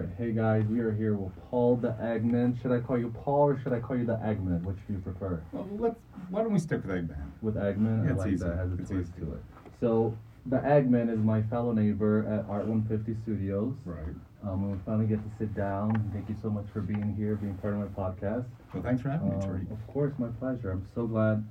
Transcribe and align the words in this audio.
right, 0.00 0.08
hey 0.18 0.32
guys, 0.32 0.64
we 0.66 0.80
are 0.80 0.92
here 0.92 1.14
with 1.14 1.32
Paul 1.50 1.76
the 1.76 1.88
Eggman. 2.00 2.60
Should 2.60 2.72
I 2.72 2.80
call 2.80 2.98
you 2.98 3.10
Paul 3.24 3.48
or 3.50 3.60
should 3.62 3.72
I 3.72 3.80
call 3.80 3.96
you 3.96 4.04
the 4.06 4.16
Eggman? 4.16 4.62
Which 4.64 4.76
do 4.86 4.94
you 4.94 4.98
prefer? 4.98 5.42
Well, 5.52 5.66
let's. 5.78 5.98
Why 6.30 6.42
don't 6.42 6.52
we 6.52 6.58
stick 6.58 6.84
with 6.84 6.94
Eggman? 6.94 7.30
With 7.42 7.54
Eggman, 7.54 8.04
Yeah, 8.04 8.10
I 8.10 8.12
it's 8.12 8.18
like 8.20 8.32
easy. 8.32 8.44
that. 8.44 8.56
Has 8.56 8.72
a 8.72 8.74
It's 8.78 8.90
twist 8.90 9.12
easy. 9.16 9.26
to 9.26 9.32
it. 9.34 9.42
So 9.80 10.16
the 10.46 10.56
Eggman 10.58 11.10
is 11.10 11.18
my 11.20 11.42
fellow 11.42 11.72
neighbor 11.72 12.26
at 12.26 12.48
Art 12.50 12.66
150 12.66 13.14
Studios. 13.22 13.74
Right. 13.84 14.14
Um, 14.44 14.70
we 14.70 14.78
finally 14.84 15.06
get 15.06 15.18
to 15.22 15.36
sit 15.38 15.54
down. 15.54 16.10
Thank 16.12 16.28
you 16.28 16.36
so 16.42 16.50
much 16.50 16.66
for 16.72 16.80
being 16.80 17.14
here, 17.16 17.36
being 17.36 17.54
part 17.56 17.74
of 17.74 17.80
my 17.80 17.86
podcast. 17.86 18.44
Well, 18.74 18.82
thanks 18.82 19.02
for 19.02 19.08
having 19.10 19.28
me, 19.30 19.34
Um, 19.36 19.40
Tariq. 19.42 19.70
of 19.70 19.86
course, 19.86 20.12
my 20.18 20.28
pleasure. 20.38 20.70
I'm 20.70 20.86
so 20.94 21.06
glad 21.06 21.44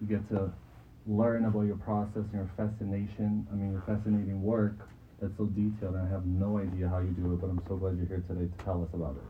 you 0.00 0.06
get 0.06 0.26
to 0.30 0.50
learn 1.06 1.44
about 1.44 1.62
your 1.62 1.76
process 1.76 2.24
and 2.32 2.34
your 2.34 2.50
fascination. 2.56 3.46
I 3.52 3.56
mean, 3.56 3.72
your 3.72 3.82
fascinating 3.82 4.42
work 4.42 4.88
that's 5.20 5.36
so 5.36 5.44
detailed. 5.46 5.94
And 5.94 6.08
I 6.08 6.10
have 6.10 6.26
no 6.26 6.58
idea 6.58 6.88
how 6.88 6.98
you 6.98 7.10
do 7.10 7.32
it, 7.32 7.40
but 7.40 7.50
I'm 7.50 7.62
so 7.68 7.76
glad 7.76 7.96
you're 7.96 8.06
here 8.06 8.24
today 8.28 8.48
to 8.56 8.64
tell 8.64 8.82
us 8.82 8.88
about 8.94 9.16
it. 9.16 9.22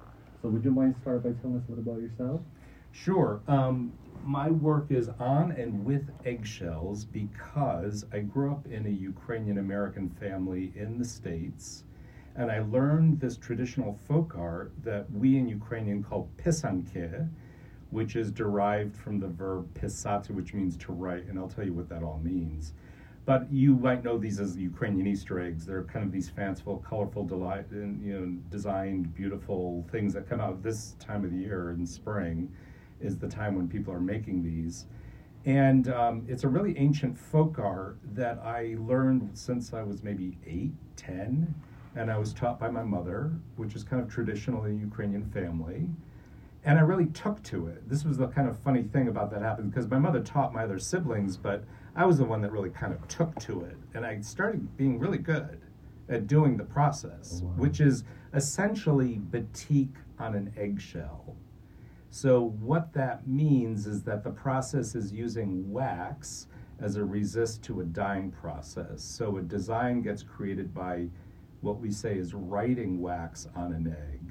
So, 0.43 0.49
would 0.49 0.65
you 0.65 0.71
mind 0.71 0.95
start 1.03 1.23
by 1.23 1.33
telling 1.41 1.59
us 1.59 1.63
a 1.69 1.73
little 1.73 1.93
about 1.93 2.03
yourself? 2.03 2.41
Sure. 2.93 3.41
Um, 3.47 3.93
my 4.25 4.51
work 4.51 4.87
is 4.91 5.09
on 5.19 5.53
and 5.53 5.85
with 5.85 6.11
eggshells 6.25 7.05
because 7.05 8.05
I 8.13 8.21
grew 8.21 8.53
up 8.53 8.67
in 8.67 8.87
a 8.87 8.91
Ukrainian 8.91 9.59
American 9.59 10.09
family 10.09 10.73
in 10.75 10.99
the 10.99 11.05
States, 11.05 11.85
and 12.37 12.51
I 12.51 12.61
learned 12.61 13.21
this 13.21 13.37
traditional 13.37 13.99
folk 14.07 14.35
art 14.37 14.73
that 14.83 15.11
we 15.13 15.39
in 15.39 15.49
Ukrainian 15.49 16.03
call 16.03 16.29
pysanky, 16.37 17.29
which 17.91 18.17
is 18.17 18.31
derived 18.31 18.97
from 18.97 19.19
the 19.19 19.29
verb 19.29 19.73
pysaty, 19.75 20.31
which 20.31 20.53
means 20.55 20.77
to 20.79 20.93
write, 20.93 21.25
and 21.27 21.39
I'll 21.39 21.49
tell 21.49 21.65
you 21.65 21.73
what 21.73 21.89
that 21.89 22.03
all 22.03 22.21
means. 22.23 22.75
But 23.27 23.53
you 23.53 23.77
might 23.77 24.03
know 24.03 24.19
these 24.19 24.41
as 24.41 24.57
Ukrainian 24.57 25.07
Easter 25.07 25.41
eggs. 25.41 25.67
They're 25.67 25.85
kind 25.85 26.05
of 26.05 26.11
these 26.11 26.29
fanciful, 26.31 26.79
colorful, 26.89 27.25
delight, 27.25 27.67
you 27.71 27.87
know, 27.87 28.27
designed, 28.51 29.15
beautiful 29.15 29.87
things 29.93 30.15
that 30.15 30.29
come 30.29 30.41
out 30.41 30.63
this 30.63 30.97
time 30.99 31.25
of 31.25 31.31
the 31.31 31.39
year 31.39 31.71
in 31.71 31.87
spring 31.87 32.51
is 33.01 33.19
the 33.19 33.29
time 33.29 33.55
when 33.55 33.69
people 33.69 33.93
are 33.93 34.01
making 34.01 34.43
these. 34.43 34.87
And 35.45 35.89
um, 35.89 36.27
it's 36.29 36.45
a 36.45 36.49
really 36.49 36.77
ancient 36.77 37.17
folk 37.17 37.59
art 37.59 37.99
that 38.15 38.39
I 38.39 38.77
learned 38.79 39.31
since 39.35 39.73
I 39.73 39.83
was 39.83 40.03
maybe 40.03 40.37
eight, 40.47 40.73
ten, 40.97 41.55
and 41.97 42.11
I 42.11 42.19
was 42.19 42.33
taught 42.33 42.61
by 42.61 42.69
my 42.71 42.83
mother, 42.83 43.33
which 43.57 43.75
is 43.75 43.83
kind 43.83 44.03
of 44.03 44.09
traditional 44.09 44.65
in 44.65 44.79
Ukrainian 44.79 45.25
family. 45.31 45.89
And 46.65 46.79
I 46.79 46.83
really 46.83 47.07
took 47.07 47.43
to 47.45 47.69
it. 47.69 47.89
This 47.89 48.05
was 48.05 48.19
the 48.19 48.29
kind 48.29 48.49
of 48.49 48.59
funny 48.59 48.83
thing 48.83 49.09
about 49.09 49.31
that 49.31 49.41
happened 49.41 49.71
because 49.71 49.89
my 49.89 49.99
mother 49.99 50.21
taught 50.21 50.53
my 50.53 50.65
other 50.65 50.79
siblings, 50.79 51.39
but 51.39 51.65
I 52.01 52.07
was 52.07 52.17
the 52.17 52.25
one 52.25 52.41
that 52.41 52.51
really 52.51 52.71
kind 52.71 52.95
of 52.95 53.07
took 53.09 53.39
to 53.41 53.61
it. 53.65 53.77
And 53.93 54.07
I 54.07 54.23
started 54.23 54.75
being 54.79 54.99
really 54.99 55.19
good 55.19 55.61
at 56.09 56.27
doing 56.27 56.57
the 56.57 56.65
process, 56.65 57.43
Oh, 57.43 57.49
wow. 57.49 57.53
which 57.59 57.79
is 57.79 58.05
essentially 58.33 59.19
batik 59.19 59.91
on 60.19 60.35
an 60.35 60.51
eggshell. 60.57 61.37
So, 62.09 62.55
what 62.59 62.95
that 62.95 63.29
means 63.29 63.87
is 63.87 64.03
that 64.05 64.25
the 64.25 64.31
process 64.31 64.95
is 64.95 65.13
using 65.13 65.71
wax 65.71 66.47
as 66.81 66.97
a 66.97 67.05
resist 67.05 67.63
to 67.65 67.83
a 67.83 67.85
dyeing 67.85 68.31
process. 68.31 69.03
So, 69.03 69.37
a 69.37 69.43
design 69.43 70.01
gets 70.01 70.23
created 70.23 70.73
by 70.73 71.07
what 71.61 71.81
we 71.81 71.91
say 71.91 72.17
is 72.17 72.33
writing 72.33 73.03
wax 73.03 73.47
on 73.55 73.75
an 73.75 73.87
egg, 73.87 74.23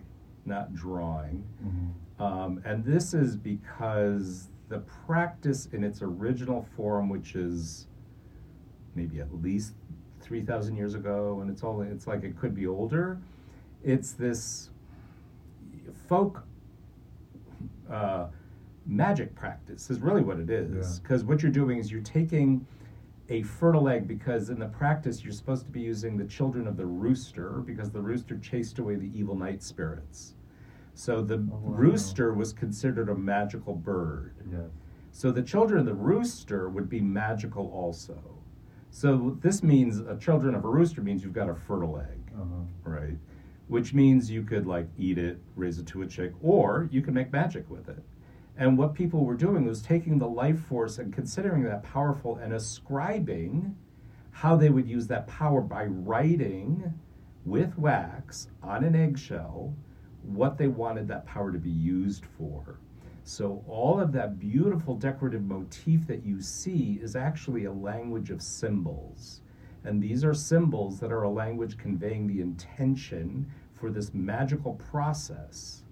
not 0.45 0.73
drawing. 0.73 1.43
Mm-hmm. 1.63 2.23
Um, 2.23 2.61
and 2.65 2.83
this 2.83 3.13
is 3.13 3.37
because 3.37 4.49
the 4.69 4.79
practice 5.07 5.67
in 5.73 5.83
its 5.83 6.01
original 6.01 6.65
form, 6.75 7.09
which 7.09 7.35
is 7.35 7.87
maybe 8.95 9.19
at 9.19 9.33
least 9.41 9.73
3,000 10.21 10.75
years 10.75 10.93
ago, 10.93 11.39
and 11.41 11.49
it's 11.49 11.63
all, 11.63 11.81
it's 11.81 12.07
like 12.07 12.23
it 12.23 12.37
could 12.39 12.53
be 12.53 12.67
older, 12.67 13.19
it's 13.83 14.11
this 14.13 14.69
folk 16.07 16.43
uh, 17.91 18.27
magic 18.85 19.33
practice, 19.35 19.89
is 19.89 19.99
really 19.99 20.21
what 20.21 20.39
it 20.39 20.49
is. 20.49 20.97
Yeah. 20.97 21.01
Because 21.01 21.23
what 21.23 21.41
you're 21.41 21.51
doing 21.51 21.79
is 21.79 21.91
you're 21.91 22.01
taking 22.01 22.65
a 23.29 23.43
fertile 23.43 23.89
egg 23.89 24.07
because 24.07 24.49
in 24.49 24.59
the 24.59 24.67
practice 24.67 25.23
you're 25.23 25.33
supposed 25.33 25.65
to 25.65 25.71
be 25.71 25.81
using 25.81 26.17
the 26.17 26.25
children 26.25 26.67
of 26.67 26.77
the 26.77 26.85
rooster 26.85 27.61
because 27.65 27.91
the 27.91 28.01
rooster 28.01 28.37
chased 28.39 28.79
away 28.79 28.95
the 28.95 29.11
evil 29.17 29.35
night 29.35 29.61
spirits. 29.61 30.33
So 30.99 31.21
the 31.21 31.35
Oh, 31.35 31.37
wow. 31.63 31.77
rooster 31.77 32.33
was 32.33 32.51
considered 32.51 33.07
a 33.07 33.15
magical 33.15 33.73
bird. 33.73 34.33
Yes. 34.51 34.69
So 35.11 35.31
the 35.31 35.41
children 35.41 35.79
of 35.79 35.85
the 35.85 35.93
rooster 35.93 36.67
would 36.67 36.89
be 36.89 36.99
magical 36.99 37.67
also. 37.67 38.19
So 38.91 39.37
this 39.39 39.63
means 39.63 39.99
a 39.99 40.17
children 40.17 40.55
of 40.55 40.65
a 40.65 40.67
rooster 40.67 41.01
means 41.01 41.23
you've 41.23 41.31
got 41.31 41.47
a 41.49 41.55
fertile 41.55 41.99
egg, 41.99 42.33
Uh-huh. 42.35 42.63
right? 42.83 43.17
Which 43.69 43.93
means 43.93 44.29
you 44.29 44.43
could 44.43 44.67
like 44.67 44.89
eat 44.97 45.17
it, 45.17 45.39
raise 45.55 45.79
it 45.79 45.85
to 45.87 46.01
a 46.01 46.05
chick, 46.05 46.33
or 46.41 46.89
you 46.91 47.01
can 47.01 47.13
make 47.13 47.31
magic 47.31 47.69
with 47.69 47.87
it. 47.87 48.03
And 48.57 48.77
what 48.77 48.93
people 48.93 49.23
were 49.23 49.35
doing 49.37 49.63
was 49.63 49.81
taking 49.81 50.17
the 50.19 50.27
life 50.27 50.59
force 50.59 50.99
and 50.99 51.13
considering 51.13 51.63
that 51.63 51.81
powerful 51.81 52.35
and 52.35 52.51
ascribing 52.51 53.73
how 54.31 54.57
they 54.57 54.69
would 54.69 54.85
use 54.85 55.07
that 55.07 55.27
power 55.27 55.61
by 55.61 55.85
writing 55.85 56.93
with 57.45 57.77
wax 57.77 58.49
on 58.61 58.83
an 58.83 58.95
eggshell 58.97 59.73
what 60.23 60.57
they 60.57 60.67
wanted 60.67 61.07
that 61.07 61.25
power 61.25 61.51
to 61.51 61.57
be 61.57 61.69
used 61.69 62.25
for. 62.37 62.79
So, 63.23 63.63
all 63.67 63.99
of 63.99 64.11
that 64.13 64.39
beautiful 64.39 64.95
decorative 64.95 65.43
motif 65.43 66.07
that 66.07 66.25
you 66.25 66.41
see 66.41 66.99
is 67.01 67.15
actually 67.15 67.65
a 67.65 67.71
language 67.71 68.31
of 68.31 68.41
symbols. 68.41 69.41
And 69.83 70.01
these 70.01 70.23
are 70.23 70.33
symbols 70.33 70.99
that 70.99 71.11
are 71.11 71.23
a 71.23 71.29
language 71.29 71.77
conveying 71.77 72.27
the 72.27 72.41
intention 72.41 73.49
for 73.73 73.91
this 73.91 74.13
magical 74.13 74.73
process 74.73 75.83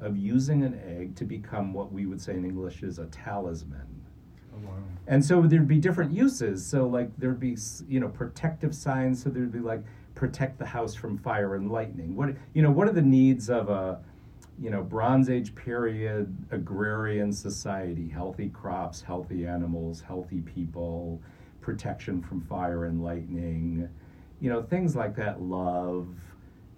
of 0.00 0.16
using 0.16 0.62
an 0.62 0.80
egg 0.84 1.16
to 1.16 1.24
become 1.24 1.72
what 1.72 1.92
we 1.92 2.06
would 2.06 2.20
say 2.20 2.34
in 2.34 2.44
English 2.44 2.82
is 2.82 2.98
a 2.98 3.06
talisman. 3.06 4.02
Oh, 4.54 4.68
wow. 4.68 4.74
And 5.06 5.24
so 5.24 5.42
there'd 5.42 5.68
be 5.68 5.78
different 5.78 6.12
uses. 6.12 6.64
So 6.64 6.86
like 6.86 7.10
there'd 7.16 7.40
be 7.40 7.56
you 7.88 8.00
know 8.00 8.08
protective 8.08 8.74
signs. 8.74 9.22
So 9.22 9.30
there'd 9.30 9.52
be 9.52 9.60
like 9.60 9.82
protect 10.22 10.56
the 10.56 10.64
house 10.64 10.94
from 10.94 11.18
fire 11.18 11.56
and 11.56 11.68
lightning. 11.68 12.14
What 12.14 12.36
you 12.54 12.62
know 12.62 12.70
what 12.70 12.86
are 12.86 12.92
the 12.92 13.02
needs 13.02 13.50
of 13.50 13.68
a 13.68 13.98
you 14.56 14.70
know 14.70 14.80
Bronze 14.80 15.28
Age 15.28 15.52
period 15.56 16.32
agrarian 16.52 17.32
society? 17.32 18.08
Healthy 18.08 18.50
crops, 18.50 19.02
healthy 19.02 19.48
animals, 19.48 20.00
healthy 20.00 20.40
people, 20.42 21.20
protection 21.60 22.22
from 22.22 22.40
fire 22.42 22.84
and 22.84 23.02
lightning. 23.02 23.88
You 24.40 24.50
know 24.50 24.62
things 24.62 24.94
like 24.94 25.16
that. 25.16 25.42
Love. 25.42 26.06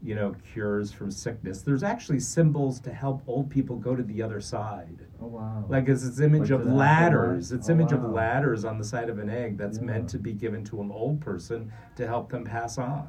You 0.02 0.14
know 0.14 0.34
cures 0.54 0.90
from 0.90 1.10
sickness. 1.10 1.60
There's 1.60 1.82
actually 1.82 2.20
symbols 2.20 2.80
to 2.80 2.92
help 2.94 3.22
old 3.26 3.50
people 3.50 3.76
go 3.76 3.94
to 3.94 4.02
the 4.02 4.22
other 4.22 4.40
side. 4.40 5.00
Oh, 5.20 5.26
wow. 5.26 5.64
Like 5.68 5.86
it's 5.88 6.08
this 6.08 6.20
image 6.20 6.50
Like 6.50 6.60
of 6.60 6.66
ladders. 6.66 7.52
It's 7.52 7.68
Oh, 7.68 7.72
image 7.72 7.92
of 7.92 8.02
ladders 8.04 8.64
on 8.64 8.78
the 8.78 8.84
side 8.84 9.10
of 9.10 9.18
an 9.18 9.28
egg 9.28 9.58
that's 9.58 9.78
Yeah. 9.78 9.84
meant 9.84 10.08
to 10.10 10.18
be 10.18 10.32
given 10.32 10.64
to 10.64 10.80
an 10.80 10.90
old 10.90 11.20
person 11.20 11.70
to 11.96 12.06
help 12.06 12.30
them 12.30 12.44
pass 12.44 12.78
on. 12.78 13.06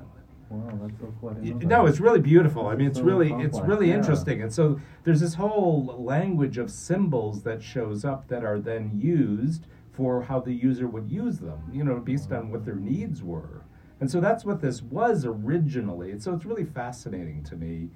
Wow, 0.56 0.80
that's 0.82 1.00
so 1.00 1.14
cool. 1.20 1.30
I 1.30 1.34
didn't 1.34 1.46
Y- 1.46 1.52
know 1.54 1.60
that. 1.60 1.68
No, 1.68 1.86
it's 1.86 2.00
really 2.00 2.20
beautiful. 2.22 2.68
I 2.68 2.76
mean, 2.76 2.88
it's 2.88 3.00
So 3.00 3.04
really 3.06 3.32
it's 3.34 3.60
really 3.62 3.90
yeah. 3.90 3.96
interesting. 3.96 4.42
And 4.42 4.54
so 4.54 4.80
there's 5.04 5.20
this 5.20 5.36
whole 5.36 5.86
language 6.04 6.58
of 6.58 6.70
symbols 6.72 7.44
that 7.44 7.62
shows 7.62 8.06
up 8.06 8.28
that 8.30 8.44
are 8.44 8.60
then 8.60 8.92
used 8.96 9.68
for 9.92 10.22
how 10.24 10.40
the 10.40 10.54
user 10.54 10.88
would 10.88 11.10
use 11.10 11.40
them. 11.40 11.60
You 11.72 11.84
know, 11.84 11.98
based 12.00 12.32
on 12.32 12.52
what 12.52 12.66
their 12.66 12.76
needs 12.76 13.24
were. 13.24 13.64
And 14.02 14.12
so 14.12 14.20
that's 14.20 14.44
what 14.44 14.60
this 14.62 14.82
was 14.82 15.26
originally. 15.26 16.12
And 16.12 16.22
so 16.22 16.34
it's 16.34 16.46
really 16.46 16.66
fascinating 16.66 17.44
to 17.46 17.56
me 17.56 17.90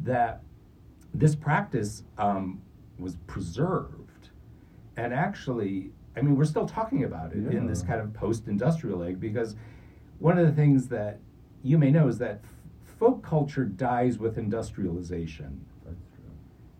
that 0.00 0.42
this 1.14 1.36
practice 1.36 2.02
um, 2.18 2.60
was 2.98 3.16
preserved. 3.28 4.30
And 4.96 5.14
actually, 5.14 5.92
I 6.16 6.22
mean, 6.22 6.36
we're 6.36 6.44
still 6.44 6.66
talking 6.66 7.04
about 7.04 7.32
it 7.32 7.46
in 7.54 7.66
this 7.66 7.82
kind 7.82 8.00
of 8.00 8.12
post 8.12 8.48
industrial 8.48 9.04
age 9.04 9.20
because 9.20 9.54
one 10.18 10.38
of 10.38 10.46
the 10.46 10.52
things 10.52 10.88
that 10.88 11.20
you 11.64 11.78
may 11.78 11.90
know 11.90 12.06
is 12.06 12.18
that 12.18 12.40
f- 12.44 12.96
folk 12.98 13.24
culture 13.24 13.64
dies 13.64 14.18
with 14.18 14.38
industrialization. 14.38 15.64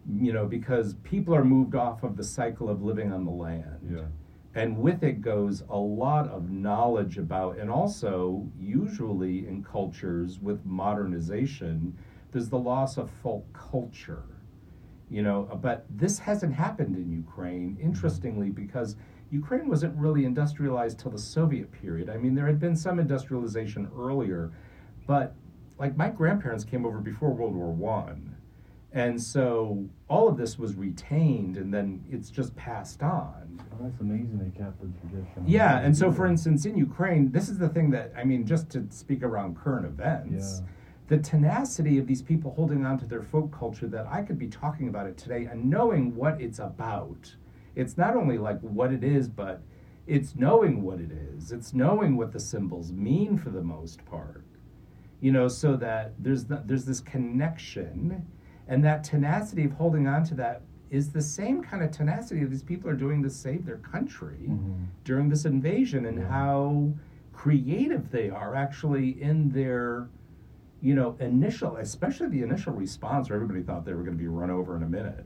You 0.06 0.35
know, 0.35 0.44
because 0.44 0.94
people 1.03 1.35
are 1.35 1.44
moved 1.44 1.75
off 1.75 2.03
of 2.03 2.19
the 2.19 2.23
cycle 2.23 2.69
of 2.69 2.82
living 2.82 3.11
on 3.11 3.25
the 3.25 3.31
land. 3.31 3.81
Yeah. 3.91 4.03
And 4.55 4.76
with 4.76 5.03
it 5.03 5.23
goes 5.23 5.62
a 5.70 5.79
lot 5.79 6.29
of 6.29 6.50
knowledge 6.50 7.17
about, 7.17 7.56
and 7.56 7.70
also, 7.70 8.47
usually 8.61 9.49
in 9.49 9.64
cultures 9.64 10.38
with 10.41 10.64
modernization, 10.67 11.97
there's 12.31 12.50
the 12.50 12.59
loss 12.59 12.99
of 12.99 13.11
folk 13.23 13.47
culture. 13.55 14.25
You 15.09 15.23
know, 15.23 15.59
but 15.62 15.87
this 15.91 16.19
hasn't 16.19 16.53
happened 16.53 16.97
in 16.97 17.11
Ukraine, 17.11 17.70
mm-hmm. 17.73 17.87
interestingly, 17.87 18.50
because 18.50 18.97
Ukraine 19.31 19.69
wasn't 19.69 19.97
really 19.97 20.25
industrialized 20.26 20.99
till 21.00 21.11
the 21.11 21.19
Soviet 21.19 21.73
period. 21.73 22.11
I 22.11 22.19
mean, 22.19 22.35
there 22.35 22.47
had 22.47 22.61
been 22.61 22.76
some 22.76 22.99
industrialization 22.99 23.91
earlier, 23.97 24.53
but 25.06 25.35
like 25.79 25.97
my 25.97 26.09
grandparents 26.09 26.65
came 26.65 26.87
over 26.87 26.99
before 26.99 27.31
World 27.31 27.55
War 27.55 27.71
One. 27.71 28.37
And 28.93 29.21
so 29.21 29.89
all 30.09 30.29
of 30.29 30.37
this 30.37 30.56
was 30.56 30.77
retained 30.77 31.56
and 31.56 31.75
then 31.75 32.05
it's 32.09 32.31
just 32.31 32.55
passed 32.55 33.03
on. 33.03 33.61
Oh, 33.73 33.77
that's 33.83 34.01
amazing 34.01 34.39
they 34.39 34.56
kept 34.56 34.81
the 34.81 34.87
tradition. 35.01 35.43
Yeah, 35.45 35.81
and 35.81 35.97
so 35.97 36.12
for 36.12 36.27
instance, 36.27 36.65
in 36.65 36.77
Ukraine, 36.77 37.33
this 37.33 37.49
is 37.49 37.59
the 37.59 37.69
thing 37.69 37.91
that 37.91 38.12
I 38.17 38.23
mean, 38.23 38.47
just 38.47 38.71
to 38.71 38.87
speak 38.91 39.25
around 39.25 39.56
current 39.56 39.85
events, 39.85 40.62
the 41.09 41.19
tenacity 41.19 41.99
of 41.99 42.07
these 42.07 42.23
people 42.23 42.55
holding 42.55 42.87
on 42.87 42.99
to 42.99 43.05
their 43.05 43.23
folk 43.23 43.53
culture 43.53 43.89
that 43.89 44.07
I 44.07 44.23
could 44.23 44.39
be 44.39 44.47
talking 44.47 44.89
about 44.89 45.07
it 45.07 45.19
today 45.19 45.49
and 45.50 45.69
knowing 45.69 46.15
what 46.15 46.41
it's 46.41 46.61
about. 46.61 47.35
It's 47.75 47.99
not 47.99 48.15
only 48.17 48.39
like 48.39 48.61
what 48.61 48.93
it 48.93 49.03
is, 49.03 49.29
but 49.29 49.61
it's 50.07 50.37
knowing 50.37 50.83
what 50.83 51.00
it 51.00 51.11
is. 51.11 51.50
It's 51.50 51.75
knowing 51.75 52.17
what 52.17 52.33
the 52.33 52.41
symbols 52.41 52.93
mean 52.93 53.37
for 53.37 53.50
the 53.50 53.62
most 53.62 54.05
part. 54.05 54.45
You 55.25 55.32
know, 55.32 55.49
so 55.49 55.75
that 55.76 56.12
there's 56.19 56.44
the, 56.44 56.62
there's 56.67 56.85
this 56.85 57.00
connection, 57.00 58.26
and 58.69 58.85
that 58.85 59.03
tenacity 59.05 59.65
of 59.65 59.73
holding 59.73 60.06
on 60.06 60.23
to 60.25 60.35
that 60.35 60.61
is 60.91 61.12
the 61.12 61.23
same 61.23 61.62
kind 61.62 61.82
of 61.82 61.91
tenacity 61.91 62.41
that 62.43 62.50
these 62.50 62.62
people 62.62 62.91
are 62.91 62.94
doing 62.94 63.23
to 63.23 63.31
save 63.31 63.65
their 63.65 63.79
country 63.79 64.50
Mhm. 64.50 64.85
during 65.03 65.31
this 65.31 65.47
invasion, 65.47 66.05
and 66.05 66.19
Yeah. 66.19 66.29
how 66.29 66.93
creative 67.32 68.11
they 68.11 68.29
are 68.29 68.55
actually 68.55 69.19
in 69.23 69.49
their 69.49 70.09
you 70.82 70.94
know, 70.94 71.17
initial, 71.21 71.76
especially 71.79 72.29
the 72.29 72.43
initial 72.43 72.75
response 72.75 73.31
where 73.31 73.37
everybody 73.37 73.62
thought 73.62 73.87
they 73.87 73.94
were 73.94 74.03
going 74.03 74.19
to 74.19 74.23
be 74.23 74.29
run 74.29 74.50
over 74.50 74.76
in 74.76 74.82
a 74.82 74.87
minute. 74.87 75.25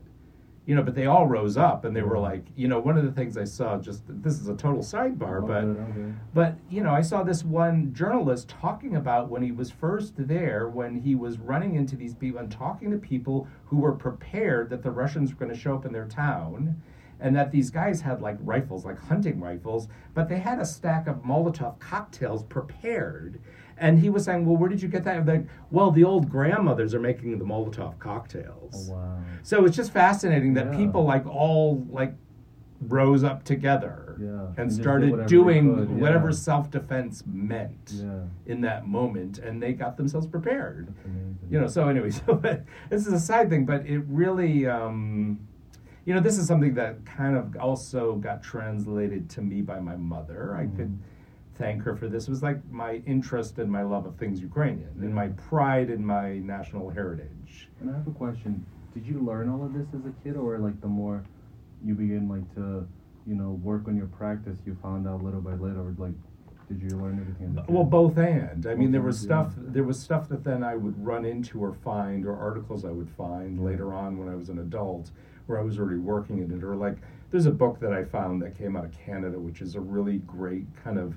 You 0.69 0.75
know, 0.75 0.83
but 0.83 0.93
they 0.93 1.07
all 1.07 1.25
rose 1.25 1.57
up 1.57 1.83
and 1.83 1.95
they 1.95 2.03
were 2.03 2.19
like, 2.19 2.45
you 2.55 2.67
know, 2.67 2.77
one 2.79 2.95
of 2.95 3.03
the 3.03 3.11
things 3.11 3.37
I 3.37 3.43
saw 3.43 3.79
just 3.79 4.03
this 4.07 4.39
is 4.39 4.49
a 4.49 4.55
total 4.55 4.83
sidebar, 4.83 5.41
but 5.41 5.63
Okay, 5.63 5.81
okay. 5.81 6.13
but 6.35 6.59
you 6.69 6.83
know, 6.83 6.91
I 6.91 7.01
saw 7.01 7.23
this 7.23 7.43
one 7.43 7.91
journalist 7.91 8.49
talking 8.49 8.95
about 8.95 9.29
when 9.31 9.41
he 9.41 9.51
was 9.51 9.71
first 9.71 10.13
there, 10.15 10.69
when 10.69 10.93
he 10.93 11.15
was 11.15 11.39
running 11.39 11.73
into 11.73 11.95
these 11.95 12.13
people 12.13 12.39
and 12.39 12.51
talking 12.51 12.91
to 12.91 12.97
people 12.97 13.47
who 13.65 13.77
were 13.77 13.93
prepared 13.93 14.69
that 14.69 14.83
the 14.83 14.91
Russians 14.91 15.33
were 15.33 15.39
going 15.39 15.51
to 15.51 15.59
show 15.59 15.73
up 15.73 15.85
in 15.87 15.91
their 15.91 16.05
town, 16.07 16.79
and 17.19 17.35
that 17.35 17.49
these 17.51 17.71
guys 17.71 18.01
had 18.01 18.21
like 18.21 18.37
rifles, 18.41 18.85
like 18.85 18.99
hunting 18.99 19.39
rifles, 19.39 19.87
but 20.13 20.29
they 20.29 20.37
had 20.37 20.59
a 20.59 20.65
stack 20.65 21.07
of 21.07 21.23
Molotov 21.23 21.79
cocktails 21.79 22.43
prepared. 22.43 23.41
And 23.79 23.99
he 23.99 24.09
was 24.09 24.23
saying, 24.25 24.45
"Well, 24.45 24.57
where 24.57 24.69
did 24.69 24.81
you 24.81 24.87
get 24.89 25.03
that?" 25.05 25.25
Like, 25.25 25.45
well, 25.71 25.91
the 25.91 26.03
old 26.03 26.29
grandmothers 26.29 26.93
are 26.93 26.99
making 26.99 27.37
the 27.39 27.45
Molotov 27.45 27.97
cocktails. 27.99 28.89
Oh, 28.91 28.95
wow. 28.95 29.19
So 29.43 29.65
it's 29.65 29.75
just 29.75 29.91
fascinating 29.91 30.53
that 30.55 30.67
Yeah. 30.71 30.77
people 30.77 31.03
like 31.05 31.25
all 31.25 31.85
like 31.89 32.13
rose 32.87 33.23
up 33.25 33.43
together 33.43 34.15
Yeah. 34.21 34.27
and 34.51 34.59
And 34.59 34.71
started 34.73 35.11
whatever 35.11 35.27
doing 35.27 35.75
could, 35.75 35.89
yeah. 35.89 35.95
whatever 35.97 36.31
self 36.31 36.71
defense 36.71 37.23
meant 37.25 37.91
Yeah. 37.93 38.21
in 38.45 38.61
that 38.61 38.87
moment, 38.87 39.37
and 39.39 39.61
they 39.61 39.73
got 39.73 39.97
themselves 39.97 40.27
prepared. 40.27 40.93
You 41.49 41.59
know, 41.59 41.67
so 41.67 41.87
anyway, 41.89 42.09
so 42.21 42.41
this 42.89 43.05
is 43.07 43.11
a 43.13 43.19
side 43.19 43.49
thing, 43.49 43.65
but 43.65 43.85
it 43.85 43.99
really, 44.07 44.65
um, 44.67 45.39
you 46.05 46.13
know, 46.13 46.21
this 46.21 46.37
is 46.37 46.47
something 46.47 46.73
that 46.75 47.05
kind 47.05 47.35
of 47.35 47.55
also 47.57 48.15
got 48.15 48.41
translated 48.41 49.29
to 49.31 49.41
me 49.41 49.61
by 49.61 49.79
my 49.79 49.95
mother. 49.97 50.55
I 50.55 50.67
could 50.67 50.97
thank 51.59 51.83
her 51.83 51.95
for 51.95 52.07
this. 52.07 52.23
It 52.27 52.31
was 52.31 52.41
like 52.41 52.57
my 52.71 53.01
interest 53.05 53.59
and 53.59 53.69
my 53.71 53.83
love 53.83 54.05
of 54.07 54.15
things 54.15 54.41
Ukrainian, 54.41 54.89
and 55.01 55.13
my 55.13 55.27
pride 55.49 55.89
in 55.91 56.03
my 56.03 56.39
national 56.39 56.89
heritage. 56.89 57.69
And 57.81 57.91
I 57.91 57.93
have 57.93 58.07
a 58.07 58.11
question. 58.11 58.65
Did 58.95 59.05
you 59.05 59.19
learn 59.19 59.49
all 59.49 59.63
of 59.63 59.73
this 59.73 59.87
as 59.93 60.05
a 60.05 60.13
kid, 60.23 60.35
or 60.35 60.57
like 60.57 60.79
the 60.81 60.87
more 60.87 61.23
you 61.85 61.93
begin 61.93 62.27
like 62.27 62.47
to, 62.55 62.87
you 63.27 63.35
know, 63.35 63.51
work 63.61 63.87
on 63.87 63.95
your 63.95 64.07
practice, 64.07 64.57
you 64.65 64.75
found 64.81 65.07
out 65.07 65.21
little 65.21 65.41
by 65.41 65.51
little, 65.51 65.83
or 65.83 65.95
like, 65.97 66.13
did 66.69 66.81
you 66.81 66.97
learn 66.97 67.19
everything? 67.19 67.49
As 67.51 67.63
a 67.63 67.67
kid? 67.67 67.75
Well, 67.75 67.83
both 67.83 68.17
and. 68.17 68.65
I 68.65 68.75
mean, 68.75 68.91
there 68.91 69.01
was 69.01 69.19
stuff. 69.19 69.53
yeah. 69.57 69.63
There 69.67 69.83
was 69.83 69.99
stuff 69.99 70.29
that 70.29 70.43
then 70.43 70.63
I 70.63 70.75
would 70.75 71.03
run 71.05 71.25
into 71.25 71.63
or 71.63 71.73
find, 71.73 72.25
or 72.25 72.37
articles 72.37 72.85
I 72.85 72.91
would 72.91 73.09
find 73.11 73.63
later 73.63 73.93
on 73.93 74.17
when 74.17 74.29
I 74.29 74.35
was 74.35 74.49
an 74.49 74.59
adult, 74.59 75.11
where 75.47 75.59
I 75.59 75.63
was 75.63 75.77
already 75.77 75.99
working 75.99 76.39
in 76.39 76.51
it. 76.51 76.63
Or 76.63 76.75
like, 76.75 76.97
there's 77.31 77.47
a 77.47 77.51
book 77.51 77.79
that 77.79 77.93
I 77.93 78.03
found 78.03 78.41
that 78.41 78.57
came 78.57 78.75
out 78.75 78.85
of 78.85 78.91
Canada, 78.91 79.39
which 79.39 79.61
is 79.61 79.75
a 79.75 79.79
really 79.79 80.19
great 80.19 80.65
kind 80.83 80.97
of, 80.99 81.15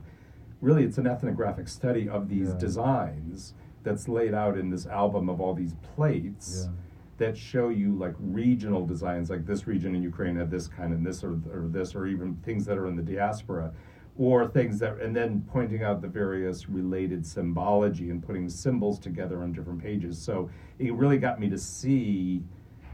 really, 0.62 0.84
it's 0.84 0.96
an 0.96 1.06
ethnographic 1.06 1.68
study 1.68 2.08
of 2.08 2.28
these 2.28 2.50
Yeah. 2.50 2.58
designs 2.58 3.52
that's 3.82 4.08
laid 4.08 4.32
out 4.32 4.56
in 4.56 4.70
this 4.70 4.86
album 4.86 5.28
of 5.28 5.40
all 5.40 5.52
these 5.54 5.74
plates. 5.94 6.66
Yeah. 6.68 6.72
That 7.18 7.36
show 7.36 7.68
you 7.68 7.92
like 7.94 8.14
regional 8.18 8.86
designs, 8.86 9.28
like 9.28 9.44
this 9.44 9.66
region 9.66 9.94
in 9.94 10.02
Ukraine 10.02 10.36
had 10.36 10.50
this 10.50 10.66
kind 10.66 10.92
and 10.94 11.04
this 11.04 11.22
or, 11.22 11.32
or 11.52 11.68
this, 11.68 11.94
or 11.94 12.06
even 12.06 12.36
things 12.36 12.64
that 12.64 12.78
are 12.78 12.86
in 12.86 12.96
the 12.96 13.02
diaspora 13.02 13.72
or 14.18 14.46
things 14.46 14.78
that 14.78 15.00
and 15.00 15.14
then 15.16 15.42
pointing 15.50 15.82
out 15.82 16.00
the 16.02 16.08
various 16.08 16.68
related 16.68 17.24
symbology 17.26 18.10
and 18.10 18.22
putting 18.22 18.48
symbols 18.48 18.98
together 18.98 19.42
on 19.42 19.52
different 19.52 19.80
pages 19.82 20.18
so 20.18 20.50
it 20.78 20.92
really 20.92 21.16
got 21.16 21.40
me 21.40 21.48
to 21.48 21.56
see 21.56 22.42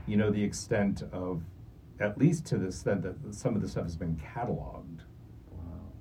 you 0.06 0.16
know 0.16 0.30
the 0.30 0.40
extent 0.42 1.02
of 1.10 1.42
at 1.98 2.16
least 2.18 2.44
to 2.46 2.56
the 2.56 2.66
extent 2.66 3.02
that 3.02 3.16
some 3.34 3.56
of 3.56 3.62
the 3.62 3.68
stuff 3.68 3.82
has 3.82 3.96
been 3.96 4.14
cataloged. 4.16 4.77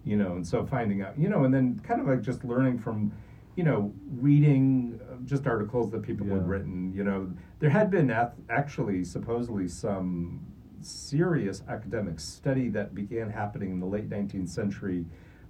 You 0.07 0.15
know 0.15 0.33
and 0.33 0.47
so 0.47 0.65
finding 0.65 1.01
out 1.01 1.17
you 1.19 1.27
know 1.29 1.43
and 1.43 1.53
then 1.53 1.79
kind 1.83 1.99
of 2.01 2.07
like 2.07 2.21
just 2.21 2.43
learning 2.45 2.77
from 2.79 3.11
you 3.55 3.63
know 3.63 3.93
reading 4.19 4.99
uh, 5.11 5.15
just 5.25 5.45
articles 5.47 5.91
that 5.91 6.01
people 6.01 6.25
had 6.27 6.47
written 6.47 6.93
you 6.93 7.03
know 7.03 7.29
there 7.59 7.69
had 7.69 7.91
been 7.91 8.09
ath- 8.09 8.35
actually 8.49 9.03
supposedly 9.03 9.67
some 9.67 10.39
serious 10.81 11.63
academic 11.67 12.19
study 12.19 12.69
that 12.69 12.93
began 12.95 13.29
happening 13.29 13.71
in 13.71 13.79
the 13.79 13.85
late 13.85 14.09
19th 14.09 14.47
century 14.49 15.05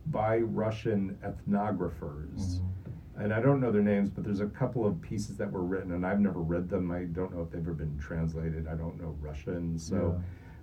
by 0.07 0.37
russian 0.39 1.17
ethnographers 1.23 2.59
Mhm. 2.59 2.61
and 3.23 3.33
I 3.33 3.41
don't 3.41 3.59
know 3.59 3.71
their 3.71 3.81
names, 3.81 4.09
but 4.11 4.23
there's 4.23 4.41
a 4.41 4.45
couple 4.47 4.85
of 4.85 5.01
pieces 5.01 5.37
that 5.37 5.51
were 5.51 5.63
written, 5.63 5.91
and 5.93 6.05
I've 6.05 6.19
never 6.19 6.39
read 6.39 6.69
them. 6.69 6.91
I 6.91 7.05
don't 7.05 7.33
know 7.35 7.41
if 7.41 7.49
they've 7.49 7.61
ever 7.61 7.73
been 7.73 7.97
translated. 7.97 8.67
I 8.67 8.75
don't 8.75 8.95
know 9.01 9.15
Russian, 9.19 9.79
so 9.79 10.21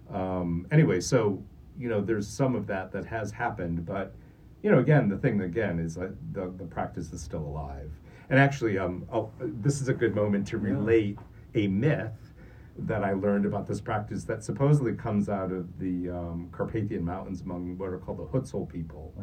um, 0.09 0.65
anyway, 0.71 1.01
so 1.01 1.43
you 1.79 1.89
know, 1.89 2.01
there's 2.01 2.29
some 2.29 2.55
of 2.55 2.67
that 2.69 2.93
that 2.93 3.05
has 3.07 3.31
happened, 3.33 3.85
but 3.85 4.15
you 4.63 4.71
know, 4.71 4.79
again, 4.79 5.09
the 5.09 5.19
thing 5.19 5.41
again 5.43 5.79
is 5.79 5.95
that 5.97 6.15
the 6.33 6.53
the 6.57 6.65
practice 6.65 7.13
is 7.13 7.21
still 7.21 7.43
alive. 7.43 7.91
And 8.31 8.39
actually, 8.39 8.79
um, 8.79 9.07
I'll, 9.13 9.31
this 9.39 9.81
is 9.83 9.89
a 9.89 9.93
good 9.95 10.15
moment 10.15 10.47
to 10.49 10.57
Yeah. 10.57 10.73
relate 10.75 11.19
a 11.55 11.67
myth 11.67 12.33
that 12.79 13.05
I 13.05 13.13
learned 13.13 13.47
about 13.47 13.67
this 13.67 13.81
practice 13.81 14.25
that 14.25 14.43
supposedly 14.43 14.95
comes 14.95 15.29
out 15.29 15.53
of 15.53 15.79
the 15.79 16.11
um, 16.11 16.49
Carpathian 16.51 17.05
Mountains 17.05 17.43
among 17.43 17.77
what 17.79 17.91
are 17.91 17.99
called 17.99 18.19
the 18.19 18.25
Hutsul 18.27 18.69
people 18.69 19.15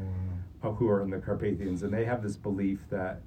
Oh, 0.63 0.69
uh, 0.69 0.71
who 0.73 0.87
are 0.87 1.01
in 1.01 1.09
the 1.09 1.17
Carpathians, 1.17 1.83
and 1.83 1.91
they 1.93 2.05
have 2.05 2.21
this 2.21 2.37
belief 2.37 2.87
that 2.91 3.21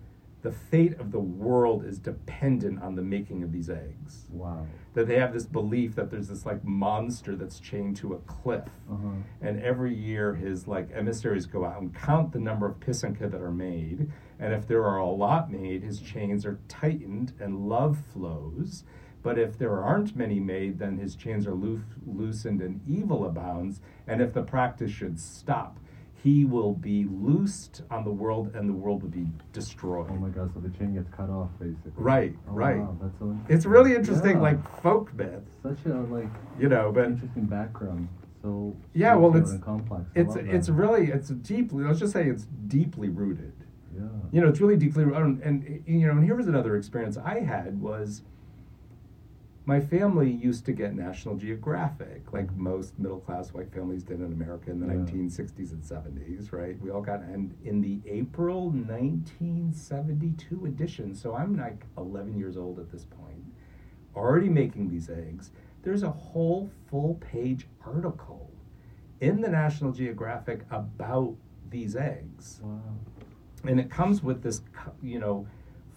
the 0.45 0.53
fate 0.53 1.01
of 1.01 1.11
the 1.11 1.19
world 1.19 1.87
is 1.87 1.99
dependent 1.99 2.81
on 2.83 2.95
the 2.95 3.01
making 3.03 3.43
of 3.43 3.51
these 3.51 3.71
eggs. 3.71 4.27
Wow. 4.31 4.67
That 4.93 5.09
they 5.09 5.19
have 5.19 5.33
this 5.33 5.47
belief 5.47 5.95
that 5.95 6.11
there's 6.11 6.29
this 6.29 6.45
like 6.45 6.63
monster 6.63 7.35
that's 7.35 7.59
chained 7.59 7.97
to 7.97 8.13
a 8.13 8.19
cliff, 8.19 8.69
Uh-huh. 8.91 9.09
and 9.41 9.59
every 9.63 9.95
year 9.95 10.35
his 10.35 10.69
like 10.69 10.91
emissaries 10.95 11.47
go 11.47 11.65
out 11.65 11.81
and 11.81 11.95
count 11.95 12.33
the 12.33 12.39
number 12.39 12.67
of 12.67 12.79
pisanka 12.79 13.31
that 13.31 13.41
are 13.41 13.51
made, 13.51 14.13
and 14.39 14.53
if 14.53 14.69
there 14.69 14.85
are 14.85 14.99
a 14.99 15.07
lot 15.09 15.51
made, 15.51 15.83
his 15.83 15.99
chains 16.01 16.45
are 16.45 16.59
tightened 16.69 17.33
and 17.41 17.67
love 17.67 17.97
flows. 18.13 18.85
But 19.23 19.39
if 19.39 19.57
there 19.57 19.81
aren't 19.83 20.15
many 20.15 20.41
made, 20.41 20.79
then 20.79 20.99
his 20.99 21.17
chains 21.17 21.47
are 21.47 21.55
loo- 21.55 21.83
loosened 22.05 22.61
and 22.61 22.83
evil 22.87 23.25
abounds. 23.25 23.81
And 24.07 24.21
if 24.21 24.35
the 24.35 24.43
practice 24.43 24.91
should 24.91 25.19
stop, 25.19 25.81
he 26.25 26.47
will 26.47 26.73
be 26.73 27.05
loosed 27.05 27.83
on 27.91 28.03
the 28.03 28.11
world, 28.11 28.51
and 28.55 28.67
the 28.67 28.73
world 28.73 29.03
will 29.03 29.11
be 29.11 29.27
destroyed. 29.53 30.07
Oh 30.11 30.15
my 30.17 30.31
God! 30.31 30.51
So 30.55 30.61
the 30.61 30.71
chain 30.79 30.95
gets 30.95 31.11
cut 31.15 31.29
off, 31.29 31.51
basically. 31.61 31.93
Right, 31.97 32.35
Oh, 32.49 32.53
right. 32.55 32.79
Wow, 32.79 32.97
that's 33.01 33.19
so 33.19 33.37
It's 33.51 33.67
really 33.67 33.95
interesting, 33.95 34.37
Yeah. 34.37 34.49
like 34.49 34.81
folk 34.81 35.13
myth, 35.15 35.45
such 35.63 35.85
a 35.85 35.95
like 36.17 36.31
you 36.59 36.69
know. 36.71 36.91
But 36.93 37.05
interesting 37.05 37.45
background. 37.45 38.09
So 38.43 38.75
Yeah, 38.95 39.15
well, 39.17 39.37
it's- 39.37 39.59
complex. 39.63 40.05
I 40.17 40.21
it's 40.21 40.37
it's 40.37 40.69
really 40.71 41.11
it's 41.11 41.29
deeply. 41.29 41.85
Let's 41.85 41.99
just 42.01 42.15
say 42.15 42.27
it's 42.29 42.47
deeply 42.69 43.11
rooted. 43.11 43.53
yeah. 43.95 44.03
you 44.33 44.41
know 44.41 44.49
it's 44.49 44.61
really 44.61 44.77
deeply 44.77 45.05
and, 45.05 45.41
and 45.43 45.83
you 45.87 46.07
know 46.07 46.13
and 46.19 46.25
here 46.25 46.35
was 46.35 46.49
another 46.49 46.75
experience 46.77 47.17
i 47.17 47.39
had 47.39 47.81
was 47.81 48.23
my 49.67 49.81
family 49.81 50.31
used 50.31 50.67
to 50.67 50.73
get 50.73 50.95
national 50.95 51.37
geographic 51.37 52.33
like 52.33 52.55
most 52.57 52.99
middle 52.99 53.19
class 53.21 53.53
white 53.53 53.73
families 53.73 54.03
did 54.03 54.21
in 54.21 54.27
america 54.33 54.71
in 54.71 54.79
the 54.81 54.87
Yeah. 54.87 55.01
1960s 55.01 55.73
and 55.73 55.83
70s 55.83 56.53
right 56.53 56.79
we 56.83 56.91
all 56.91 57.01
got 57.01 57.21
and 57.23 57.55
in 57.65 57.81
the 57.81 58.01
april 58.07 58.71
1972 58.71 60.67
edition 60.67 61.15
so 61.15 61.35
i'm 61.35 61.57
like 61.57 61.85
11 61.99 62.37
years 62.39 62.57
old 62.57 62.79
at 62.79 62.91
this 62.91 63.05
point 63.05 63.45
already 64.15 64.49
making 64.49 64.91
these 64.91 65.09
eggs 65.11 65.51
there's 65.83 66.03
a 66.03 66.11
whole 66.11 66.71
full 66.91 67.15
page 67.17 67.67
article 67.87 68.51
in 69.21 69.41
the 69.41 69.49
national 69.49 69.93
geographic 69.93 70.61
about 70.71 71.35
these 71.71 71.97
eggs 71.97 72.61
Wow. 72.63 72.81
and 73.65 73.81
it 73.81 73.91
comes 73.91 74.23
with 74.23 74.43
this 74.43 74.61
you 75.03 75.19
know 75.19 75.47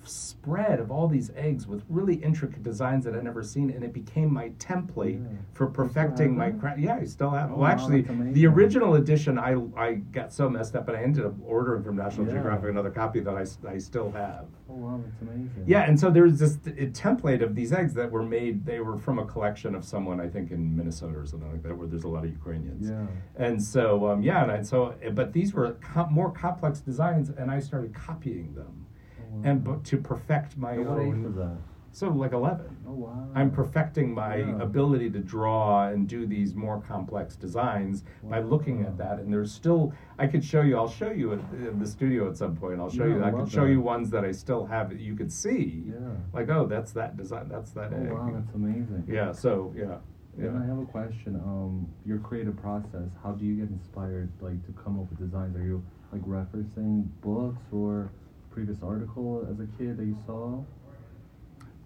spread 0.07 0.79
of 0.79 0.91
all 0.91 1.07
these 1.07 1.31
eggs 1.35 1.67
with 1.67 1.83
really 1.89 2.15
intricate 2.15 2.63
designs 2.63 3.05
that 3.05 3.15
I'd 3.15 3.23
never 3.23 3.43
seen, 3.43 3.69
and 3.69 3.83
it 3.83 3.93
became 3.93 4.33
my 4.33 4.49
template 4.59 5.21
Yeah. 5.21 5.37
for 5.53 5.67
perfecting 5.67 6.35
my 6.37 6.51
craft. 6.51 6.79
Yeah, 6.79 6.95
I 6.95 7.05
still 7.05 7.29
have. 7.31 7.51
Oh, 7.51 7.57
well, 7.57 7.67
actually, 7.67 8.01
the 8.33 8.45
original 8.47 8.95
edition, 8.95 9.37
I 9.37 9.55
I 9.75 9.93
got 9.95 10.31
so 10.33 10.49
messed 10.49 10.75
up, 10.75 10.87
and 10.87 10.97
I 10.97 11.01
ended 11.03 11.25
up 11.25 11.33
ordering 11.45 11.83
from 11.83 11.95
National 11.95 12.25
Yeah. 12.27 12.33
Geographic 12.33 12.69
another 12.69 12.91
copy 12.91 13.19
that 13.21 13.35
I, 13.35 13.45
I 13.69 13.77
still 13.77 14.11
have. 14.11 14.45
Oh 14.69 14.73
wow, 14.73 14.99
that's 15.03 15.21
amazing. 15.21 15.63
Yeah, 15.65 15.81
and 15.83 15.99
so 15.99 16.09
there's 16.09 16.39
this 16.39 16.57
template 16.57 17.41
of 17.41 17.55
these 17.55 17.71
eggs 17.71 17.93
that 17.93 18.11
were 18.11 18.23
made. 18.23 18.65
They 18.65 18.79
were 18.79 18.97
from 18.97 19.19
a 19.19 19.25
collection 19.25 19.75
of 19.75 19.85
someone 19.85 20.19
I 20.19 20.27
think 20.27 20.51
in 20.51 20.75
Minnesota 20.75 21.17
or 21.17 21.25
something 21.25 21.51
like 21.51 21.63
that, 21.63 21.77
where 21.77 21.87
there's 21.87 22.03
a 22.03 22.07
lot 22.09 22.23
of 22.25 22.31
Ukrainians. 22.31 22.89
Yeah. 22.89 23.05
And 23.37 23.61
so, 23.61 24.07
um, 24.09 24.21
yeah, 24.21 24.43
and 24.43 24.51
I, 24.51 24.61
so, 24.61 24.93
but 25.13 25.31
these 25.33 25.53
were 25.53 25.71
com- 25.81 26.11
more 26.13 26.31
complex 26.31 26.79
designs, 26.81 27.29
and 27.29 27.49
I 27.51 27.59
started 27.59 27.93
copying 27.93 28.53
them. 28.55 28.85
Wow. 29.31 29.41
and 29.43 29.63
but 29.63 29.83
to 29.85 29.97
perfect 29.97 30.57
my 30.57 30.73
At 30.73 30.79
what 30.85 30.99
age 31.01 31.07
own. 31.13 31.23
was 31.23 31.35
that? 31.35 31.57
So 31.91 32.09
like 32.09 32.33
eleven. 32.33 32.77
Oh 32.87 32.91
wow. 32.93 33.27
I'm 33.33 33.49
perfecting 33.49 34.13
my 34.13 34.35
Yeah. 34.37 34.61
ability 34.61 35.09
to 35.11 35.19
draw 35.19 35.87
and 35.87 36.07
do 36.07 36.27
these 36.27 36.53
more 36.53 36.79
complex 36.81 37.35
designs 37.35 38.03
by 38.23 38.39
looking 38.41 38.81
Wow. 38.83 38.89
at 38.89 38.97
that. 38.99 39.19
And 39.19 39.33
there's 39.33 39.51
still, 39.51 39.93
I 40.19 40.27
could 40.27 40.43
show 40.43 40.61
you, 40.61 40.77
I'll 40.77 40.87
show 40.89 41.09
you 41.09 41.31
in, 41.31 41.39
in 41.67 41.79
the 41.79 41.87
studio 41.87 42.27
at 42.29 42.37
some 42.37 42.55
point. 42.55 42.79
I'll 42.79 42.89
show 42.89 43.05
Yeah, 43.05 43.15
you, 43.15 43.23
I 43.23 43.29
I 43.29 43.31
could 43.31 43.49
show 43.49 43.65
that. 43.65 43.71
you 43.71 43.81
ones 43.81 44.11
that 44.11 44.23
I 44.25 44.31
still 44.31 44.65
have 44.67 44.89
that 44.89 44.99
you 44.99 45.15
could 45.15 45.31
see. 45.31 45.85
Yeah. 45.87 45.95
Like, 46.33 46.49
oh, 46.49 46.67
that's 46.67 46.91
that 46.91 47.17
design, 47.17 47.47
that's 47.49 47.71
that 47.71 47.91
Oh 47.93 47.97
egg. 48.03 48.11
wow, 48.13 48.31
that's 48.31 48.53
amazing. 48.53 49.03
Yeah, 49.07 49.31
so, 49.31 49.73
yeah. 49.75 49.97
And 50.37 50.55
I 50.55 50.67
have 50.67 50.77
a 50.77 50.85
question. 50.85 51.35
Um, 51.37 51.87
your 52.05 52.19
creative 52.19 52.55
process. 52.57 53.09
How 53.23 53.31
do 53.31 53.43
you 53.43 53.55
get 53.55 53.69
inspired, 53.71 54.29
like, 54.39 54.63
to 54.67 54.71
come 54.73 54.99
up 54.99 55.09
with 55.09 55.17
designs? 55.17 55.55
Are 55.55 55.63
you 55.63 55.81
like 56.13 56.21
referencing 56.21 57.07
books 57.21 57.63
or 57.71 58.11
previous 58.57 58.81
article 58.81 59.47
as 59.51 59.59
a 59.59 59.67
kid 59.77 59.97
that 59.97 60.05
you 60.05 60.17
saw? 60.25 60.63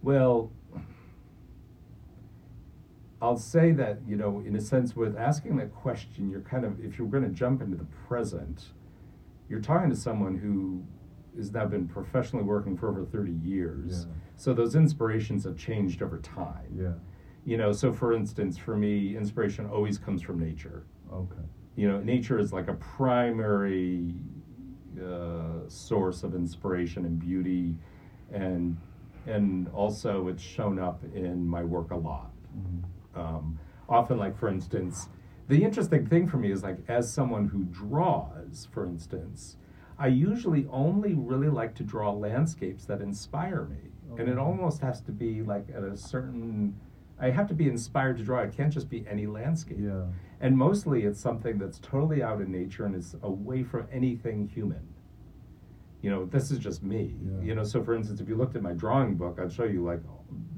Well, 0.01 0.53
I'll 3.21 3.35
say 3.35 3.73
that, 3.73 3.99
you 4.07 4.15
know, 4.15 4.41
in 4.47 4.55
a 4.55 4.61
sense, 4.61 4.95
with 4.95 5.17
asking 5.17 5.57
that 5.57 5.75
question, 5.75 6.29
you're 6.29 6.39
kind 6.39 6.63
of, 6.63 6.79
if 6.79 6.97
you're 6.97 7.09
going 7.09 7.23
to 7.23 7.29
jump 7.29 7.61
into 7.61 7.75
the 7.75 7.83
present, 8.07 8.67
you're 9.49 9.59
talking 9.59 9.89
to 9.89 9.97
someone 9.97 10.37
who 10.37 10.81
has 11.35 11.51
now 11.51 11.65
been 11.65 11.89
professionally 11.89 12.45
working 12.45 12.77
for 12.77 12.87
over 12.87 13.03
30 13.03 13.33
years. 13.43 14.05
Yeah. 14.07 14.13
So 14.37 14.53
those 14.53 14.73
inspirations 14.73 15.43
have 15.43 15.57
changed 15.57 16.01
over 16.01 16.19
time. 16.19 16.73
Yeah. 16.73 16.93
You 17.43 17.57
know, 17.57 17.73
so 17.73 17.91
for 17.91 18.13
instance, 18.13 18.57
for 18.57 18.77
me, 18.77 19.17
inspiration 19.17 19.65
always 19.65 19.97
comes 19.97 20.21
from 20.21 20.39
nature. 20.39 20.85
Okay. 21.11 21.43
You 21.75 21.89
know, 21.89 21.99
nature 21.99 22.39
is 22.39 22.53
like 22.53 22.69
a 22.69 22.75
primary 22.75 24.13
uh, 24.99 25.67
source 25.69 26.23
of 26.23 26.35
inspiration 26.35 27.05
and 27.05 27.19
beauty, 27.19 27.75
and 28.31 28.77
and 29.27 29.67
also 29.69 30.27
it's 30.27 30.41
shown 30.41 30.79
up 30.79 31.03
in 31.13 31.47
my 31.47 31.63
work 31.63 31.91
a 31.91 31.95
lot. 31.95 32.31
Mhm. 32.57 33.19
Um, 33.19 33.59
often, 33.87 34.17
like 34.17 34.35
for 34.37 34.49
instance, 34.49 35.09
the 35.47 35.63
interesting 35.63 36.07
thing 36.07 36.27
for 36.27 36.37
me 36.37 36.51
is 36.51 36.63
like 36.63 36.77
as 36.87 37.11
someone 37.11 37.47
who 37.49 37.63
draws, 37.65 38.67
for 38.71 38.85
instance, 38.85 39.57
I 39.99 40.07
usually 40.07 40.67
only 40.71 41.13
really 41.13 41.49
like 41.49 41.75
to 41.75 41.83
draw 41.83 42.11
landscapes 42.11 42.85
that 42.85 43.01
inspire 43.01 43.65
me, 43.65 43.91
and 44.17 44.27
it 44.27 44.37
almost 44.37 44.81
has 44.81 45.01
to 45.01 45.11
be 45.11 45.41
like 45.43 45.67
at 45.75 45.83
a 45.83 45.95
certain. 45.95 46.75
I 47.19 47.29
have 47.29 47.47
to 47.49 47.53
be 47.53 47.67
inspired 47.67 48.17
to 48.17 48.23
draw. 48.23 48.39
It 48.39 48.51
can't 48.53 48.73
just 48.73 48.89
be 48.89 49.05
any 49.07 49.27
landscape. 49.27 49.77
Yeah. 49.79 50.05
And 50.41 50.57
mostly 50.57 51.03
it's 51.03 51.19
something 51.19 51.57
that's 51.59 51.79
totally 51.79 52.23
out 52.23 52.41
in 52.41 52.51
nature 52.51 52.85
and 52.85 52.95
is 52.95 53.15
away 53.21 53.63
from 53.63 53.87
anything 53.91 54.47
human. 54.47 54.81
You 56.01 56.09
know, 56.09 56.25
this 56.25 56.49
is 56.49 56.57
just 56.57 56.81
me. 56.81 57.13
Yeah. 57.23 57.43
You 57.45 57.55
know, 57.55 57.63
so 57.63 57.83
for 57.83 57.93
instance, 57.95 58.19
if 58.19 58.27
you 58.27 58.35
looked 58.35 58.55
at 58.55 58.63
my 58.63 58.73
drawing 58.73 59.13
book, 59.15 59.37
I'd 59.39 59.51
show 59.53 59.65
you 59.65 59.83
like 59.83 60.01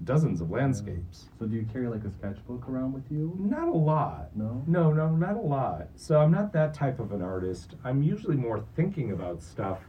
dozens 0.06 0.40
of 0.40 0.50
landscapes. 0.52 1.26
So 1.38 1.46
do 1.46 1.56
you 1.56 1.66
carry 1.72 1.90
like 1.90 2.06
a 2.06 2.12
sketchbook 2.12 2.70
around 2.70 2.94
with 2.94 3.12
you? 3.12 3.36
Not 3.38 3.68
a 3.68 3.72
lot. 3.72 4.30
No. 4.36 4.64
No, 4.68 4.94
no, 4.94 5.10
not 5.10 5.36
a 5.36 5.42
lot. 5.42 5.90
So 5.96 6.20
I'm 6.22 6.32
not 6.32 6.54
that 6.54 6.74
type 6.74 7.00
of 7.02 7.12
an 7.12 7.22
artist. 7.22 7.76
I'm 7.84 8.02
usually 8.02 8.38
more 8.38 8.64
thinking 8.76 9.12
about 9.12 9.42
stuff 9.44 9.80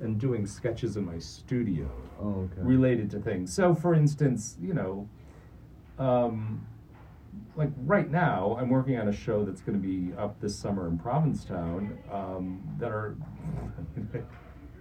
and 0.00 0.18
doing 0.18 0.46
sketches 0.46 0.96
in 0.96 1.04
my 1.04 1.18
studio 1.18 1.88
Oh, 2.20 2.48
okay. 2.52 2.62
related 2.62 3.08
to 3.12 3.20
things. 3.20 3.52
So, 3.52 3.72
for 3.74 3.94
instance, 3.94 4.56
you 4.60 4.74
know, 4.74 5.08
um, 5.98 6.66
like 7.56 7.70
right 7.84 8.10
now, 8.10 8.56
I'm 8.58 8.68
working 8.68 8.98
on 8.98 9.08
a 9.08 9.12
show 9.12 9.44
that's 9.44 9.60
going 9.60 9.80
to 9.80 9.86
be 9.86 10.12
up 10.16 10.40
this 10.40 10.56
summer 10.56 10.88
in 10.88 10.98
Provincetown. 10.98 11.98
Um, 12.10 12.62
that 12.78 12.90
are 12.90 13.16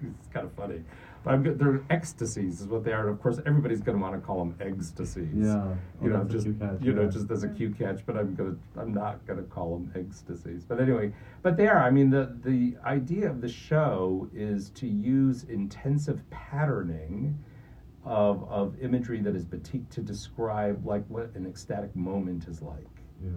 it's 0.02 0.28
kind 0.34 0.46
of 0.46 0.54
funny, 0.54 0.82
but 1.24 1.34
I'm, 1.34 1.58
they're 1.58 1.82
ecstasies, 1.90 2.62
is 2.62 2.68
what 2.68 2.84
they 2.84 2.92
are. 2.92 3.08
And 3.08 3.10
of 3.10 3.22
course, 3.22 3.40
everybody's 3.46 3.82
going 3.82 3.98
to 3.98 4.02
want 4.02 4.16
to 4.16 4.22
call 4.22 4.40
them 4.40 4.56
ecstasies. 4.60 5.30
Yeah. 5.34 5.64
Oh, 5.64 5.78
You 6.02 6.10
know, 6.10 6.24
just 6.24 6.48
catch, 6.60 6.82
you 6.82 6.94
know, 6.94 7.10
just 7.10 7.30
as 7.32 7.44
a 7.44 7.48
cute 7.50 7.78
catch, 7.78 8.06
but 8.06 8.18
I'm 8.18 8.36
gonna, 8.36 8.56
I'm 8.78 8.94
not 8.94 9.26
gonna 9.26 9.44
call 9.44 9.78
them 9.78 9.92
ecstasies. 9.96 10.66
But 10.66 10.80
anyway, 10.82 11.14
but 11.42 11.58
they 11.58 11.68
are. 11.68 11.84
I 11.84 11.92
mean, 11.92 12.10
the 12.10 12.38
the 12.44 12.76
idea 12.86 13.30
of 13.30 13.42
the 13.42 13.50
show 13.50 14.30
is 14.34 14.70
to 14.72 14.88
use 14.88 15.44
intensive 15.44 16.22
patterning 16.30 17.38
of 18.06 18.50
of 18.50 18.76
imagery 18.82 19.22
that 19.22 19.36
is 19.36 19.46
batik 19.46 19.90
to 19.90 20.02
describe 20.02 20.86
like 20.86 21.06
what 21.08 21.34
an 21.36 21.46
ecstatic 21.46 21.96
moment 21.96 22.48
is 22.48 22.62
like. 22.62 22.86
Yeah. 23.24 23.32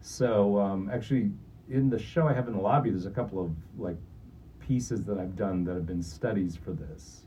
So 0.00 0.58
um, 0.58 0.90
actually, 0.92 1.30
in 1.68 1.90
the 1.90 1.98
show 1.98 2.26
I 2.26 2.32
have 2.32 2.48
in 2.48 2.54
the 2.54 2.60
lobby, 2.60 2.90
there's 2.90 3.06
a 3.06 3.10
couple 3.10 3.44
of 3.44 3.52
like 3.78 3.96
pieces 4.58 5.04
that 5.04 5.18
I've 5.18 5.36
done 5.36 5.64
that 5.64 5.74
have 5.74 5.86
been 5.86 6.02
studies 6.02 6.56
for 6.56 6.72
this. 6.72 7.26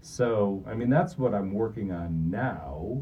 So 0.00 0.62
I 0.66 0.74
mean, 0.74 0.90
that's 0.90 1.18
what 1.18 1.34
I'm 1.34 1.52
working 1.52 1.90
on 1.90 2.30
now, 2.30 3.00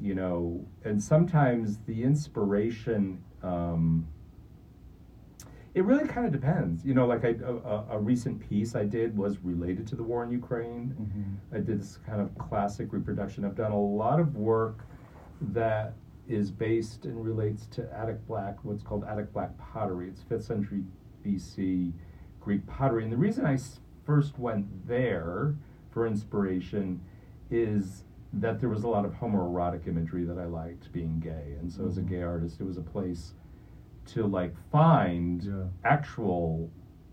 you 0.00 0.14
know. 0.14 0.64
And 0.84 1.02
sometimes 1.02 1.78
the 1.86 2.02
inspiration, 2.02 3.22
um, 3.42 4.06
it 5.74 5.84
really 5.84 6.06
kind 6.06 6.26
of 6.26 6.32
depends. 6.32 6.84
You 6.84 6.94
know, 6.94 7.06
like 7.06 7.24
I, 7.24 7.34
a, 7.44 7.96
a- 7.96 7.98
recent 7.98 8.40
piece 8.48 8.74
I 8.74 8.84
did 8.84 9.16
was 9.16 9.38
related 9.42 9.86
to 9.88 9.96
the 9.96 10.02
war 10.02 10.22
in 10.22 10.30
Ukraine. 10.30 10.94
Mm-hmm. 11.00 11.56
I 11.56 11.58
did 11.60 11.80
this 11.80 11.98
kind 12.06 12.20
of 12.20 12.36
classic 12.36 12.92
reproduction. 12.92 13.44
I've 13.44 13.54
done 13.56 13.72
a 13.72 13.80
lot 13.80 14.20
of 14.20 14.36
work 14.36 14.84
that 15.40 15.94
is 16.28 16.50
based 16.50 17.04
and 17.04 17.24
relates 17.24 17.66
to 17.66 17.90
Attic 17.92 18.24
Black, 18.26 18.62
what's 18.64 18.82
called 18.82 19.04
Attic 19.04 19.32
Black 19.32 19.56
pottery. 19.58 20.08
It's 20.08 20.22
5th 20.22 20.46
century 20.46 20.82
BC 21.26 21.92
Greek 22.40 22.66
pottery. 22.66 23.04
And 23.04 23.12
the 23.12 23.16
reason 23.16 23.46
I 23.46 23.58
first 24.04 24.38
went 24.38 24.86
there 24.86 25.54
for 25.90 26.06
inspiration 26.06 27.00
is 27.50 28.04
that 28.34 28.60
there 28.60 28.68
was 28.68 28.84
a 28.84 28.88
lot 28.88 29.04
of 29.04 29.12
homoerotic 29.12 29.86
imagery 29.86 30.24
that 30.24 30.38
I 30.38 30.44
liked 30.46 30.90
being 30.92 31.18
gay. 31.20 31.56
And 31.60 31.70
so 31.72 31.86
as 31.86 31.98
a 31.98 32.00
Mhm. 32.02 32.08
gay 32.08 32.22
artist, 32.22 32.60
it 32.60 32.64
was 32.64 32.78
a 32.78 32.82
place 32.82 33.34
to 34.06 34.26
like 34.26 34.54
find 34.70 35.42
Yeah. 35.42 35.64
actual 35.84 36.70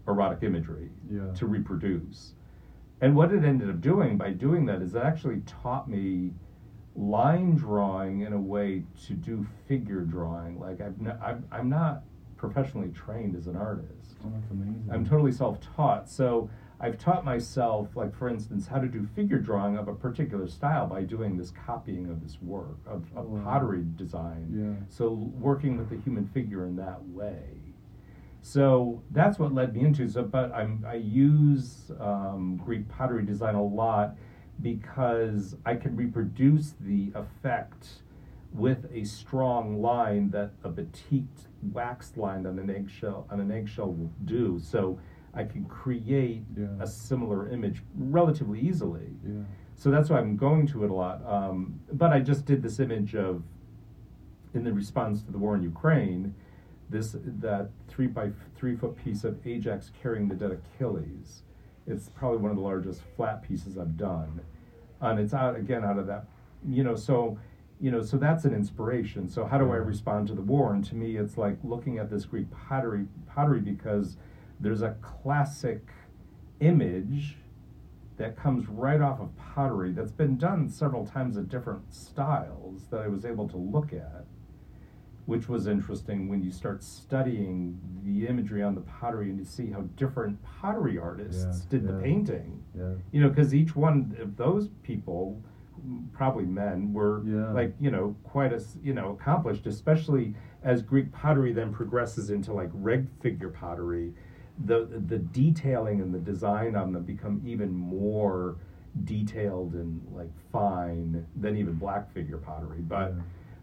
erotic 0.08 0.44
imagery 0.44 0.90
Yeah. 1.10 1.32
to 1.34 1.46
reproduce. 1.48 2.34
And 3.02 3.16
what 3.16 3.32
it 3.34 3.44
ended 3.46 3.70
up 3.70 3.80
doing 3.82 4.18
by 4.18 4.32
doing 4.34 4.66
that 4.66 4.82
is 4.82 4.96
it 4.96 5.04
actually 5.04 5.42
taught 5.46 5.90
me 5.90 6.34
line 6.96 7.56
drawing 7.56 8.22
in 8.22 8.34
a 8.34 8.40
way 8.40 8.84
to 9.06 9.14
do 9.14 9.46
figure 9.68 10.02
drawing. 10.02 10.60
Like 10.60 10.82
I've 10.82 11.00
n- 11.00 11.18
I'm, 11.22 11.46
I'm 11.52 11.70
not 11.70 12.04
professionally 12.36 12.90
trained 12.90 13.36
as 13.36 13.48
an 13.48 13.56
artist. 13.56 14.18
Oh, 14.26 14.30
that's 14.34 14.50
amazing. 14.52 14.90
I'm 14.92 15.06
totally 15.06 15.32
self-taught. 15.32 16.10
So 16.10 16.50
I've 16.82 16.98
taught 16.98 17.26
myself, 17.26 17.90
like 17.96 18.16
for 18.16 18.30
instance, 18.30 18.68
how 18.68 18.80
to 18.80 18.88
do 18.88 19.06
figure 19.16 19.38
drawing 19.38 19.78
of 19.78 19.88
a 19.90 19.94
particular 19.94 20.48
style 20.48 20.88
by 20.88 21.02
doing 21.04 21.38
this 21.38 21.52
copying 21.52 22.10
of 22.10 22.24
this 22.24 22.38
work 22.42 22.78
of, 22.86 23.04
of 23.16 23.26
Wow. 23.26 23.44
pottery 23.44 23.84
design. 23.98 24.48
Yeah. 24.80 24.86
So 24.88 25.12
working 25.40 25.78
with 25.78 25.90
the 25.90 25.98
human 25.98 26.28
figure 26.28 26.66
in 26.66 26.76
that 26.78 27.06
way. 27.10 27.44
So 28.42 29.02
that's 29.12 29.38
what 29.38 29.54
led 29.54 29.76
me 29.76 29.82
into. 29.82 30.08
So, 30.08 30.24
but 30.24 30.54
I'm 30.54 30.86
I 30.88 30.96
use 30.96 31.92
um, 32.00 32.62
Greek 32.64 32.88
pottery 32.88 33.24
design 33.26 33.56
a 33.56 33.64
lot 33.64 34.16
because 34.62 35.56
I 35.66 35.76
can 35.76 35.96
reproduce 35.96 36.76
the 36.80 37.12
effect 37.16 37.88
with 38.54 38.86
a 38.94 39.04
strong 39.04 39.82
line 39.82 40.30
that 40.32 40.52
a 40.64 40.70
batiked 40.70 41.48
waxed 41.74 42.18
line 42.18 42.46
on 42.48 42.58
an 42.60 42.70
eggshell 42.70 43.28
on 43.30 43.40
an 43.42 43.52
eggshell 43.52 43.92
will 43.92 44.12
do. 44.26 44.60
So 44.64 44.98
I 45.40 45.46
can 45.46 45.64
create 45.66 46.44
Yeah. 46.58 46.68
a 46.80 46.88
similar 46.88 47.50
image 47.50 47.82
relatively 47.98 48.60
easily. 48.60 49.10
Yeah. 49.26 49.44
So 49.76 49.90
that's 49.90 50.10
why 50.10 50.18
I'm 50.20 50.36
going 50.36 50.68
to 50.68 50.84
it 50.84 50.92
a 50.92 50.94
lot. 50.94 51.26
Um, 51.26 51.80
but 51.94 52.12
I 52.12 52.20
just 52.20 52.46
did 52.46 52.62
this 52.62 52.80
image 52.82 53.16
of, 53.16 53.42
in 54.54 54.64
the 54.66 54.74
response 54.74 55.24
to 55.24 55.32
the 55.32 55.38
war 55.38 55.56
in 55.56 55.64
Ukraine, 55.64 56.36
this 56.90 57.16
that 57.48 57.70
three 57.88 58.08
by 58.08 58.32
three 58.58 58.76
foot 58.76 58.96
piece 59.04 59.24
of 59.24 59.34
Ajax 59.48 59.92
carrying 60.02 60.28
the 60.28 60.36
dead 60.36 60.52
Achilles. 60.60 61.44
It's 61.88 62.10
probably 62.10 62.40
one 62.40 62.52
of 62.52 62.58
the 62.58 62.64
largest 62.64 63.02
flat 63.16 63.42
pieces 63.48 63.78
I've 63.78 63.96
done, 63.96 64.42
and 65.00 65.20
it's 65.20 65.34
out 65.34 65.56
again 65.56 65.84
out 65.86 65.98
of 66.00 66.08
that, 66.08 66.26
you 66.68 66.84
know. 66.84 66.96
So, 66.96 67.38
you 67.80 67.92
know, 67.92 68.02
so 68.02 68.18
that's 68.18 68.44
an 68.44 68.54
inspiration. 68.54 69.30
So 69.30 69.46
how 69.46 69.58
do 69.60 69.72
I 69.72 69.76
respond 69.78 70.28
to 70.30 70.34
the 70.34 70.42
war? 70.42 70.74
And 70.74 70.84
to 70.86 70.96
me, 70.96 71.16
it's 71.18 71.38
like 71.38 71.58
looking 71.64 72.00
at 72.00 72.10
this 72.10 72.26
Greek 72.26 72.48
pottery 72.52 73.06
pottery 73.28 73.62
because 73.62 74.18
there's 74.60 74.82
a 74.82 74.96
classic 75.02 75.82
image 76.60 77.38
that 78.18 78.36
comes 78.36 78.68
right 78.68 79.00
off 79.02 79.20
of 79.22 79.30
pottery 79.38 79.92
that's 79.92 80.12
been 80.12 80.38
done 80.38 80.68
several 80.70 81.06
times 81.06 81.38
in 81.38 81.46
different 81.46 81.94
styles 81.94 82.88
that 82.92 83.00
I 83.00 83.08
was 83.08 83.24
able 83.24 83.48
to 83.48 83.56
look 83.58 83.94
at, 83.94 84.26
which 85.26 85.48
was 85.48 85.68
interesting 85.68 86.28
when 86.28 86.44
you 86.44 86.52
start 86.52 86.84
studying 86.84 87.80
the 88.04 88.28
imagery 88.28 88.62
on 88.62 88.76
the 88.76 88.82
pottery 88.82 89.30
and 89.30 89.40
you 89.40 89.46
see 89.46 89.72
how 89.72 89.82
different 89.96 90.38
pottery 90.44 90.98
artists 90.98 91.62
Yeah, 91.64 91.70
did 91.80 91.88
the 91.88 91.94
painting. 91.94 92.62
Yeah. 92.78 92.92
You 93.12 93.22
know, 93.22 93.30
because 93.30 93.54
each 93.54 93.74
one 93.76 94.18
of 94.20 94.36
those 94.36 94.68
people, 94.84 95.42
probably 96.12 96.46
men, 96.46 96.92
were 96.92 97.24
Yeah. 97.26 97.52
like 97.54 97.74
you 97.80 97.90
know 97.90 98.18
quite 98.26 98.52
as 98.52 98.78
you 98.84 98.94
know 98.94 99.12
accomplished, 99.12 99.66
especially 99.66 100.36
as 100.62 100.82
Greek 100.82 101.10
pottery 101.14 101.54
then 101.54 101.72
progresses 101.72 102.32
into 102.32 102.52
like 102.52 102.70
red 102.74 103.08
figure 103.22 103.48
pottery. 103.50 104.14
The 104.66 105.02
the 105.08 105.18
detailing 105.18 106.02
and 106.02 106.14
the 106.14 106.20
design 106.20 106.76
on 106.76 106.92
them 106.92 107.04
become 107.04 107.42
even 107.46 107.72
more 107.72 108.58
detailed 109.04 109.74
and 109.74 110.02
like 110.14 110.32
fine 110.52 111.26
than 111.36 111.58
even 111.58 111.76
black 111.76 112.12
figure 112.14 112.38
pottery. 112.38 112.82
But 112.82 113.14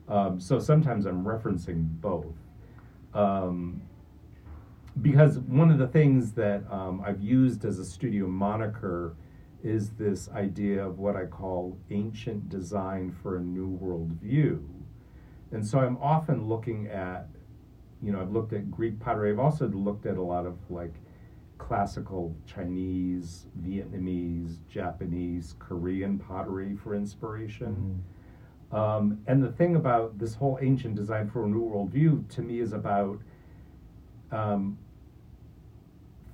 um, 0.08 0.40
so 0.40 0.58
sometimes 0.58 1.06
I'm 1.06 1.24
referencing 1.24 1.88
both. 2.00 2.34
Um, 3.12 3.82
because 5.02 5.38
one 5.40 5.70
of 5.70 5.78
the 5.78 5.88
things 5.88 6.32
that 6.32 6.64
um, 6.70 7.02
I've 7.04 7.20
used 7.20 7.64
as 7.64 7.78
a 7.78 7.84
studio 7.84 8.26
moniker 8.26 9.14
is 9.62 9.90
this 9.90 10.28
idea 10.30 10.86
of 10.86 10.98
what 10.98 11.16
I 11.16 11.26
call 11.26 11.76
ancient 11.90 12.48
design 12.48 13.14
for 13.22 13.36
a 13.36 13.40
new 13.40 13.68
world 13.68 14.12
view. 14.22 14.68
And 15.50 15.66
so 15.66 15.78
I'm 15.78 15.98
often 15.98 16.48
looking 16.48 16.86
at, 16.88 17.28
you 18.06 18.12
know, 18.12 18.20
I've 18.20 18.30
looked 18.30 18.52
at 18.52 18.70
Greek 18.70 19.00
pottery. 19.00 19.32
I've 19.32 19.40
also 19.40 19.66
looked 19.66 20.06
at 20.06 20.16
a 20.16 20.22
lot 20.22 20.46
of 20.46 20.56
like 20.70 20.94
classical 21.58 22.36
Chinese, 22.46 23.46
Vietnamese, 23.60 24.58
Japanese, 24.68 25.56
Korean 25.58 26.16
pottery 26.16 26.76
for 26.76 26.94
inspiration. 26.94 28.00
Mhm. 28.70 28.76
Um, 28.76 29.18
and 29.26 29.42
the 29.42 29.50
thing 29.50 29.74
about 29.74 30.18
this 30.18 30.36
whole 30.36 30.56
ancient 30.60 30.94
design 30.94 31.28
for 31.28 31.44
a 31.44 31.48
new 31.48 31.62
world 31.62 31.90
view 31.90 32.24
to 32.28 32.42
me 32.42 32.60
is 32.60 32.72
about 32.72 33.18
um, 34.30 34.78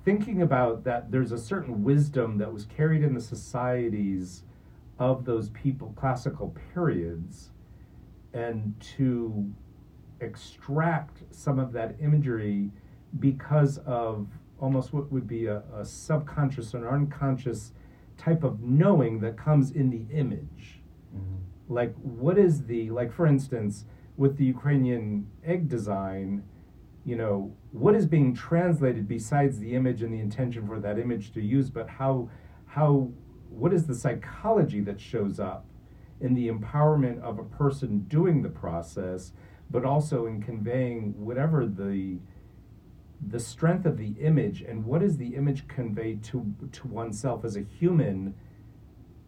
thinking 0.03 0.41
about 0.41 0.83
that 0.83 1.11
there's 1.11 1.31
a 1.31 1.37
certain 1.37 1.83
wisdom 1.83 2.37
that 2.37 2.51
was 2.51 2.65
carried 2.65 3.03
in 3.03 3.13
the 3.13 3.21
societies 3.21 4.43
of 4.99 5.25
those 5.25 5.49
people, 5.49 5.93
classical 5.95 6.55
periods, 6.73 7.51
and 8.33 8.79
to 8.79 9.53
extract 10.23 11.23
some 11.31 11.59
of 11.59 11.71
that 11.73 11.95
imagery 12.01 12.71
because 13.19 13.77
of 13.79 14.27
almost 14.59 14.93
what 14.93 15.11
would 15.11 15.27
be 15.27 15.45
a, 15.47 15.61
a 15.75 15.85
subconscious 15.85 16.73
or 16.73 16.87
unconscious 16.89 17.73
type 18.17 18.43
of 18.43 18.61
knowing 18.61 19.19
that 19.19 19.37
comes 19.37 19.71
in 19.71 19.89
the 19.89 20.05
image 20.15 20.79
Mhm. 21.15 21.37
like 21.69 21.93
what 22.01 22.37
is 22.39 22.65
the 22.65 22.89
like 22.89 23.11
for 23.11 23.27
instance 23.27 23.85
with 24.17 24.37
the 24.37 24.45
ukrainian 24.45 25.27
egg 25.43 25.67
design 25.69 26.41
you 27.05 27.15
know 27.15 27.53
what 27.71 27.93
is 27.95 28.05
being 28.07 28.33
translated 28.33 29.07
besides 29.07 29.59
the 29.59 29.75
image 29.75 30.01
and 30.01 30.11
the 30.13 30.19
intention 30.19 30.65
for 30.67 30.79
that 30.79 30.97
image 30.97 31.31
to 31.33 31.41
use 31.41 31.69
but 31.69 31.87
how 31.87 32.29
how 32.65 33.09
what 33.49 33.71
is 33.73 33.85
the 33.85 33.93
psychology 33.93 34.81
that 34.81 34.99
shows 34.99 35.39
up 35.39 35.65
in 36.19 36.33
the 36.33 36.47
empowerment 36.47 37.19
of 37.21 37.37
a 37.37 37.43
person 37.43 37.99
doing 38.07 38.41
the 38.41 38.49
process 38.49 39.33
but 39.69 39.85
also 39.85 40.25
in 40.25 40.41
conveying 40.41 41.13
whatever 41.17 41.65
the 41.65 42.17
the 43.25 43.39
strength 43.39 43.85
of 43.85 43.97
the 43.97 44.15
image 44.19 44.61
and 44.61 44.83
what 44.85 44.99
does 44.99 45.17
the 45.17 45.35
image 45.35 45.67
convey 45.67 46.15
to 46.15 46.53
to 46.71 46.87
oneself 46.87 47.45
as 47.45 47.55
a 47.55 47.61
human 47.61 48.33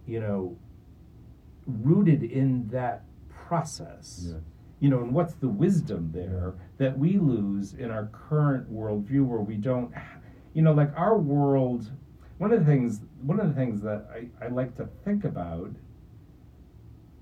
you 0.06 0.20
know 0.20 0.58
rooted 1.65 2.22
in 2.24 2.68
that 2.70 3.04
process 3.30 4.25
Yeah. 4.27 4.39
you 4.80 4.89
know 4.89 5.00
and 5.00 5.13
what's 5.13 5.34
the 5.36 5.48
wisdom 5.48 6.12
there 6.13 6.56
that 6.77 6.98
we 7.00 7.18
lose 7.18 7.74
in 7.74 7.89
our 7.89 8.08
current 8.08 8.72
worldview 8.72 9.25
where 9.25 9.39
we 9.39 9.56
don't 9.56 9.92
you 10.54 10.62
know 10.62 10.74
like 10.74 10.92
our 10.98 11.18
world 11.18 11.89
one 12.38 12.51
of 12.51 12.60
the 12.60 12.65
things 12.65 13.01
one 13.22 13.39
of 13.39 13.48
the 13.48 13.54
things 13.54 13.82
that 13.82 14.08
I, 14.13 14.46
I 14.46 14.50
like 14.50 14.75
to 14.75 14.88
think 15.06 15.24
about 15.24 15.72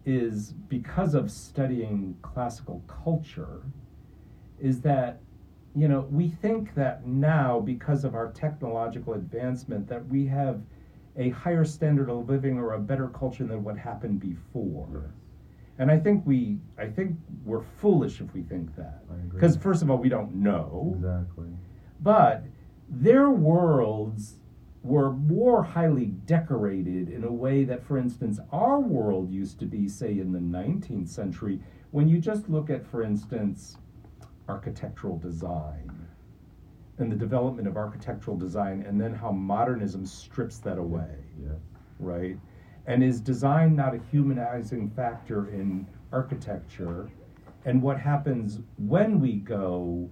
is 0.06 0.52
because 0.68 1.14
of 1.14 1.32
studying 1.32 2.18
classical 2.22 2.84
culture 2.88 3.62
is 4.60 4.82
that 4.82 5.20
you 5.76 5.88
know 5.88 6.02
we 6.12 6.28
think 6.30 6.74
that 6.76 7.06
now 7.08 7.60
because 7.60 8.04
of 8.04 8.14
our 8.14 8.32
technological 8.32 9.14
advancement 9.14 9.88
that 9.88 10.06
we 10.08 10.26
have 10.26 10.62
a 11.18 11.30
higher 11.30 11.64
standard 11.64 12.10
of 12.10 12.28
living 12.30 12.58
or 12.58 12.74
a 12.74 12.80
better 12.80 13.08
culture 13.10 13.46
than 13.46 13.64
what 13.64 13.78
happened 13.78 14.20
before 14.20 14.88
Yes. 14.94 15.12
and 15.80 15.90
i 15.92 15.98
think 15.98 16.26
we 16.26 16.60
i 16.78 16.86
think 16.88 17.16
we're 17.46 17.64
foolish 17.80 18.20
if 18.20 18.34
we 18.34 18.42
think 18.44 18.76
that 18.76 19.04
because 19.34 19.56
first 19.56 19.82
of 19.82 19.90
all 19.90 19.98
we 19.98 20.10
don't 20.10 20.34
know 20.36 20.94
Exactly. 20.98 21.48
but 22.02 22.44
their 22.90 23.30
worlds 23.30 24.36
were 24.84 25.14
more 25.14 25.64
highly 25.64 26.08
decorated 26.08 27.10
in 27.10 27.24
a 27.24 27.32
way 27.32 27.64
that, 27.64 27.84
for 27.84 27.98
instance, 27.98 28.40
our 28.52 28.80
world 28.80 29.32
used 29.32 29.58
to 29.60 29.66
be, 29.66 29.88
say, 29.88 30.20
in 30.20 30.32
the 30.34 30.40
19th 30.40 31.08
century, 31.08 31.60
when 31.92 32.08
you 32.08 32.20
just 32.20 32.50
look 32.50 32.70
at, 32.70 32.86
for 32.86 33.02
instance, 33.02 33.78
architectural 34.50 35.18
design 35.18 35.90
and 37.00 37.12
the 37.12 37.16
development 37.16 37.68
of 37.68 37.78
architectural 37.78 38.38
design, 38.38 38.84
and 38.88 39.00
then 39.00 39.14
how 39.14 39.32
modernism 39.32 40.06
strips 40.06 40.60
that 40.60 40.78
away 40.78 41.16
Yes. 41.42 41.56
right? 42.00 42.38
And 42.86 43.04
is 43.04 43.22
design 43.22 43.76
not 43.76 43.96
a 43.96 44.00
humanizing 44.12 44.90
factor 44.90 45.50
in 45.50 45.88
architecture? 46.12 47.10
And 47.66 47.82
what 47.82 47.98
happens 47.98 48.60
when 48.78 49.20
we 49.22 49.38
go 49.38 50.10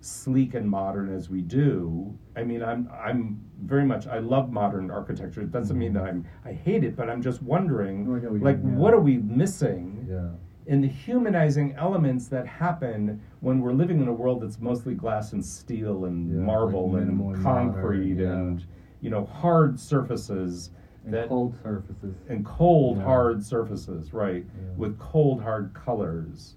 sleek 0.00 0.54
and 0.54 0.68
modern 0.68 1.12
as 1.14 1.28
we 1.28 1.40
do? 1.42 2.16
I 2.36 2.44
mean, 2.44 2.62
I'm 2.62 2.88
I'm 2.92 3.40
very 3.62 3.84
much 3.84 4.06
I 4.06 4.18
love 4.18 4.50
modern 4.52 4.90
architecture. 4.90 5.40
It 5.42 5.50
doesn't 5.50 5.78
mean 5.78 5.92
that 5.94 6.04
I'm 6.04 6.24
I 6.44 6.52
hate 6.52 6.84
it, 6.84 6.96
but 6.96 7.08
I'm 7.10 7.22
just 7.22 7.42
wondering, 7.42 8.06
Oh, 8.08 8.28
what 8.30 8.42
like, 8.42 8.60
what 8.60 8.94
are 8.94 9.00
we 9.00 9.18
missing? 9.18 10.06
Yeah. 10.08 10.28
in 10.66 10.80
the 10.82 10.88
humanizing 10.88 11.74
elements 11.76 12.28
that 12.28 12.46
happen 12.46 13.20
when 13.40 13.60
we're 13.60 13.72
living 13.72 14.00
in 14.02 14.08
a 14.08 14.12
world 14.12 14.42
that's 14.42 14.60
mostly 14.60 14.94
glass 14.94 15.32
and 15.32 15.44
steel 15.44 16.04
and 16.04 16.28
Yeah, 16.30 16.44
marble 16.44 16.92
like 16.92 17.02
and 17.02 17.42
concrete 17.42 18.14
modern, 18.14 18.18
yeah. 18.18 18.32
and 18.32 18.66
you 19.00 19.10
know 19.10 19.24
hard 19.24 19.78
surfaces 19.80 20.70
And 21.04 21.14
that 21.14 21.28
cold 21.28 21.56
surfaces. 21.62 22.14
and 22.28 22.44
cold 22.44 22.98
hard 23.02 23.42
surfaces 23.44 24.12
right 24.12 24.44
with 24.76 24.98
cold 24.98 25.42
hard 25.42 25.72
colors 25.74 26.56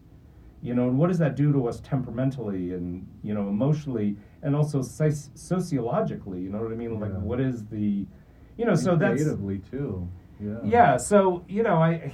you 0.62 0.74
know 0.76 0.88
and 0.88 0.97
what 0.97 1.08
does 1.08 1.17
that 1.17 1.36
do 1.36 1.52
to 1.52 1.67
us 1.67 1.80
temperamentally 1.80 2.74
and 2.74 3.08
you 3.24 3.34
know 3.34 3.47
emotionally 3.50 4.15
and 4.43 4.56
also 4.56 4.80
soci- 4.80 5.30
sociologically 5.34 6.39
you 6.41 6.50
know 6.50 6.62
what 6.62 6.71
i 6.71 6.76
mean 6.76 7.00
like 7.00 7.12
Yeah. 7.12 7.17
what 7.19 7.39
is 7.39 7.65
the 7.65 8.06
you 8.58 8.65
know 8.65 8.76
so 8.76 8.95
that's 8.95 9.21
creatively 9.21 9.60
too. 9.60 10.08
Yeah. 10.39 10.58
yeah 10.63 10.97
so 10.97 11.43
you 11.47 11.63
know 11.63 11.78
i 11.78 12.13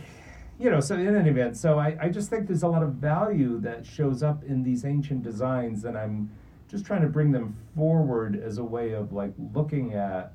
you 0.60 0.70
know 0.70 0.80
so 0.80 0.96
in 0.96 1.16
any 1.16 1.30
event 1.30 1.56
so 1.58 1.78
I, 1.80 1.98
I 2.02 2.10
just 2.10 2.30
think 2.30 2.48
there's 2.48 2.64
a 2.64 2.68
lot 2.68 2.84
of 2.84 2.94
value 2.94 3.60
that 3.62 3.86
shows 3.86 4.24
up 4.24 4.44
in 4.44 4.64
these 4.64 4.86
ancient 4.86 5.24
designs 5.24 5.86
and 5.86 5.98
i'm 5.98 6.30
just 6.70 6.86
trying 6.86 7.02
to 7.02 7.08
bring 7.08 7.32
them 7.32 7.56
forward 7.76 8.42
as 8.42 8.58
a 8.58 8.64
way 8.64 8.92
of 8.94 9.14
like 9.14 9.34
looking 9.54 9.94
at 9.94 10.34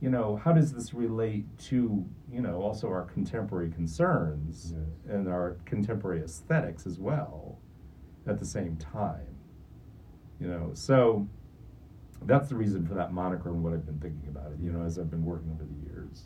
you 0.00 0.08
know 0.10 0.36
how 0.36 0.52
does 0.52 0.72
this 0.72 0.94
relate 0.94 1.44
to 1.58 2.04
you 2.32 2.40
know 2.40 2.56
also 2.62 2.88
our 2.88 3.02
contemporary 3.04 3.70
concerns 3.70 4.74
and 5.08 5.28
our 5.28 5.56
contemporary 5.66 6.22
aesthetics 6.22 6.86
as 6.86 6.98
well 6.98 7.58
at 8.26 8.38
the 8.38 8.44
same 8.46 8.76
time 8.76 9.26
you 10.40 10.46
know 10.48 10.70
so 10.74 11.26
that's 12.26 12.48
the 12.50 12.54
reason 12.56 12.86
for 12.86 12.94
that 12.94 13.12
moniker 13.12 13.48
and 13.48 13.62
what 13.64 13.72
I've 13.72 13.86
been 13.86 13.98
thinking 13.98 14.28
about 14.28 14.52
it. 14.52 14.58
You 14.62 14.72
know, 14.72 14.84
as 14.84 14.98
I've 14.98 15.10
been 15.10 15.24
working 15.24 15.50
over 15.52 15.64
the 15.64 15.90
years, 15.90 16.24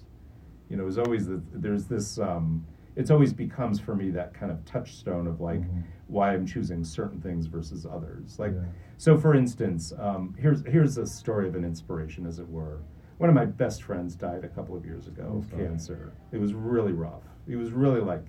you 0.69 0.77
know, 0.77 0.89
it's 0.89 0.99
always 0.99 1.27
that 1.29 1.41
there's 1.63 1.87
this. 1.87 2.19
Um, 2.19 2.67
it's 2.97 3.13
always 3.13 3.33
becomes 3.33 3.79
for 3.79 3.95
me 3.95 4.11
that 4.11 4.35
kind 4.35 4.51
of 4.51 4.65
touchstone 4.65 5.29
of 5.29 5.41
like 5.41 5.61
Mhm. 5.61 5.83
why 6.09 6.35
I'm 6.35 6.47
choosing 6.47 6.83
certain 6.83 7.21
things 7.21 7.47
versus 7.47 7.87
others. 7.87 8.41
Like, 8.41 8.55
Yeah. 8.55 8.65
so 8.97 9.17
for 9.17 9.37
instance, 9.37 9.93
um, 9.97 10.35
here's 10.37 10.67
here's 10.67 10.99
a 10.99 11.07
story 11.07 11.47
of 11.47 11.55
an 11.55 11.65
inspiration, 11.65 12.27
as 12.27 12.41
it 12.41 12.49
were. 12.51 12.79
One 13.19 13.29
of 13.31 13.35
my 13.35 13.45
best 13.45 13.83
friends 13.85 14.15
died 14.17 14.45
a 14.45 14.49
couple 14.49 14.77
of 14.77 14.85
years 14.85 15.07
ago 15.07 15.31
Oh, 15.35 15.39
of 15.39 15.51
cancer. 15.57 16.13
It 16.33 16.39
was 16.41 16.53
really 16.55 16.93
rough. 16.93 17.23
He 17.47 17.55
was 17.57 17.71
really 17.73 18.01
like, 18.01 18.25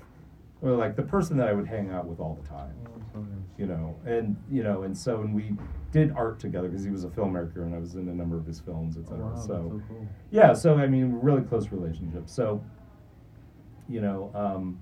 well, 0.62 0.76
like 0.78 0.96
the 0.96 1.04
person 1.04 1.38
that 1.38 1.48
I 1.48 1.54
would 1.54 1.68
hang 1.68 1.90
out 1.92 2.06
with 2.06 2.20
all 2.20 2.38
the 2.42 2.48
time 2.48 2.74
Oh, 3.18 3.26
you 3.58 3.66
know, 3.66 3.96
and 4.06 4.36
you 4.52 4.62
know, 4.64 4.84
and 4.84 4.96
so 4.98 5.22
and 5.22 5.34
we 5.34 5.54
did 5.92 6.12
art 6.12 6.40
together 6.40 6.68
because 6.68 6.84
he 6.84 6.92
was 6.92 7.06
a 7.06 7.08
filmmaker 7.08 7.58
and 7.64 7.74
I 7.74 7.78
was 7.80 7.96
in 7.96 8.10
a 8.10 8.14
number 8.14 8.38
of 8.38 8.46
his 8.46 8.60
films, 8.60 8.98
Oh, 8.98 9.02
etc. 9.02 9.26
wow, 9.26 9.36
so, 9.36 9.48
so 9.48 9.82
cool. 9.88 10.08
yeah, 10.32 10.54
so 10.54 10.76
I 10.78 10.88
mean, 10.88 11.14
really 11.22 11.42
close 11.42 11.72
relationship. 11.72 12.24
So, 12.30 12.62
you 13.88 14.02
know, 14.02 14.32
um, 14.36 14.78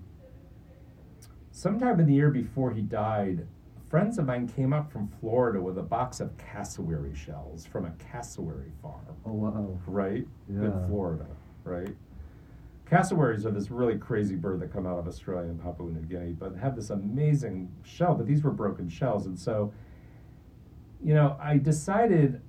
sometime 1.52 2.00
in 2.00 2.08
the 2.08 2.14
year 2.14 2.32
before 2.32 2.72
he 2.72 2.82
died, 2.82 3.46
friends 3.94 4.18
of 4.18 4.26
mine 4.26 4.48
came 4.48 4.74
up 4.74 4.92
from 4.92 5.08
Florida 5.20 5.62
with 5.62 5.78
a 5.78 5.84
box 5.84 6.20
of 6.20 6.36
cassowary 6.36 7.14
shells 7.14 7.64
from 7.64 7.86
a 7.86 7.92
cassowary 8.12 8.72
farm 8.82 9.06
Oh 9.24 9.34
wow. 9.34 9.80
right? 9.86 10.26
Yeah. 10.50 10.66
In 10.66 10.88
Florida, 10.88 11.28
right? 11.64 11.96
Cassowaries 12.90 13.46
are 13.46 13.52
this 13.52 13.70
really 13.70 14.00
crazy 14.00 14.34
bird 14.34 14.62
that 14.62 14.74
come 14.74 14.88
out 14.88 14.98
of 14.98 15.08
Australia 15.08 15.48
and 15.48 15.62
Papua 15.62 15.92
New 15.92 16.02
Guinea, 16.02 16.32
but 16.32 16.56
have 16.56 16.76
this 16.76 16.90
amazing 16.90 17.72
shell. 17.84 18.16
But 18.16 18.26
these 18.26 18.42
were 18.42 18.50
broken 18.50 18.90
shells, 18.90 19.28
and 19.28 19.38
so, 19.38 19.72
you 21.04 21.14
know, 21.14 21.38
I 21.40 21.60
decided 21.60 22.42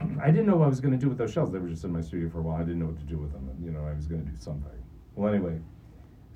I 0.22 0.30
didn't 0.30 0.46
know 0.46 0.56
what 0.56 0.64
I 0.64 0.68
was 0.68 0.80
going 0.80 0.92
to 0.92 0.98
do 0.98 1.10
with 1.10 1.18
those 1.18 1.30
shells. 1.30 1.52
They 1.52 1.58
were 1.58 1.68
just 1.68 1.84
in 1.84 1.92
my 1.92 2.00
studio 2.00 2.30
for 2.30 2.38
a 2.38 2.42
while. 2.42 2.56
I 2.56 2.60
didn't 2.60 2.78
know 2.78 2.86
what 2.86 2.98
to 3.00 3.04
do 3.04 3.18
with 3.18 3.34
them, 3.34 3.50
and 3.50 3.62
you 3.62 3.70
know, 3.70 3.84
I 3.84 3.92
was 3.92 4.06
going 4.06 4.24
to 4.24 4.30
do 4.30 4.36
something. 4.38 4.72
Well, 5.14 5.30
anyway, 5.30 5.58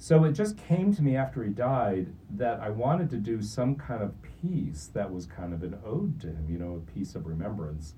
so 0.03 0.25
it 0.25 0.33
just 0.33 0.57
came 0.57 0.95
to 0.95 1.03
me 1.03 1.15
after 1.15 1.45
he 1.45 1.51
died 1.51 2.15
that 2.31 2.59
I 2.59 2.71
wanted 2.71 3.11
to 3.11 3.19
do 3.19 3.43
some 3.43 3.75
kind 3.75 4.03
of 4.03 4.15
piece 4.23 4.87
that 4.95 5.13
was 5.13 5.27
kind 5.27 5.53
of 5.53 5.63
an 5.63 5.79
ode 5.85 6.19
to 6.23 6.29
him, 6.29 6.47
you 6.49 6.59
know, 6.59 6.77
a 6.77 6.91
piece 6.91 7.15
of 7.15 7.27
remembrance. 7.27 7.95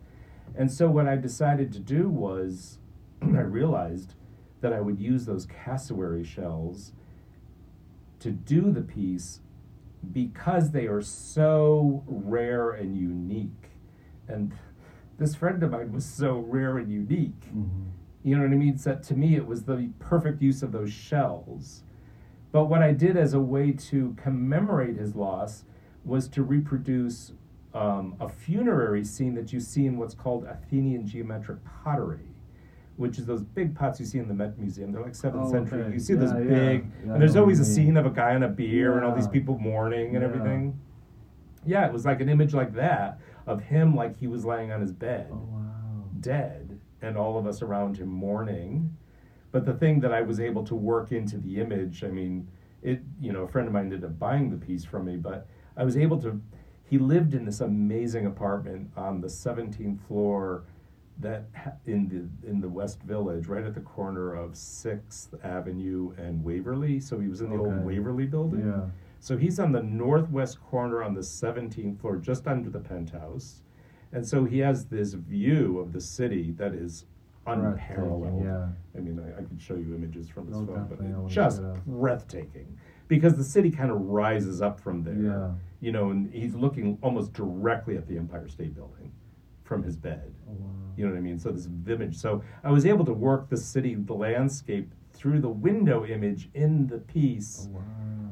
And 0.57 0.71
so 0.71 0.91
what 0.91 1.07
I 1.07 1.15
decided 1.15 1.73
to 1.75 1.79
do 1.79 2.09
was 2.09 2.79
I 3.23 3.43
realized 3.43 4.15
that 4.63 4.73
I 4.73 4.81
would 4.81 4.99
use 4.99 5.27
those 5.27 5.47
cassowary 5.47 6.25
shells 6.25 6.91
to 8.19 8.33
do 8.33 8.73
the 8.73 8.83
piece 8.83 9.39
because 10.13 10.73
they 10.73 10.87
are 10.87 11.03
so 11.03 12.03
rare 12.09 12.73
and 12.73 12.97
unique. 12.97 13.71
And 14.27 14.59
this 15.19 15.37
friend 15.37 15.63
of 15.63 15.71
mine 15.71 15.93
was 15.93 16.05
so 16.05 16.39
rare 16.39 16.79
and 16.79 16.91
unique. 16.91 17.47
Mm-hmm. 17.47 17.91
You 18.25 18.37
know 18.37 18.43
what 18.43 18.53
I 18.53 18.57
mean? 18.57 18.77
So 18.77 18.97
to 18.97 19.15
me, 19.15 19.37
it 19.37 19.47
was 19.47 19.63
the 19.63 19.91
perfect 20.01 20.43
use 20.43 20.65
of 20.65 20.73
those 20.73 20.93
shells. 20.93 21.85
But 22.53 22.67
what 22.67 22.83
I 22.83 22.93
did 22.93 23.17
as 23.17 23.33
a 23.35 23.41
way 23.41 23.73
to 23.73 24.15
commemorate 24.23 24.97
his 24.97 25.15
loss 25.17 25.65
was 26.05 26.29
to 26.29 26.43
reproduce 26.43 27.33
um, 27.75 28.15
a 28.21 28.29
funerary 28.29 29.05
scene 29.05 29.35
that 29.37 29.53
you 29.53 29.61
see 29.61 29.87
in 29.87 29.97
what's 29.97 30.15
called 30.15 30.45
Athenian 30.45 31.07
geometric 31.07 31.59
pottery, 31.65 32.29
which 32.97 33.19
is 33.19 33.25
those 33.25 33.43
big 33.43 33.75
pots 33.75 33.99
you 33.99 34.05
see 34.05 34.19
in 34.19 34.29
the 34.29 34.35
Met 34.35 34.59
Museum. 34.59 34.93
They're 34.93 35.01
like 35.03 35.15
seventh 35.15 35.45
Oh, 35.47 35.51
century. 35.51 35.81
okay. 35.85 35.95
You 35.95 35.99
see 35.99 36.13
Yeah, 36.13 36.19
those 36.21 36.33
yeah. 36.33 36.39
big, 36.41 36.87
Yeah, 37.07 37.13
and 37.15 37.23
there's 37.23 37.37
always 37.37 37.59
a 37.61 37.65
scene 37.65 37.97
of 37.97 38.05
a 38.05 38.11
guy 38.11 38.35
on 38.35 38.43
a 38.43 38.49
bier 38.49 38.97
and 38.97 39.05
all 39.07 39.15
these 39.15 39.29
people 39.29 39.59
mourning 39.59 40.15
and 40.15 40.23
everything. 40.25 40.79
Yeah, 41.65 41.87
it 41.87 41.93
was 41.93 42.05
like 42.05 42.21
an 42.21 42.29
image 42.29 42.53
like 42.53 42.75
that 42.75 43.19
of 43.47 43.63
him 43.63 43.95
like 43.97 44.19
he 44.19 44.27
was 44.27 44.45
laying 44.45 44.71
on 44.71 44.81
his 44.83 44.93
bed 44.93 45.29
Oh 45.33 45.37
wow. 45.51 46.05
dead 46.21 46.79
and 47.01 47.17
all 47.17 47.39
of 47.39 47.47
us 47.47 47.63
around 47.63 47.97
him 47.97 48.09
mourning. 48.09 48.95
But 49.53 49.67
the 49.67 49.75
thing 49.75 50.01
that 50.01 50.13
I 50.13 50.23
was 50.23 50.41
able 50.41 50.65
to 50.65 50.75
work 50.75 51.13
into 51.13 51.39
the 51.39 51.61
image, 51.61 52.03
I 52.03 52.09
mean, 52.09 52.49
it, 52.83 53.03
you 53.21 53.33
know, 53.33 53.43
a 53.43 53.49
friend 53.49 53.69
of 53.69 53.75
mine 53.75 53.85
ended 53.85 54.05
up 54.05 54.19
buying 54.19 54.51
the 54.51 54.57
piece 54.57 54.85
from 54.85 55.05
me, 55.05 55.17
but 55.17 55.47
I 55.77 55.85
was 55.85 55.97
able 55.97 56.21
to, 56.23 56.41
he 56.85 56.99
lived 56.99 57.35
in 57.35 57.45
this 57.45 57.61
amazing 57.61 58.27
apartment 58.27 58.91
on 58.97 59.21
the 59.21 59.29
17th 59.29 60.01
floor 60.09 60.65
that 61.21 61.45
in 61.87 62.09
the 62.09 62.49
in 62.49 62.61
the 62.61 62.69
West 62.69 63.03
Village, 63.03 63.47
right 63.47 63.65
at 63.65 63.75
the 63.75 63.81
corner 63.81 64.35
of 64.35 64.57
Sixth 64.57 65.35
Avenue 65.45 66.15
and 66.17 66.43
Waverly. 66.43 67.01
So 67.01 67.19
he 67.21 67.29
was 67.29 67.41
in 67.41 67.51
the 67.51 67.57
old 67.57 67.85
Waverly 67.85 68.27
building. 68.27 68.67
Yeah. 68.67 68.87
So 69.21 69.37
he's 69.37 69.61
on 69.61 69.73
the 69.73 69.83
northwest 69.83 70.61
corner 70.61 71.03
on 71.03 71.15
the 71.15 71.21
17th 71.21 72.01
floor, 72.01 72.17
just 72.17 72.49
under 72.49 72.71
the 72.71 72.81
penthouse. 72.81 73.63
And 74.13 74.27
so 74.27 74.45
he 74.45 74.59
has 74.59 74.87
this 74.87 75.15
view 75.15 75.79
of 75.79 75.93
the 75.93 76.01
city 76.01 76.51
that 76.59 76.75
is 76.75 77.07
unparalleled. 77.47 78.45
Yeah. 78.45 78.69
I 78.97 79.01
mean, 79.01 79.19
I, 79.21 79.41
I 79.41 79.45
could 79.45 79.61
show 79.61 79.75
you 79.75 79.95
images 79.95 80.29
from 80.29 80.47
his 80.49 80.57
Oh, 80.57 80.67
phone, 80.67 80.87
but 80.89 80.99
it's 81.05 81.35
just 81.35 81.61
it 81.63 81.87
breathtaking 81.87 82.79
because 83.09 83.35
the 83.35 83.45
city 83.45 83.71
kind 83.71 83.91
of 83.91 84.01
rises 84.01 84.63
up 84.63 84.79
from 84.81 85.03
there. 85.03 85.15
Yeah. 85.15 85.51
You 85.81 85.93
know, 85.93 86.11
and 86.11 86.33
he's 86.33 86.55
looking 86.55 86.99
almost 87.03 87.33
directly 87.33 87.97
at 87.97 88.07
the 88.07 88.17
Empire 88.17 88.49
State 88.49 88.75
Building 88.75 89.11
from 89.65 89.83
his 89.83 89.97
bed. 89.97 90.33
Oh 90.49 90.53
wow. 90.53 90.67
You 90.97 91.05
know 91.07 91.13
what 91.13 91.19
I 91.19 91.23
mean? 91.23 91.39
So 91.39 91.51
this 91.51 91.69
image. 91.89 92.17
So 92.17 92.43
I 92.63 92.71
was 92.71 92.87
able 92.87 93.05
to 93.07 93.13
work 93.13 93.49
the 93.49 93.57
city, 93.57 93.95
the 93.95 94.13
landscape 94.15 94.93
through 95.13 95.41
the 95.41 95.49
window 95.49 96.05
image 96.05 96.49
in 96.55 96.87
the 96.87 96.99
piece. 96.99 97.67
Oh 97.69 97.77
wow. 97.77 97.83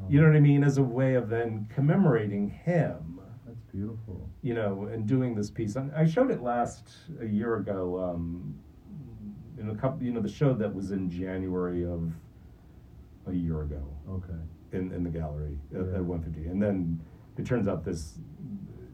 You 0.09 0.19
know 0.21 0.27
what 0.27 0.35
I 0.35 0.39
mean? 0.41 0.63
As 0.63 0.77
a 0.77 0.83
way 0.83 1.15
of 1.15 1.29
then 1.29 1.67
commemorating 1.73 2.49
him, 2.49 3.19
That's 3.45 3.61
beautiful. 3.71 4.29
you 4.41 4.53
know, 4.53 4.89
and 4.91 5.07
doing 5.07 5.35
this 5.35 5.49
piece. 5.49 5.75
And 5.77 5.91
I 5.95 6.05
showed 6.05 6.31
it 6.31 6.41
last 6.41 6.89
a 7.21 7.25
year 7.25 7.55
ago. 7.55 7.97
Um, 8.13 8.55
in 9.61 9.69
a 9.69 9.75
couple, 9.75 10.03
you 10.03 10.11
know, 10.11 10.19
the 10.21 10.29
show 10.29 10.53
that 10.53 10.73
was 10.73 10.91
in 10.91 11.09
January 11.09 11.85
of 11.85 12.11
a 13.27 13.33
year 13.33 13.61
ago 13.61 13.83
Okay. 14.09 14.33
in, 14.73 14.91
in 14.91 15.03
the 15.03 15.09
gallery 15.09 15.55
at, 15.73 15.81
Yeah. 15.85 15.97
at 15.97 16.03
150. 16.03 16.49
And 16.49 16.61
then 16.61 16.99
it 17.37 17.45
turns 17.45 17.67
out 17.67 17.85
this 17.85 18.17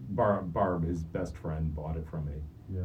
Barb, 0.09 0.53
Barb, 0.53 0.85
his 0.85 1.03
best 1.03 1.35
friend, 1.37 1.73
bought 1.75 1.97
it 1.97 2.05
from 2.09 2.25
me. 2.25 2.33
Yeah. 2.73 2.81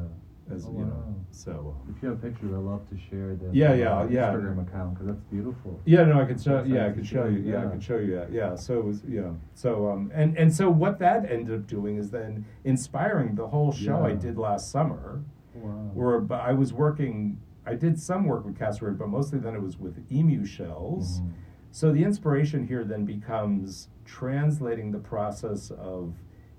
As 0.53 0.67
Oh, 0.67 0.73
you 0.73 0.79
know, 0.85 0.85
wow. 0.87 1.15
so 1.31 1.77
If 1.89 2.03
you 2.03 2.09
have 2.11 2.21
pictures, 2.21 2.51
I'd 2.53 2.59
love 2.59 2.89
to 2.91 2.97
share 2.99 3.37
them. 3.37 3.51
Yeah, 3.53 3.75
yeah, 3.75 4.07
yeah. 4.11 4.33
Instagram 4.33 4.67
account 4.67 4.95
because 4.95 5.07
that's 5.07 5.21
beautiful. 5.31 5.81
Yeah, 5.85 6.05
no, 6.05 6.21
I 6.21 6.25
could 6.25 6.41
show. 6.41 6.57
That's 6.57 6.69
Yeah, 6.69 6.87
I 6.87 6.91
could 6.91 7.07
show 7.07 7.27
you. 7.27 7.39
Yeah, 7.39 7.59
I 7.61 7.63
yeah. 7.65 7.71
could 7.71 7.83
show 7.83 7.99
you 7.99 8.15
that. 8.17 8.33
Yeah, 8.33 8.57
so 8.57 8.79
it 8.81 8.85
was. 8.85 9.05
Yeah, 9.09 9.31
so 9.55 9.89
um, 9.91 10.11
and 10.13 10.37
and 10.37 10.53
so 10.53 10.69
what 10.69 10.99
that 10.99 11.31
ended 11.31 11.55
up 11.61 11.67
doing 11.69 11.97
is 11.97 12.11
then 12.11 12.45
inspiring 12.65 13.37
the 13.37 13.47
whole 13.47 13.71
show 13.73 14.05
I 14.05 14.15
did 14.15 14.37
last 14.37 14.71
summer, 14.73 15.23
Wow. 15.55 15.91
where 15.95 16.21
but 16.21 16.41
I 16.41 16.53
was 16.53 16.73
working. 16.73 17.39
I 17.65 17.75
did 17.75 17.99
some 18.01 18.25
work 18.27 18.45
with 18.45 18.59
cassowary, 18.59 18.95
but 18.95 19.09
mostly 19.09 19.39
then 19.39 19.55
it 19.55 19.63
was 19.63 19.79
with 19.79 20.11
emu 20.11 20.45
shells. 20.45 21.21
Mhm. 21.21 21.31
So 21.71 21.93
the 21.93 22.05
inspiration 22.05 22.67
here 22.67 22.85
then 22.85 23.05
becomes 23.05 23.89
translating 24.05 24.91
the 24.91 24.99
process 24.99 25.71
of 25.71 26.15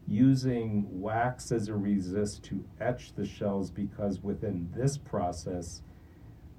using 0.08 1.02
wax 1.02 1.52
as 1.52 1.68
a 1.70 1.76
resist 1.76 2.44
to 2.44 2.64
etch 2.80 3.14
the 3.14 3.26
shells 3.26 3.70
because 3.72 4.24
within 4.24 4.70
this 4.74 4.98
process, 4.98 5.82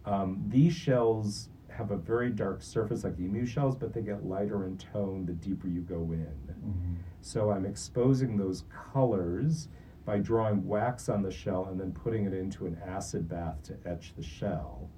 um, 0.04 0.44
these 0.48 0.72
shells 0.72 1.48
have 1.68 1.90
a 1.90 1.96
very 1.96 2.30
dark 2.30 2.62
surface 2.62 3.02
like 3.02 3.18
emu 3.18 3.44
shells, 3.44 3.74
but 3.74 3.92
they 3.92 4.00
get 4.02 4.24
lighter 4.24 4.64
in 4.64 4.76
tone 4.76 5.26
the 5.26 5.32
deeper 5.32 5.66
you 5.66 5.80
go 5.80 6.12
in. 6.12 6.26
Mhm. 6.48 6.94
So 7.20 7.50
I'm 7.50 7.66
exposing 7.66 8.36
those 8.36 8.62
colors 8.70 9.68
by 10.04 10.18
drawing 10.18 10.66
wax 10.66 11.08
on 11.08 11.22
the 11.22 11.30
shell 11.30 11.68
and 11.70 11.80
then 11.80 11.92
putting 11.92 12.26
it 12.26 12.34
into 12.34 12.66
an 12.66 12.78
acid 12.86 13.28
bath 13.28 13.62
to 13.64 13.76
etch 13.86 14.12
the 14.16 14.22
shell. 14.22 14.90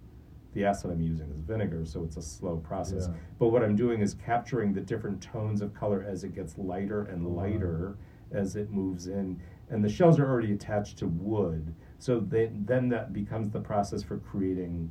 The 0.52 0.64
acid 0.64 0.90
I'm 0.90 1.02
using 1.02 1.30
is 1.30 1.40
vinegar, 1.40 1.84
so 1.84 2.02
it's 2.02 2.16
a 2.16 2.22
slow 2.22 2.56
process. 2.56 3.08
Yeah. 3.08 3.14
But 3.38 3.48
what 3.48 3.62
I'm 3.62 3.76
doing 3.76 4.00
is 4.00 4.14
capturing 4.14 4.72
the 4.72 4.80
different 4.80 5.22
tones 5.22 5.60
of 5.60 5.74
color 5.74 6.04
as 6.08 6.24
it 6.24 6.34
gets 6.34 6.56
lighter 6.56 7.02
and 7.04 7.24
wow. 7.24 7.42
lighter 7.42 7.98
as 8.32 8.56
it 8.56 8.70
moves 8.70 9.06
in. 9.06 9.40
And 9.68 9.84
the 9.84 9.88
shells 9.88 10.18
are 10.18 10.28
already 10.28 10.52
attached 10.52 10.98
to 10.98 11.06
wood, 11.06 11.74
so 11.98 12.20
they, 12.20 12.50
then 12.52 12.88
that 12.88 13.12
becomes 13.12 13.50
the 13.50 13.60
process 13.60 14.02
for 14.02 14.18
creating, 14.18 14.90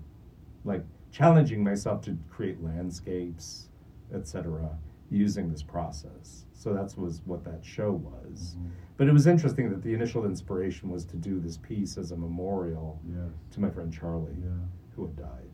like 0.65 0.83
challenging 1.11 1.63
myself 1.63 2.01
to 2.01 2.17
create 2.29 2.61
landscapes, 2.61 3.69
etc., 4.13 4.69
using 5.09 5.49
this 5.49 5.63
process. 5.63 6.44
So 6.57 6.73
that's 6.73 6.97
was 6.97 7.21
what 7.25 7.43
that 7.43 7.63
show 7.63 7.91
was. 7.91 8.55
Mhm. 8.57 8.69
But 8.97 9.07
it 9.07 9.11
was 9.13 9.27
interesting 9.27 9.69
that 9.69 9.83
the 9.83 9.93
initial 9.93 10.25
inspiration 10.25 10.89
was 10.89 11.03
to 11.05 11.17
do 11.17 11.39
this 11.39 11.57
piece 11.57 11.97
as 11.97 12.11
a 12.11 12.17
memorial 12.17 12.99
Yes. 13.07 13.29
to 13.51 13.59
my 13.61 13.69
friend 13.69 13.91
Charlie, 13.91 14.37
Yeah. 14.41 14.49
who 14.95 15.05
had 15.05 15.15
died. 15.17 15.49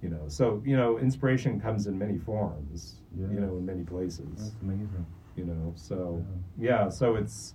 You 0.00 0.10
know, 0.10 0.28
so 0.28 0.62
you 0.64 0.76
know, 0.76 0.96
inspiration 0.98 1.60
comes 1.60 1.86
in 1.88 1.98
many 1.98 2.18
forms. 2.18 3.02
You 3.16 3.26
know, 3.40 3.56
in 3.58 3.66
many 3.66 3.82
places. 3.82 4.28
That's 4.52 4.62
amazing. 4.62 5.06
You 5.36 5.44
know, 5.44 5.72
so 5.74 6.24
yeah, 6.56 6.88
so 6.88 7.16
it's 7.16 7.54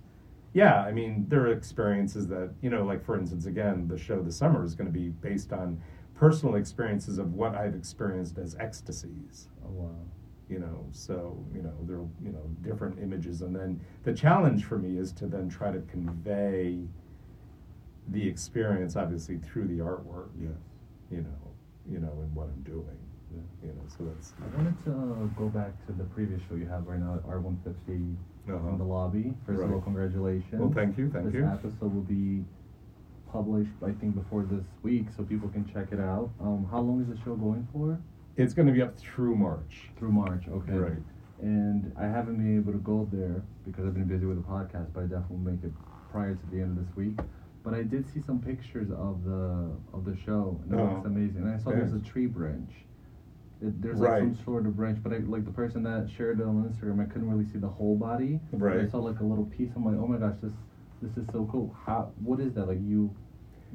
yeah. 0.52 0.82
I 0.82 0.92
mean, 0.92 1.24
there 1.28 1.40
are 1.42 1.52
experiences 1.52 2.26
that 2.28 2.50
you 2.60 2.68
know, 2.68 2.84
like 2.84 3.02
for 3.02 3.16
instance, 3.18 3.46
again, 3.46 3.88
the 3.88 3.96
show 3.96 4.22
this 4.22 4.36
summer 4.36 4.62
is 4.62 4.74
going 4.74 4.86
to 4.92 4.92
be 4.92 5.08
based 5.08 5.52
on 5.54 5.80
personal 6.14 6.54
experiences 6.56 7.18
of 7.18 7.34
what 7.34 7.54
I've 7.56 7.74
experienced 7.74 8.38
as 8.38 8.54
ecstasies 8.60 9.48
Oh 9.64 9.70
wow. 9.70 9.90
You 10.50 10.58
know 10.58 10.86
so 10.92 11.42
you 11.54 11.62
know 11.62 11.72
there 11.82 11.96
are 11.96 12.08
you 12.22 12.30
know 12.32 12.44
different 12.62 12.98
images 13.02 13.40
and 13.42 13.54
then 13.56 13.80
the 14.04 14.12
challenge 14.12 14.64
for 14.64 14.78
me 14.78 14.98
is 14.98 15.10
to 15.12 15.26
then 15.26 15.48
try 15.48 15.72
to 15.72 15.80
convey 15.82 16.80
the 18.08 18.28
experience 18.28 18.94
obviously 18.96 19.38
through 19.38 19.66
the 19.66 19.78
artwork 19.78 20.28
Yes. 20.38 20.52
you 21.10 21.22
know 21.22 21.40
you 21.90 21.98
know 21.98 22.12
and 22.22 22.34
what 22.34 22.48
i'm 22.48 22.62
doing 22.62 22.98
Yeah. 23.34 23.40
you 23.62 23.68
know 23.74 23.82
so 23.88 24.04
that's 24.04 24.34
I 24.42 24.56
wanted 24.56 24.84
to 24.84 24.90
uh, 24.90 25.26
go 25.40 25.48
back 25.48 25.72
to 25.86 25.92
the 25.92 26.04
previous 26.04 26.40
show 26.48 26.56
you 26.56 26.66
have 26.66 26.86
right 26.86 27.00
now 27.00 27.14
at 27.14 27.22
Art 27.26 27.40
150 27.42 28.16
Uh-huh. 28.52 28.68
in 28.68 28.76
the 28.78 28.84
lobby. 28.84 29.32
First 29.46 29.62
of 29.62 29.72
all 29.72 29.80
congratulations. 29.80 30.60
well 30.60 30.70
thank 30.74 30.98
you 30.98 31.08
thank 31.10 31.24
this 31.24 31.34
you 31.34 31.46
episode 31.46 31.94
will 31.94 32.02
be 32.20 32.44
published, 33.32 33.72
I 33.82 33.90
think, 33.92 34.14
before 34.14 34.42
this 34.44 34.64
week, 34.84 35.06
so 35.16 35.24
people 35.24 35.48
can 35.48 35.64
check 35.72 35.88
it 35.90 35.98
out. 35.98 36.30
Um, 36.40 36.68
how 36.70 36.78
long 36.80 37.00
is 37.02 37.08
the 37.08 37.16
show 37.24 37.34
going 37.34 37.66
for? 37.72 37.98
It's 38.36 38.54
going 38.54 38.66
to 38.66 38.72
be 38.74 38.82
up 38.82 38.96
through 38.98 39.36
march 39.36 39.88
Through 39.98 40.12
March. 40.12 40.44
Okay. 40.48 40.72
right 40.72 40.92
And 41.40 41.92
I 41.98 42.04
haven't 42.06 42.36
been 42.36 42.56
able 42.56 42.72
to 42.72 42.78
go 42.78 43.08
there 43.12 43.42
because 43.64 43.84
I've 43.86 43.94
been 43.94 44.04
busy 44.08 44.26
with 44.26 44.36
the 44.42 44.48
podcast, 44.48 44.92
but 44.92 45.00
I 45.00 45.06
definitely 45.06 45.36
will 45.36 45.52
make 45.52 45.64
it 45.64 45.72
prior 46.10 46.34
to 46.34 46.46
the 46.50 46.60
end 46.60 46.78
of 46.78 46.86
this 46.86 46.96
week. 46.96 47.18
But 47.62 47.74
I 47.74 47.82
did 47.82 48.06
see 48.12 48.20
some 48.20 48.40
pictures 48.40 48.90
of 48.90 49.24
the 49.24 49.70
of 49.94 50.04
the 50.04 50.16
show, 50.24 50.60
and 50.64 50.74
it 50.74 50.82
Oh. 50.82 50.94
looks 50.94 51.06
amazing. 51.06 51.42
And 51.42 51.50
I 51.50 51.56
saw 51.58 51.70
there's 51.70 51.94
a 51.94 51.98
tree 52.00 52.26
branch. 52.26 52.70
It, 53.62 53.80
there's 53.80 53.98
Right. 53.98 54.22
like 54.22 54.36
some 54.36 54.44
sort 54.44 54.66
of 54.66 54.76
branch, 54.76 54.98
but 55.02 55.12
I, 55.14 55.18
like 55.18 55.44
the 55.46 55.50
person 55.52 55.82
that 55.84 56.10
shared 56.10 56.40
it 56.40 56.46
on 56.46 56.62
Instagram, 56.68 57.00
I 57.00 57.06
couldn't 57.06 57.30
really 57.30 57.46
see 57.46 57.58
the 57.58 57.68
whole 57.68 57.96
body. 57.96 58.38
Right. 58.52 58.80
I 58.80 58.86
saw 58.88 58.98
like 58.98 59.20
a 59.20 59.24
little 59.24 59.46
piece. 59.46 59.70
I'm 59.76 59.84
like, 59.84 59.96
oh 59.96 60.06
my 60.06 60.18
gosh, 60.18 60.36
this 60.42 60.52
this 61.02 61.16
is 61.16 61.26
so 61.32 61.46
cool. 61.50 61.74
How? 61.86 62.12
What 62.22 62.38
is 62.40 62.52
that? 62.54 62.66
Like 62.68 62.80
you 62.82 63.10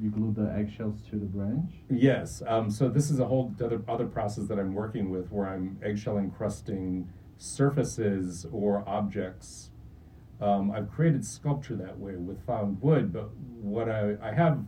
you 0.00 0.10
glued 0.10 0.36
the 0.36 0.52
eggshells 0.56 1.02
to 1.10 1.16
the 1.16 1.26
branch? 1.26 1.72
Yes. 1.90 2.42
Um, 2.46 2.70
so 2.70 2.88
this 2.88 3.10
is 3.10 3.20
a 3.20 3.26
whole 3.26 3.54
other 3.62 3.82
other 3.88 4.06
process 4.06 4.44
that 4.48 4.58
I'm 4.58 4.74
working 4.74 5.10
with, 5.10 5.30
where 5.30 5.48
I'm 5.48 5.78
eggshell 5.82 6.18
encrusting 6.18 7.08
surfaces 7.38 8.46
or 8.52 8.84
objects. 8.88 9.70
Um, 10.40 10.70
I've 10.70 10.90
created 10.90 11.24
sculpture 11.24 11.76
that 11.76 11.98
way 11.98 12.16
with 12.16 12.44
found 12.46 12.80
wood, 12.80 13.12
but 13.12 13.30
what 13.60 13.90
I, 13.90 14.16
I 14.22 14.32
have 14.32 14.64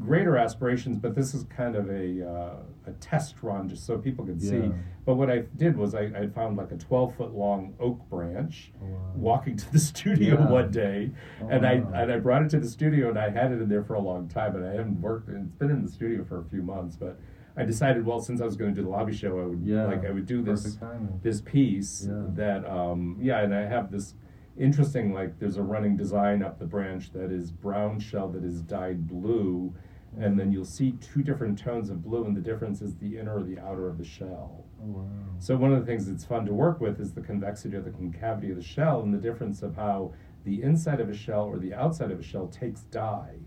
greater 0.00 0.36
aspirations, 0.36 0.98
but 0.98 1.14
this 1.14 1.34
is 1.34 1.44
kind 1.44 1.76
of 1.76 1.88
a 1.88 2.28
uh, 2.28 2.56
a 2.86 2.92
test 3.00 3.36
run 3.42 3.68
just 3.68 3.86
so 3.86 3.96
people 3.98 4.24
can 4.24 4.38
see. 4.40 4.72
But 5.06 5.14
what 5.14 5.30
I 5.30 5.44
did 5.56 5.76
was 5.76 5.94
I, 5.94 6.04
I 6.16 6.26
found 6.28 6.56
like 6.56 6.72
a 6.72 6.76
12 6.76 7.14
foot 7.16 7.32
long 7.34 7.74
oak 7.78 8.08
branch 8.08 8.72
Oh, 8.82 8.86
wow. 8.86 8.98
walking 9.14 9.56
to 9.56 9.72
the 9.72 9.78
studio 9.92 10.36
Yeah. 10.38 10.48
one 10.48 10.70
day, 10.70 11.10
Oh, 11.40 11.48
and 11.48 11.66
I 11.66 11.76
wow. 11.80 11.92
and 11.94 12.12
I 12.12 12.18
brought 12.18 12.42
it 12.42 12.50
to 12.50 12.60
the 12.60 12.68
studio, 12.68 13.08
and 13.10 13.18
I 13.18 13.30
had 13.30 13.52
it 13.52 13.60
in 13.62 13.68
there 13.68 13.84
for 13.84 13.94
a 13.94 14.00
long 14.00 14.28
time, 14.28 14.56
and 14.56 14.64
I 14.66 14.72
haven't 14.72 15.00
worked. 15.00 15.28
And 15.28 15.46
it's 15.46 15.56
been 15.56 15.70
in 15.70 15.82
the 15.84 15.90
studio 15.90 16.24
for 16.24 16.40
a 16.40 16.44
few 16.44 16.62
months, 16.62 16.96
but 16.96 17.18
I 17.56 17.64
decided, 17.64 18.04
well, 18.04 18.18
since 18.20 18.40
I 18.40 18.44
was 18.44 18.56
going 18.56 18.74
to 18.74 18.80
do 18.80 18.82
the 18.84 18.90
lobby 18.90 19.14
show, 19.14 19.38
I 19.38 19.44
would 19.46 19.62
Yeah. 19.64 19.84
like 19.86 20.04
I 20.04 20.10
would 20.10 20.26
do 20.26 20.42
this 20.42 20.76
this 21.22 21.40
piece 21.40 22.06
Yeah. 22.10 22.24
that 22.34 22.66
um, 22.68 23.16
yeah, 23.20 23.42
and 23.42 23.54
I 23.54 23.62
have 23.66 23.92
this 23.92 24.14
interesting 24.58 25.12
like 25.12 25.38
there's 25.38 25.56
a 25.56 25.62
running 25.62 25.96
design 25.96 26.42
up 26.42 26.58
the 26.58 26.66
branch 26.66 27.12
that 27.12 27.30
is 27.32 27.50
brown 27.50 27.98
shell 27.98 28.28
that 28.28 28.44
is 28.44 28.62
dyed 28.62 29.06
blue, 29.06 29.74
and 30.18 30.38
then 30.38 30.52
you'll 30.52 30.64
see 30.64 30.92
two 31.00 31.22
different 31.22 31.58
tones 31.58 31.90
of 31.90 32.02
blue, 32.04 32.24
and 32.24 32.36
the 32.36 32.40
difference 32.40 32.80
is 32.80 32.94
the 32.96 33.18
inner 33.18 33.38
or 33.38 33.42
the 33.42 33.58
outer 33.58 33.88
of 33.88 33.98
the 33.98 34.04
shell. 34.04 34.64
Oh 34.82 34.86
wow. 34.86 35.08
So 35.40 35.56
one 35.56 35.72
of 35.72 35.80
the 35.80 35.86
things 35.86 36.06
that's 36.06 36.24
fun 36.24 36.46
to 36.46 36.52
work 36.54 36.80
with 36.80 37.00
is 37.00 37.12
the 37.12 37.20
convexity 37.20 37.76
or 37.76 37.80
the 37.82 37.90
concavity 37.90 38.50
of 38.50 38.56
the 38.56 38.62
shell 38.62 39.00
and 39.02 39.12
the 39.12 39.18
difference 39.18 39.62
of 39.62 39.74
how 39.76 40.12
the 40.44 40.62
inside 40.62 41.00
of 41.00 41.08
a 41.08 41.14
shell 41.14 41.44
or 41.44 41.58
the 41.58 41.74
outside 41.74 42.10
of 42.10 42.20
a 42.20 42.22
shell 42.22 42.46
takes 42.48 42.82
dye. 42.82 43.38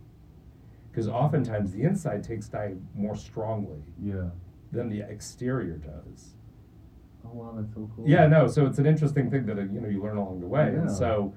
Because 0.91 1.08
oftentimes 1.08 1.72
the 1.72 1.84
inside 1.84 2.24
takes 2.24 2.48
dye 2.50 2.74
more 2.96 3.15
strongly 3.15 3.84
Yeah. 4.02 4.30
than 4.72 4.89
the 4.89 5.02
exterior 5.02 5.78
does. 5.78 6.34
Oh 7.29 7.35
wow, 7.35 7.53
that's 7.55 7.73
so 7.73 7.89
cool. 7.95 8.05
Yeah, 8.07 8.27
no. 8.27 8.47
So 8.47 8.65
it's 8.65 8.79
an 8.79 8.85
interesting 8.85 9.29
thing 9.29 9.45
that 9.45 9.57
uh, 9.57 9.61
you 9.61 9.81
know 9.81 9.89
you 9.89 10.01
learn 10.01 10.17
along 10.17 10.39
the 10.41 10.47
way. 10.47 10.67
And 10.67 10.91
so, 10.91 11.33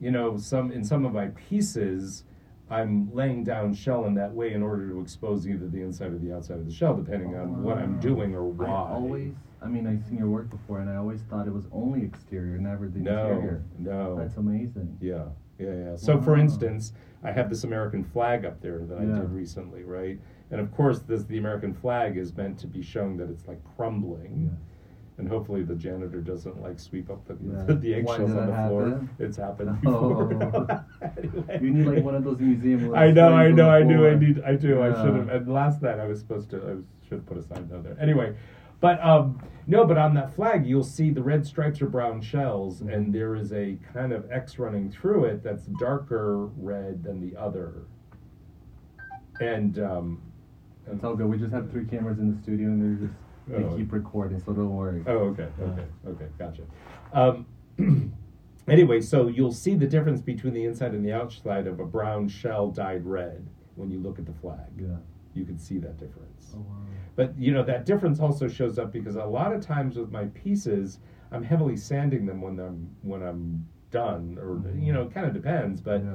you 0.00 0.10
know, 0.10 0.36
some 0.36 0.72
in 0.72 0.84
some 0.84 1.04
of 1.04 1.12
my 1.12 1.28
pieces, 1.28 2.24
I'm 2.70 3.12
laying 3.14 3.44
down 3.44 3.74
shell 3.74 4.04
in 4.04 4.14
that 4.14 4.32
way 4.32 4.52
in 4.52 4.62
order 4.62 4.88
to 4.90 5.00
expose 5.00 5.46
either 5.48 5.68
the 5.68 5.80
inside 5.80 6.12
or 6.12 6.18
the 6.18 6.32
outside 6.34 6.58
of 6.58 6.66
the 6.66 6.72
shell, 6.72 6.94
depending 6.94 7.34
on 7.36 7.62
what 7.62 7.78
I'm 7.78 7.98
doing 8.00 8.34
or 8.34 8.44
why. 8.44 8.66
I 8.66 8.92
always, 8.94 9.34
I 9.62 9.66
mean, 9.66 9.86
I've 9.86 10.04
seen 10.08 10.18
your 10.18 10.28
work 10.28 10.50
before, 10.50 10.80
and 10.80 10.90
I 10.90 10.96
always 10.96 11.22
thought 11.22 11.46
it 11.46 11.52
was 11.52 11.66
only 11.72 12.04
exterior, 12.04 12.58
never 12.58 12.88
the 12.88 12.98
no, 12.98 13.30
interior. 13.30 13.64
no. 13.78 14.16
That's 14.16 14.36
amazing. 14.36 14.98
Yeah, 15.00 15.24
yeah, 15.58 15.72
yeah. 15.72 15.96
So, 15.96 16.20
for 16.20 16.36
instance, 16.36 16.92
I 17.24 17.32
have 17.32 17.48
this 17.48 17.64
American 17.64 18.04
flag 18.04 18.44
up 18.44 18.60
there 18.60 18.80
that 18.80 18.98
I 18.98 19.04
Yeah. 19.04 19.20
did 19.20 19.30
recently, 19.30 19.82
right? 19.82 20.18
And 20.50 20.60
of 20.60 20.72
course, 20.72 21.00
this 21.00 21.24
the 21.24 21.38
American 21.38 21.74
flag 21.74 22.16
is 22.16 22.34
meant 22.36 22.58
to 22.60 22.66
be 22.66 22.82
showing 22.82 23.16
that 23.18 23.28
it's 23.30 23.46
like 23.48 23.60
crumbling. 23.76 24.56
And 25.18 25.28
hopefully 25.28 25.62
the 25.64 25.74
janitor 25.74 26.20
doesn't 26.20 26.62
like 26.62 26.78
sweep 26.78 27.10
up 27.10 27.26
the, 27.26 27.36
Yeah. 27.42 27.74
the 27.74 28.02
Why 28.02 28.14
eggshells 28.14 28.30
on 28.30 28.36
the 28.36 28.52
that 28.52 28.68
floor. 28.68 29.08
It's 29.18 29.36
happened 29.36 29.76
Oh. 29.86 30.24
before. 30.24 30.84
anyway. 31.18 31.58
You 31.60 31.70
need 31.70 31.86
like 31.86 32.04
one 32.04 32.14
of 32.14 32.22
those 32.22 32.38
museum. 32.38 32.94
I 32.94 33.10
know, 33.10 33.32
I 33.34 33.50
know, 33.50 33.68
I 33.68 33.82
do, 33.82 34.06
I 34.06 34.14
need, 34.14 34.40
I 34.46 34.54
do. 34.54 34.80
I 34.80 34.90
should 34.92 35.14
have. 35.16 35.28
And 35.28 35.52
last 35.52 35.82
night 35.82 35.98
I 35.98 36.06
was 36.06 36.20
supposed 36.20 36.50
to, 36.50 36.56
I 36.58 37.06
should 37.08 37.18
have 37.18 37.26
put 37.26 37.36
a 37.36 37.42
sign 37.42 37.66
down 37.66 37.82
there. 37.82 37.96
Anyway, 38.00 38.36
but 38.80 39.04
um, 39.04 39.42
no, 39.66 39.84
but 39.84 39.98
on 39.98 40.14
that 40.14 40.36
flag 40.36 40.64
you'll 40.64 40.84
see 40.84 41.10
the 41.10 41.22
red 41.22 41.44
stripes 41.44 41.82
are 41.82 41.86
brown 41.88 42.20
shells, 42.20 42.80
Mhm. 42.80 42.94
and 42.94 43.12
there 43.12 43.34
is 43.34 43.52
a 43.52 43.76
kind 43.92 44.12
of 44.12 44.30
X 44.30 44.56
running 44.60 44.88
through 44.88 45.24
it 45.24 45.42
that's 45.42 45.64
darker 45.80 46.46
red 46.58 47.02
than 47.02 47.20
the 47.20 47.36
other. 47.36 47.74
And 49.40 49.80
um, 49.80 50.22
It's 50.90 51.02
all 51.02 51.16
good. 51.16 51.26
We 51.26 51.38
just 51.38 51.52
have 51.52 51.70
three 51.72 51.86
cameras 51.86 52.18
in 52.20 52.32
the 52.34 52.40
studio, 52.40 52.68
and 52.68 52.80
they're 53.00 53.08
just 53.08 53.18
they 53.48 53.64
Oh. 53.64 53.76
keep 53.76 53.92
recording, 53.92 54.38
so 54.40 54.52
don't 54.52 54.74
worry. 54.74 55.02
Oh, 55.06 55.28
okay, 55.30 55.48
okay, 55.60 55.84
okay, 56.06 56.26
gotcha. 56.38 56.62
Um, 57.12 57.46
anyway, 58.68 59.00
so 59.00 59.28
you'll 59.28 59.52
see 59.52 59.74
the 59.74 59.86
difference 59.86 60.20
between 60.20 60.54
the 60.54 60.64
inside 60.64 60.92
and 60.94 61.04
the 61.04 61.12
outside 61.12 61.66
of 61.66 61.80
a 61.80 61.84
brown 61.84 62.28
shell 62.28 62.70
dyed 62.70 63.04
red 63.04 63.46
when 63.76 63.90
you 63.90 63.98
look 64.00 64.18
at 64.18 64.26
the 64.26 64.32
flag. 64.32 64.68
Yeah. 64.78 64.96
You 65.34 65.44
can 65.44 65.58
see 65.58 65.78
that 65.78 65.98
difference. 65.98 66.54
Oh 66.54 66.58
wow. 66.58 66.74
But 67.16 67.38
you 67.38 67.52
know 67.52 67.62
that 67.64 67.84
difference 67.86 68.20
also 68.20 68.48
shows 68.48 68.78
up 68.78 68.92
because 68.92 69.16
a 69.16 69.24
lot 69.24 69.52
of 69.52 69.60
times 69.60 69.96
with 69.96 70.10
my 70.10 70.24
pieces, 70.26 70.98
I'm 71.30 71.42
heavily 71.42 71.76
sanding 71.76 72.26
them 72.26 72.40
when 72.40 72.58
I'm 72.58 72.88
when 73.02 73.22
I'm 73.22 73.66
done, 73.90 74.36
or 74.40 74.60
you 74.78 74.92
know, 74.92 75.02
it 75.02 75.14
kind 75.14 75.26
of 75.26 75.32
depends. 75.34 75.80
But 75.80 76.02
yeah. 76.04 76.14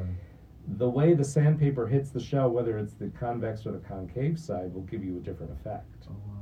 the 0.77 0.89
way 0.89 1.13
the 1.13 1.23
sandpaper 1.23 1.87
hits 1.87 2.09
the 2.09 2.19
shell, 2.19 2.49
whether 2.49 2.77
it's 2.77 2.93
the 2.93 3.07
convex 3.09 3.65
or 3.65 3.71
the 3.71 3.79
concave 3.79 4.37
side, 4.39 4.73
will 4.73 4.81
give 4.83 5.03
you 5.03 5.17
a 5.17 5.19
different 5.21 5.51
effect 5.53 6.07
Oh 6.09 6.13
wow. 6.27 6.33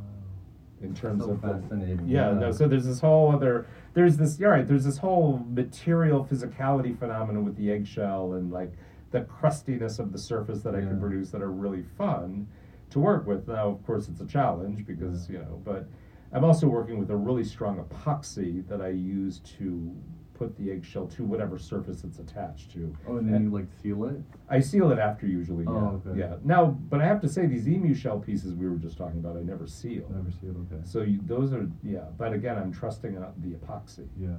In 0.84 0.94
terms 0.94 1.24
so 1.24 1.32
of 1.32 1.42
the, 1.42 1.48
fascinating. 1.48 2.08
yeah, 2.08 2.32
no. 2.32 2.52
So 2.52 2.68
there's 2.68 2.86
this 2.86 3.00
whole 3.00 3.32
other. 3.34 3.68
There's 3.94 4.18
this. 4.18 4.42
All 4.42 4.48
right. 4.48 4.68
There's 4.68 4.86
this 4.86 4.98
whole 4.98 5.46
material 5.50 6.26
physicality 6.30 6.98
phenomenon 6.98 7.46
with 7.46 7.56
the 7.56 7.72
eggshell 7.72 8.34
and 8.34 8.52
like 8.52 8.74
the 9.12 9.22
crustiness 9.22 10.00
of 10.00 10.12
the 10.12 10.18
surface 10.18 10.62
that 10.62 10.76
I 10.76 10.80
can 10.80 11.00
produce 11.00 11.32
that 11.32 11.42
are 11.42 11.52
really 11.52 11.84
fun 11.98 12.48
to 12.92 13.00
work 13.00 13.28
with. 13.28 13.48
Now, 13.48 13.70
of 13.70 13.86
course, 13.86 14.08
it's 14.08 14.22
a 14.22 14.28
challenge 14.28 14.86
because 14.86 15.30
you 15.30 15.40
know, 15.40 15.62
but 15.64 15.88
I'm 16.34 16.44
also 16.44 16.68
working 16.68 16.98
with 16.98 17.10
a 17.12 17.16
really 17.16 17.44
strong 17.44 17.84
epoxy 17.84 18.68
that 18.68 18.82
I 18.82 18.90
use 18.90 19.40
to 19.58 19.96
put 20.42 20.58
the 20.58 20.72
eggshell 20.72 21.06
to 21.06 21.24
whatever 21.24 21.60
surface 21.60 22.04
it's 22.04 22.18
attached 22.18 22.72
to. 22.72 22.96
Oh, 23.08 23.18
and 23.18 23.32
then 23.32 23.44
you 23.44 23.50
like 23.52 23.68
seal 23.84 24.06
it. 24.06 24.16
I 24.50 24.60
seal 24.60 24.92
it 24.92 24.98
after 24.98 25.28
usually. 25.28 25.66
Yeah. 25.66 25.70
Oh, 25.72 26.02
okay. 26.04 26.20
Yeah. 26.20 26.36
Now, 26.44 26.66
but 26.66 27.00
I 27.00 27.06
have 27.06 27.22
to 27.22 27.30
say 27.30 27.46
these 27.46 27.68
emu 27.68 27.94
shell 27.94 28.18
pieces 28.20 28.56
we 28.56 28.68
were 28.68 28.78
just 28.78 28.98
talking 28.98 29.20
about, 29.20 29.38
I 29.38 29.42
never 29.42 29.68
seal. 29.68 30.06
Never 30.10 30.32
seal. 30.32 30.56
Okay. 30.72 30.82
So 30.84 31.02
you, 31.04 31.20
those 31.26 31.54
are 31.54 31.70
yeah, 31.84 32.06
but 32.18 32.34
again, 32.34 32.58
I'm 32.58 32.72
trusting 32.74 33.16
uh, 33.18 33.32
the 33.38 33.50
epoxy. 33.50 34.08
Yeah. 34.20 34.30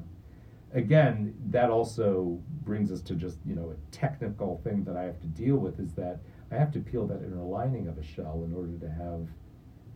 Again, 0.75 1.35
that 1.51 1.69
also 1.71 2.39
brings 2.65 2.91
us 2.91 3.01
to 3.03 3.15
just 3.15 3.39
you 3.47 3.55
know 3.55 3.71
a 3.71 3.77
technical 3.95 4.61
thing 4.65 4.83
that 4.85 4.97
I 4.97 5.03
have 5.05 5.21
to 5.21 5.27
deal 5.29 5.57
with 5.57 5.79
is 5.79 5.93
that 5.95 6.19
I 6.51 6.57
have 6.57 6.73
to 6.73 6.81
peel 6.81 7.07
that 7.07 7.23
inner 7.23 7.43
lining 7.45 7.87
of 7.87 7.97
a 7.99 8.03
shell 8.03 8.43
in 8.45 8.53
order 8.55 8.77
to 8.79 8.89
have 8.91 9.29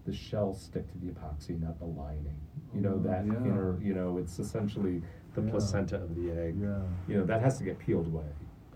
the 0.05 0.12
shell 0.14 0.55
stick 0.55 0.87
to 0.92 0.99
the 0.99 1.07
epoxy, 1.07 1.61
not 1.61 1.79
the 1.81 1.85
lining. 1.87 2.38
You 2.73 2.81
know 2.83 2.95
Oh, 2.97 3.09
that 3.09 3.27
yeah. 3.27 3.33
inner, 3.38 3.77
you 3.83 3.92
know, 3.92 4.19
it's 4.19 4.38
essentially 4.38 5.03
the 5.37 5.42
Yeah. 5.42 5.51
placenta 5.51 5.96
of 6.03 6.14
the 6.16 6.31
egg. 6.33 6.57
Yeah. 6.61 6.83
You 7.07 7.18
know 7.18 7.25
that 7.27 7.40
has 7.42 7.59
to 7.59 7.64
get 7.64 7.79
peeled 7.79 8.09
away 8.09 8.25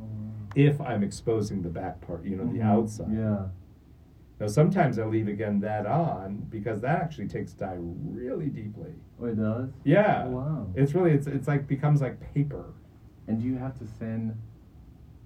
Oh, 0.00 0.04
if 0.54 0.80
I'm 0.80 1.02
exposing 1.02 1.62
the 1.62 1.68
back 1.68 2.00
part, 2.00 2.24
you 2.24 2.36
know, 2.36 2.46
the 2.46 2.58
Mhm. 2.60 2.64
outside. 2.64 3.10
Yeah. 3.12 3.48
Now 4.40 4.46
sometimes 4.46 4.98
I 4.98 5.04
leave 5.04 5.28
again 5.28 5.60
that 5.60 5.84
on 5.86 6.46
because 6.48 6.80
that 6.80 7.02
actually 7.02 7.28
takes 7.28 7.52
dye 7.52 7.76
really 7.78 8.48
deeply. 8.48 8.94
Oh, 9.20 9.26
it 9.26 9.34
does. 9.36 9.70
Yeah. 9.84 10.24
Oh, 10.26 10.30
wow. 10.30 10.66
It's 10.74 10.94
really 10.94 11.10
it's 11.12 11.26
it's 11.26 11.48
like 11.48 11.66
becomes 11.66 12.00
like 12.00 12.18
paper. 12.34 12.66
And 13.26 13.38
do 13.40 13.46
you 13.46 13.56
have 13.58 13.74
to 13.78 13.86
send 13.86 14.34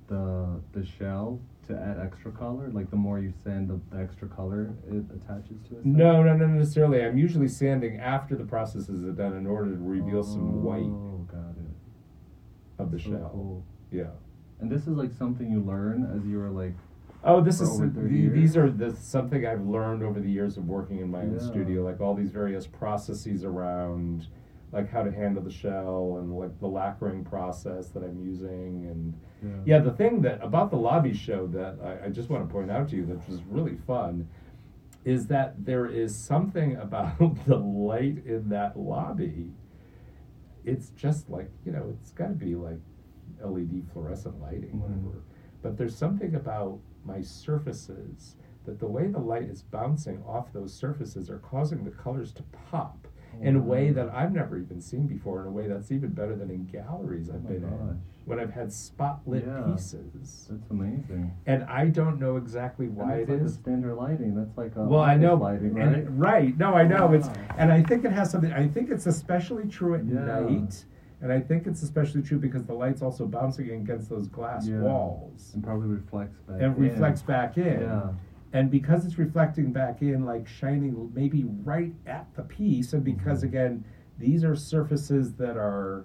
the 0.08 0.60
the 0.72 0.84
shell 0.84 1.38
to 1.68 1.74
add 1.76 1.98
extra 2.04 2.30
color? 2.32 2.68
Like 2.72 2.90
the 2.90 2.96
more 2.96 3.18
you 3.18 3.32
sand, 3.42 3.68
the, 3.68 3.80
the 3.94 4.02
extra 4.02 4.28
color 4.28 4.74
it 4.88 5.04
attaches 5.14 5.58
to 5.68 5.78
it. 5.78 5.84
No, 5.86 6.22
no, 6.22 6.34
no, 6.36 6.46
necessarily. 6.46 7.02
I'm 7.04 7.18
usually 7.18 7.48
sanding 7.48 7.98
after 7.98 8.36
the 8.36 8.44
processes 8.44 9.04
are 9.04 9.12
done 9.12 9.36
in 9.36 9.46
order 9.46 9.70
to 9.72 9.76
reveal 9.78 10.22
some 10.22 10.48
oh, 10.48 10.68
white 10.68 10.82
Oh, 10.82 11.26
got 11.30 11.56
it. 11.56 12.82
of 12.82 12.90
the 12.90 12.98
So 12.98 13.10
shell. 13.10 13.30
cool. 13.32 13.64
Yeah. 13.90 14.10
And 14.60 14.70
this 14.70 14.82
is 14.82 14.96
like 14.96 15.12
something 15.12 15.50
you 15.50 15.60
learn 15.60 16.10
as 16.16 16.24
you 16.26 16.40
are 16.40 16.50
like. 16.50 16.74
Oh, 17.26 17.40
this 17.40 17.60
is 17.60 17.78
the, 17.78 17.86
these 17.88 18.54
are 18.54 18.70
this 18.70 18.98
something 18.98 19.46
I've 19.46 19.64
learned 19.66 20.02
over 20.02 20.20
the 20.20 20.30
years 20.30 20.58
of 20.58 20.66
working 20.66 20.98
in 21.00 21.10
my 21.10 21.20
own 21.20 21.40
studio, 21.40 21.82
like 21.82 22.00
all 22.00 22.14
these 22.14 22.30
various 22.30 22.66
processes 22.66 23.44
around, 23.44 24.26
like 24.74 24.90
how 24.90 25.02
to 25.02 25.10
handle 25.12 25.42
the 25.42 25.52
shell 25.52 26.16
and 26.18 26.36
like 26.36 26.58
the 26.58 26.66
lacquering 26.66 27.24
process 27.24 27.88
that 27.90 28.02
I'm 28.02 28.18
using, 28.18 28.86
and 28.90 29.64
yeah, 29.64 29.78
the 29.78 29.92
thing 29.92 30.20
that 30.22 30.42
about 30.42 30.70
the 30.70 30.76
lobby 30.76 31.14
show 31.14 31.46
that 31.48 31.78
I, 31.82 32.06
I 32.06 32.08
just 32.08 32.28
want 32.28 32.46
to 32.46 32.52
point 32.52 32.70
out 32.70 32.88
to 32.90 32.96
you 32.96 33.06
that 33.06 33.28
was 33.28 33.40
really 33.44 33.76
fun, 33.86 34.28
is 35.04 35.26
that 35.28 35.64
there 35.64 35.86
is 35.86 36.16
something 36.16 36.76
about 36.86 37.18
the 37.46 37.56
light 37.56 38.26
in 38.26 38.48
that 38.48 38.76
lobby. 38.78 39.52
It's 40.64 40.90
just 40.90 41.30
like 41.30 41.50
you 41.64 41.72
know, 41.72 41.96
it's 42.00 42.10
got 42.10 42.28
to 42.28 42.34
be 42.34 42.54
like 42.56 42.80
LED 43.42 43.84
fluorescent 43.92 44.40
lighting, 44.40 44.80
whatever. 44.80 45.22
But 45.62 45.78
there's 45.78 45.96
something 45.96 46.34
about 46.34 46.80
my 47.04 47.20
surfaces 47.20 48.36
that 48.64 48.80
the 48.80 48.86
way 48.86 49.06
the 49.06 49.18
light 49.18 49.44
is 49.44 49.62
bouncing 49.62 50.22
off 50.26 50.52
those 50.52 50.74
surfaces 50.74 51.30
are 51.30 51.38
causing 51.38 51.84
the 51.84 51.90
colors 51.90 52.32
to 52.32 52.42
pop 52.70 53.06
in 53.40 53.56
a 53.56 53.60
way 53.60 53.90
that 53.90 54.08
I've 54.10 54.32
never 54.32 54.58
even 54.58 54.80
seen 54.80 55.06
before, 55.06 55.42
in 55.42 55.48
a 55.48 55.50
way 55.50 55.66
that's 55.66 55.90
even 55.92 56.10
better 56.10 56.34
than 56.36 56.50
in 56.50 56.64
galleries 56.66 57.30
Oh 57.30 57.34
I've 57.34 57.44
my 57.44 57.50
been 57.50 57.60
gosh. 57.62 57.70
in 57.72 58.02
when 58.26 58.40
I've 58.40 58.52
had 58.52 58.68
spotlit 58.68 59.46
Yeah. 59.46 59.70
pieces. 59.72 60.48
That's 60.50 60.70
amazing. 60.70 61.32
And 61.46 61.64
I 61.64 61.88
don't 61.88 62.18
know 62.18 62.36
exactly 62.36 62.88
why 62.88 63.16
it 63.16 63.28
like 63.28 63.40
is. 63.40 63.56
the 63.56 63.62
standard 63.62 63.94
lighting. 63.96 64.34
That's 64.34 64.56
like 64.56 64.76
a 64.76 64.84
Well, 64.84 65.00
I 65.02 65.16
know, 65.16 65.34
lighting, 65.34 65.74
right? 65.74 65.98
it- 65.98 66.08
right? 66.10 66.56
No, 66.58 66.74
I 66.74 66.84
know 66.86 67.12
it's, 67.12 67.28
and 67.58 67.70
I 67.72 67.82
think 67.82 68.04
it 68.04 68.12
has 68.12 68.30
something. 68.30 68.52
I 68.52 68.66
think 68.68 68.90
it's 68.90 69.06
especially 69.06 69.66
true 69.68 69.94
at 69.94 70.04
Yeah. 70.06 70.24
night, 70.24 70.84
and 71.20 71.30
I 71.32 71.40
think 71.40 71.66
it's 71.66 71.82
especially 71.82 72.22
true 72.22 72.38
because 72.38 72.64
the 72.64 72.74
light's 72.74 73.02
also 73.02 73.26
bouncing 73.26 73.70
against 73.70 74.08
those 74.08 74.26
glass 74.28 74.66
Yeah. 74.66 74.80
walls 74.80 75.52
and 75.54 75.62
probably 75.62 75.88
reflects 75.88 76.38
back. 76.42 76.60
and 76.62 76.76
in. 76.76 76.82
reflects 76.82 77.22
back 77.22 77.58
in. 77.58 77.80
Yeah. 77.80 78.10
And 78.54 78.70
because 78.70 79.04
it's 79.04 79.18
reflecting 79.18 79.72
back 79.72 80.00
in, 80.00 80.24
like 80.24 80.46
shining 80.46 81.10
maybe 81.12 81.44
right 81.64 81.92
at 82.06 82.32
the 82.36 82.42
piece, 82.42 82.92
and 82.92 83.02
because 83.04 83.40
Mhm. 83.42 83.48
again, 83.48 83.84
these 84.18 84.44
are 84.44 84.54
surfaces 84.54 85.34
that 85.34 85.56
are 85.56 86.04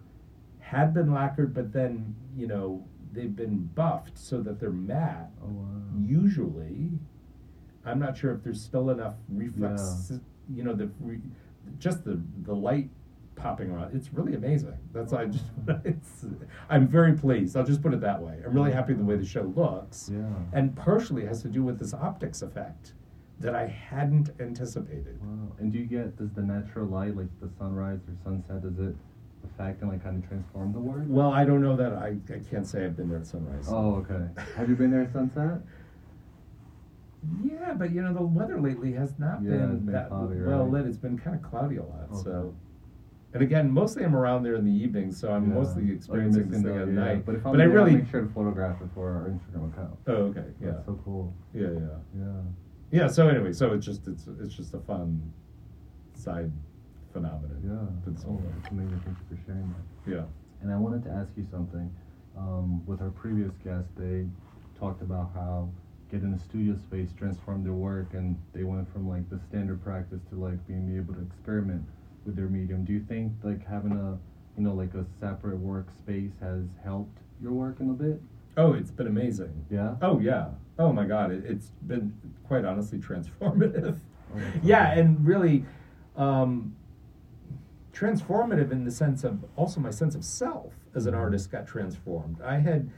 had 0.57 0.93
been 0.93 1.11
lacquered, 1.11 1.53
but 1.53 1.71
then 1.71 2.15
you 2.35 2.47
know 2.47 2.83
they've 3.13 3.35
been 3.35 3.69
buffed 3.75 4.17
so 4.17 4.41
that 4.41 4.59
they're 4.59 4.71
matte. 4.71 5.31
Oh 5.43 5.47
wow. 5.47 5.65
Usually, 6.01 6.91
I'm 7.85 7.99
not 7.99 8.17
sure 8.17 8.33
if 8.33 8.43
there's 8.43 8.61
still 8.61 8.89
enough 8.89 9.15
reflex. 9.29 10.11
You 10.49 10.63
know, 10.63 10.73
the 10.73 10.89
re, 10.99 11.21
just 11.77 12.03
the 12.03 12.19
the 12.43 12.55
light 12.55 12.89
popping 13.39 13.71
around. 13.71 13.95
It's 13.95 14.13
really 14.13 14.35
amazing. 14.35 14.77
That's 14.93 15.13
I 15.13 15.25
just. 15.25 15.45
It's. 15.85 16.25
I'm 16.69 16.87
very 16.87 17.13
pleased. 17.13 17.55
I'll 17.57 17.65
just 17.65 17.81
put 17.81 17.93
it 17.93 18.01
that 18.01 18.21
way. 18.21 18.39
I'm 18.45 18.53
really 18.53 18.71
happy 18.71 18.93
the 18.93 19.03
way 19.03 19.15
the 19.15 19.25
show 19.25 19.43
looks 19.55 20.09
Yeah. 20.13 20.25
and 20.53 20.75
partially 20.75 21.25
has 21.25 21.41
to 21.43 21.47
do 21.47 21.63
with 21.63 21.79
this 21.79 21.93
optics 21.93 22.41
effect 22.41 22.93
that 23.39 23.55
I 23.55 23.67
hadn't 23.67 24.31
anticipated. 24.39 25.17
Wow. 25.23 25.53
And 25.59 25.71
do 25.71 25.77
you 25.79 25.85
get 25.85 26.17
does 26.17 26.31
the 26.33 26.41
natural 26.41 26.85
light, 26.87 27.15
like 27.15 27.27
the 27.39 27.49
sunrise 27.57 27.99
or 28.07 28.13
sunset, 28.23 28.61
does 28.61 28.77
it 28.79 28.95
affect 29.45 29.81
and 29.81 29.89
like 29.89 30.03
kind 30.03 30.21
of 30.21 30.27
transform 30.29 30.73
the 30.73 30.79
work? 30.79 31.03
Well, 31.07 31.31
I 31.31 31.45
don't 31.45 31.61
know 31.61 31.75
that 31.77 31.93
I, 31.93 32.17
I 32.33 32.39
can't 32.51 32.67
say 32.67 32.83
I've 32.85 32.97
been 32.97 33.07
there 33.09 33.19
at 33.19 33.27
sunrise. 33.27 33.67
Oh, 33.69 33.95
okay. 34.05 34.27
Have 34.57 34.69
you 34.69 34.75
been 34.75 34.91
there 34.91 35.01
at 35.03 35.13
sunset? 35.13 35.61
Yeah, 37.43 37.73
but 37.73 37.91
you 37.91 38.01
know 38.01 38.13
the 38.13 38.21
weather 38.21 38.59
lately 38.61 38.93
has 38.93 39.13
not 39.19 39.41
Yeah, 39.43 39.51
been, 39.51 39.79
been 39.79 39.93
that 39.93 40.09
cloudy, 40.09 40.35
well 40.39 40.69
lit. 40.69 40.85
It's 40.85 40.97
been 40.97 41.17
kind 41.17 41.35
of 41.35 41.41
cloudy 41.41 41.75
a 41.77 41.83
lot. 41.83 42.07
Okay. 42.13 42.23
So, 42.23 42.55
and 43.33 43.43
again, 43.43 43.69
mostly 43.71 44.03
I'm 44.03 44.15
around 44.15 44.43
there 44.43 44.55
in 44.55 44.65
the 44.65 44.71
evening, 44.71 45.11
so 45.11 45.31
I'm 45.31 45.49
Yeah. 45.49 45.55
mostly 45.55 45.91
experiencing 45.91 46.49
this 46.49 46.61
missing 46.61 46.63
thing 46.65 46.75
the- 46.75 46.81
at 46.81 46.87
yeah. 46.87 46.93
night. 47.13 47.25
But 47.25 47.35
if 47.35 47.45
I'm 47.45 47.53
I 47.53 47.57
there, 47.57 47.67
I'll 47.69 47.73
really, 47.85 47.95
make 47.97 48.07
sure 48.07 48.21
to 48.21 48.27
photograph 48.29 48.81
it 48.81 48.89
for 48.95 49.11
our 49.11 49.29
Instagram 49.29 49.71
account. 49.73 49.97
oh 50.07 50.13
okay, 50.13 50.45
yeah, 50.61 50.71
That's 50.71 50.85
so 50.85 50.99
cool. 51.05 51.33
yeah, 51.53 51.67
yeah, 51.69 51.79
Yeah. 52.17 52.41
yeah. 52.91 53.07
So 53.07 53.27
anyway, 53.29 53.53
so 53.53 53.73
it's 53.73 53.85
just 53.85 54.07
it's 54.07 54.27
it's 54.27 54.53
just 54.55 54.73
a 54.73 54.79
fun 54.79 55.21
side 56.13 56.51
phenomenon. 57.13 57.57
Yeah. 57.63 58.11
this 58.11 58.25
Oh, 58.27 58.39
that's 58.55 58.71
amazing. 58.71 58.99
Thank 59.05 59.17
you 59.29 59.35
for 59.37 59.43
sharing 59.45 59.67
that. 59.69 60.11
Yeah. 60.11 60.23
And 60.61 60.71
I 60.71 60.77
wanted 60.77 61.03
to 61.03 61.11
ask 61.11 61.31
you 61.37 61.45
something. 61.49 61.89
Um, 62.37 62.85
with 62.85 63.01
our 63.01 63.09
previous 63.09 63.51
guest, 63.63 63.87
they 63.97 64.25
talked 64.79 65.01
about 65.01 65.31
how 65.33 65.69
getting 66.11 66.33
a 66.33 66.39
studio 66.39 66.75
space 66.75 67.11
transformed 67.13 67.65
their 67.65 67.73
work, 67.73 68.13
and 68.13 68.37
they 68.53 68.63
went 68.63 68.91
from 68.93 69.07
like 69.07 69.29
the 69.29 69.39
standard 69.39 69.83
practice 69.83 70.21
to 70.29 70.35
like 70.35 70.65
being 70.67 70.95
able 70.97 71.13
to 71.13 71.21
experiment 71.21 71.83
with 72.25 72.35
their 72.35 72.47
medium. 72.47 72.83
Do 72.83 72.93
you 72.93 72.99
think 73.01 73.33
like 73.43 73.65
having 73.67 73.91
a, 73.93 74.17
you 74.57 74.63
know, 74.63 74.73
like 74.73 74.93
a 74.93 75.05
separate 75.19 75.59
workspace 75.63 76.31
has 76.41 76.63
helped 76.83 77.17
your 77.41 77.53
work 77.53 77.79
in 77.79 77.89
a 77.89 77.93
bit? 77.93 78.21
Oh, 78.57 78.73
it's 78.73 78.91
been 78.91 79.07
amazing. 79.07 79.65
Yeah. 79.69 79.95
Oh 80.01 80.19
yeah. 80.19 80.49
Oh 80.77 80.91
my 80.93 81.05
God, 81.05 81.31
it, 81.31 81.43
it's 81.45 81.71
been 81.87 82.13
quite 82.47 82.65
honestly 82.65 82.99
transformative. 82.99 83.99
Oh, 84.33 84.39
yeah, 84.63 84.91
and 84.93 85.25
really 85.25 85.65
um, 86.15 86.75
transformative 87.93 88.71
in 88.71 88.85
the 88.85 88.91
sense 88.91 89.23
of 89.23 89.43
also 89.55 89.79
my 89.79 89.89
sense 89.91 90.15
of 90.15 90.23
self 90.23 90.73
as 90.95 91.05
an 91.05 91.13
Mhm. 91.13 91.17
artist 91.19 91.51
got 91.51 91.67
transformed. 91.67 92.41
I 92.41 92.57
had 92.59 92.89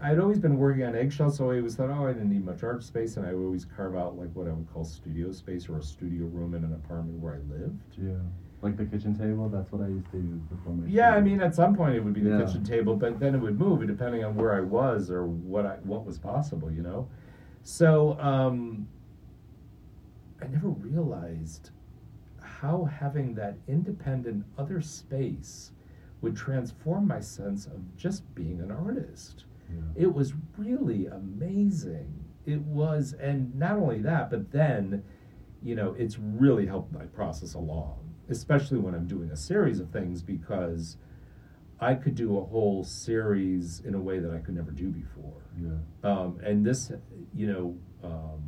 I'd 0.00 0.18
always 0.18 0.38
been 0.38 0.58
working 0.58 0.84
on 0.84 0.94
eggshells, 0.94 1.38
so 1.38 1.50
I 1.50 1.56
always 1.56 1.74
thought, 1.74 1.88
oh, 1.88 2.06
I 2.06 2.12
didn't 2.12 2.28
need 2.28 2.44
much 2.44 2.62
art 2.62 2.84
space, 2.84 3.16
and 3.16 3.24
I 3.26 3.32
would 3.32 3.42
always 3.46 3.64
carve 3.64 3.96
out 3.96 4.18
like 4.18 4.28
what 4.34 4.46
I 4.46 4.50
would 4.52 4.70
call 4.70 4.84
studio 4.84 5.32
space 5.32 5.70
or 5.70 5.78
a 5.78 5.82
studio 5.82 6.26
room 6.26 6.54
in 6.54 6.64
an 6.64 6.74
apartment 6.74 7.18
where 7.18 7.32
I 7.34 7.38
lived. 7.50 7.80
Yeah. 7.96 8.12
Like 8.62 8.76
the 8.76 8.84
kitchen 8.86 9.14
table. 9.16 9.48
That's 9.48 9.70
what 9.70 9.82
I 9.82 9.88
used 9.88 10.10
to 10.12 10.16
use 10.16 10.40
before 10.50 10.72
my. 10.72 10.86
Yeah, 10.88 11.10
I 11.14 11.20
mean, 11.20 11.40
at 11.40 11.54
some 11.54 11.76
point 11.76 11.94
it 11.94 12.00
would 12.02 12.14
be 12.14 12.22
the 12.22 12.30
Yeah. 12.30 12.44
kitchen 12.44 12.64
table, 12.64 12.96
but 12.96 13.20
then 13.20 13.34
it 13.34 13.38
would 13.38 13.58
move 13.58 13.86
depending 13.86 14.24
on 14.24 14.34
where 14.34 14.54
I 14.54 14.60
was 14.60 15.10
or 15.10 15.26
what 15.26 15.66
I 15.66 15.76
what 15.84 16.04
was 16.06 16.18
possible, 16.18 16.70
you 16.70 16.82
know. 16.82 17.06
So 17.62 18.18
um, 18.18 18.88
I 20.42 20.46
never 20.46 20.68
realized 20.68 21.70
how 22.40 22.84
having 22.84 23.34
that 23.34 23.56
independent 23.68 24.44
other 24.56 24.80
space 24.80 25.72
would 26.22 26.34
transform 26.36 27.06
my 27.06 27.20
sense 27.20 27.66
of 27.66 27.96
just 27.96 28.34
being 28.34 28.60
an 28.60 28.70
artist. 28.70 29.44
Yeah. 29.70 30.04
It 30.04 30.14
was 30.14 30.32
really 30.56 31.06
amazing. 31.06 32.24
It 32.46 32.60
was, 32.60 33.12
and 33.14 33.54
not 33.54 33.72
only 33.76 33.98
that, 34.02 34.30
but 34.30 34.50
then, 34.52 35.02
you 35.62 35.74
know, 35.74 35.94
it's 35.98 36.18
really 36.18 36.66
helped 36.66 36.92
my 36.92 37.04
process 37.06 37.54
along, 37.54 37.98
especially 38.28 38.78
when 38.78 38.94
I'm 38.94 39.06
doing 39.06 39.30
a 39.30 39.36
series 39.36 39.80
of 39.80 39.90
things 39.90 40.22
because 40.22 40.96
I 41.80 41.94
could 41.94 42.14
do 42.14 42.38
a 42.38 42.44
whole 42.44 42.84
series 42.84 43.80
in 43.84 43.94
a 43.94 44.00
way 44.00 44.18
that 44.18 44.32
I 44.32 44.38
could 44.38 44.54
never 44.54 44.70
do 44.70 44.88
before. 44.88 45.42
Yeah. 45.60 46.10
Um, 46.10 46.40
and 46.42 46.64
this, 46.64 46.90
you 47.34 47.46
know, 47.46 47.76
um, 48.02 48.42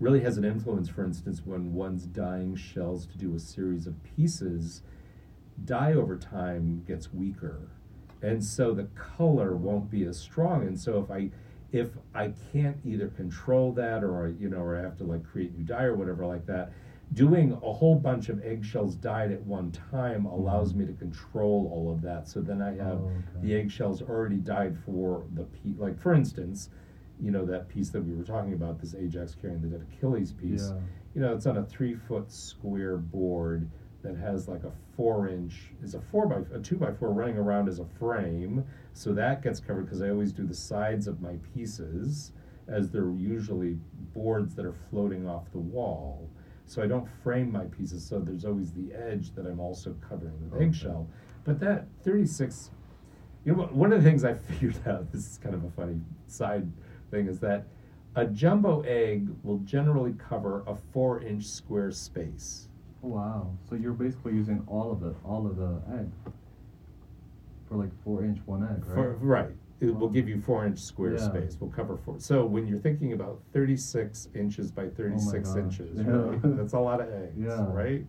really 0.00 0.20
has 0.20 0.36
an 0.38 0.44
influence, 0.44 0.88
for 0.88 1.04
instance, 1.04 1.42
when 1.44 1.72
one's 1.72 2.04
dyeing 2.06 2.56
shells 2.56 3.06
to 3.06 3.18
do 3.18 3.34
a 3.34 3.38
series 3.38 3.86
of 3.86 3.94
pieces, 4.16 4.82
dye 5.64 5.92
over 5.92 6.16
time 6.16 6.84
gets 6.86 7.12
weaker. 7.12 7.68
And 8.22 8.44
so 8.44 8.74
the 8.74 8.88
color 8.94 9.56
won't 9.56 9.90
be 9.90 10.04
as 10.04 10.18
strong. 10.18 10.66
And 10.66 10.78
so 10.78 10.98
if 10.98 11.10
I 11.10 11.30
if 11.70 11.90
I 12.14 12.32
can't 12.50 12.78
either 12.84 13.08
control 13.08 13.72
that 13.72 14.02
or 14.02 14.34
you 14.38 14.48
know, 14.48 14.58
or 14.58 14.76
I 14.76 14.82
have 14.82 14.96
to 14.98 15.04
like 15.04 15.24
create 15.24 15.56
new 15.56 15.64
dye 15.64 15.84
or 15.84 15.94
whatever 15.94 16.26
like 16.26 16.46
that, 16.46 16.72
doing 17.14 17.52
a 17.52 17.72
whole 17.72 17.94
bunch 17.94 18.28
of 18.28 18.44
eggshells 18.44 18.94
dyed 18.94 19.32
at 19.32 19.40
one 19.42 19.70
time 19.72 20.26
allows 20.26 20.74
me 20.74 20.84
to 20.86 20.92
control 20.92 21.70
all 21.72 21.90
of 21.92 22.02
that. 22.02 22.28
So 22.28 22.40
then 22.40 22.60
I 22.60 22.70
have 22.76 23.00
Oh, 23.00 23.06
okay. 23.36 23.40
the 23.46 23.54
eggshells 23.54 24.02
already 24.02 24.36
dyed 24.36 24.76
for 24.84 25.24
the 25.34 25.44
piece. 25.44 25.78
Like 25.78 25.98
for 25.98 26.12
instance, 26.14 26.70
you 27.20 27.30
know 27.30 27.44
that 27.46 27.68
piece 27.68 27.90
that 27.90 28.02
we 28.04 28.14
were 28.14 28.22
talking 28.24 28.52
about, 28.52 28.78
this 28.80 28.94
Ajax 28.94 29.34
carrying 29.40 29.60
the 29.62 29.68
dead 29.68 29.86
Achilles 29.92 30.32
piece. 30.32 30.68
Yeah. 30.70 30.80
You 31.14 31.20
know, 31.22 31.34
it's 31.34 31.46
on 31.46 31.56
a 31.56 31.64
three 31.64 31.94
foot 31.94 32.30
square 32.30 32.96
board 32.98 33.68
that 34.02 34.16
has 34.16 34.46
like 34.46 34.62
a 34.62 34.70
four 34.96 35.28
inch 35.28 35.72
is 35.82 35.94
a 35.94 36.00
four 36.00 36.26
by 36.28 36.42
a 36.54 36.60
two 36.60 36.76
by 36.76 36.92
four 36.92 37.10
running 37.12 37.36
around 37.36 37.68
as 37.68 37.78
a 37.80 37.84
frame. 37.98 38.64
So 38.92 39.12
that 39.14 39.42
gets 39.42 39.58
covered 39.60 39.86
because 39.86 40.02
I 40.02 40.10
always 40.10 40.32
do 40.32 40.46
the 40.46 40.54
sides 40.54 41.08
of 41.08 41.20
my 41.20 41.36
pieces 41.54 42.32
as 42.68 42.90
they're 42.90 43.10
usually 43.12 43.78
boards 44.14 44.54
that 44.54 44.66
are 44.66 44.74
floating 44.90 45.26
off 45.26 45.50
the 45.52 45.58
wall. 45.58 46.28
So 46.68 46.82
I 46.82 46.86
don't 46.86 47.08
frame 47.22 47.50
my 47.50 47.64
pieces, 47.64 48.04
so 48.04 48.18
there's 48.18 48.44
always 48.44 48.72
the 48.72 48.92
edge 48.92 49.34
that 49.34 49.46
I'm 49.46 49.58
also 49.58 49.94
covering 50.06 50.34
with 50.42 50.52
Okay. 50.52 50.66
eggshell. 50.66 51.08
But 51.44 51.58
that 51.60 51.86
36 52.04 52.70
you 53.44 53.54
know, 53.54 53.62
one 53.72 53.92
of 53.92 54.02
the 54.02 54.08
things 54.08 54.24
I 54.24 54.34
figured 54.48 54.76
out, 54.86 55.10
this 55.10 55.26
is 55.26 55.38
kind 55.38 55.54
of 55.54 55.64
a 55.64 55.70
funny 55.70 55.98
side 56.26 56.70
thing, 57.10 57.28
is 57.28 57.38
that 57.40 57.66
a 58.14 58.26
jumbo 58.26 58.82
egg 58.82 59.28
will 59.42 59.58
generally 59.58 60.14
cover 60.18 60.62
a 60.66 60.74
four 60.92 61.22
inch 61.22 61.44
square 61.46 61.90
space. 61.90 62.68
Wow. 63.00 63.56
So 63.68 63.76
you're 63.76 63.92
basically 63.92 64.34
using 64.34 64.62
all 64.66 64.90
of 64.90 65.00
the 65.00 65.14
all 65.24 65.46
of 65.46 65.56
the 65.56 65.80
egg, 65.98 66.10
for 67.66 67.76
like 67.76 67.90
four 68.04 68.24
inch 68.24 68.38
one 68.44 68.64
egg, 68.64 68.84
right? 68.86 68.94
For, 68.94 69.12
right. 69.20 69.50
It 69.80 69.94
will 69.94 70.08
give 70.08 70.28
you 70.28 70.40
four 70.40 70.66
inch 70.66 70.78
square 70.78 71.12
Yeah. 71.12 71.18
space. 71.28 71.60
Will 71.60 71.68
cover 71.70 71.96
four. 71.96 72.18
So 72.18 72.44
when 72.44 72.66
you're 72.66 72.78
thinking 72.80 73.12
about 73.12 73.40
36 73.52 74.28
inches 74.34 74.72
by 74.72 74.88
36 74.88 75.50
gosh. 75.50 75.56
inches, 75.62 75.98
Yeah. 76.00 76.10
right? 76.10 76.40
That's 76.56 76.72
a 76.72 76.80
lot 76.80 77.00
of 77.00 77.08
eggs, 77.12 77.36
Yeah. 77.38 77.72
right? 77.72 78.04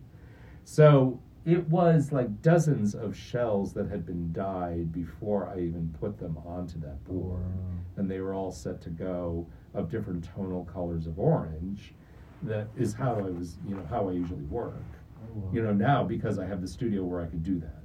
So 0.64 1.20
it 1.44 1.68
was 1.70 2.12
like 2.12 2.42
dozens 2.42 2.94
of 2.94 3.16
shells 3.16 3.72
that 3.74 3.88
had 3.88 4.04
been 4.04 4.32
dyed 4.32 4.92
before 4.92 5.48
I 5.48 5.60
even 5.60 5.94
put 6.00 6.18
them 6.18 6.36
onto 6.44 6.78
that 6.80 7.02
board. 7.04 7.40
Wow. 7.40 7.76
and 7.96 8.10
they 8.10 8.20
were 8.20 8.32
all 8.34 8.50
set 8.50 8.80
to 8.82 8.90
go 8.90 9.46
of 9.74 9.90
different 9.90 10.24
tonal 10.24 10.64
colors 10.64 11.06
of 11.06 11.18
orange. 11.18 11.94
That 12.42 12.68
is 12.76 12.94
how 12.94 13.14
I 13.14 13.30
was, 13.30 13.58
you 13.66 13.74
know, 13.76 13.84
how 13.90 14.08
I 14.08 14.12
usually 14.12 14.44
work. 14.44 14.74
Oh, 15.22 15.38
wow. 15.38 15.50
You 15.52 15.62
know, 15.62 15.72
now 15.74 16.02
because 16.04 16.38
I 16.38 16.46
have 16.46 16.60
the 16.62 16.68
studio 16.68 17.04
where 17.04 17.20
I 17.20 17.26
could 17.26 17.42
do 17.42 17.58
that. 17.60 17.82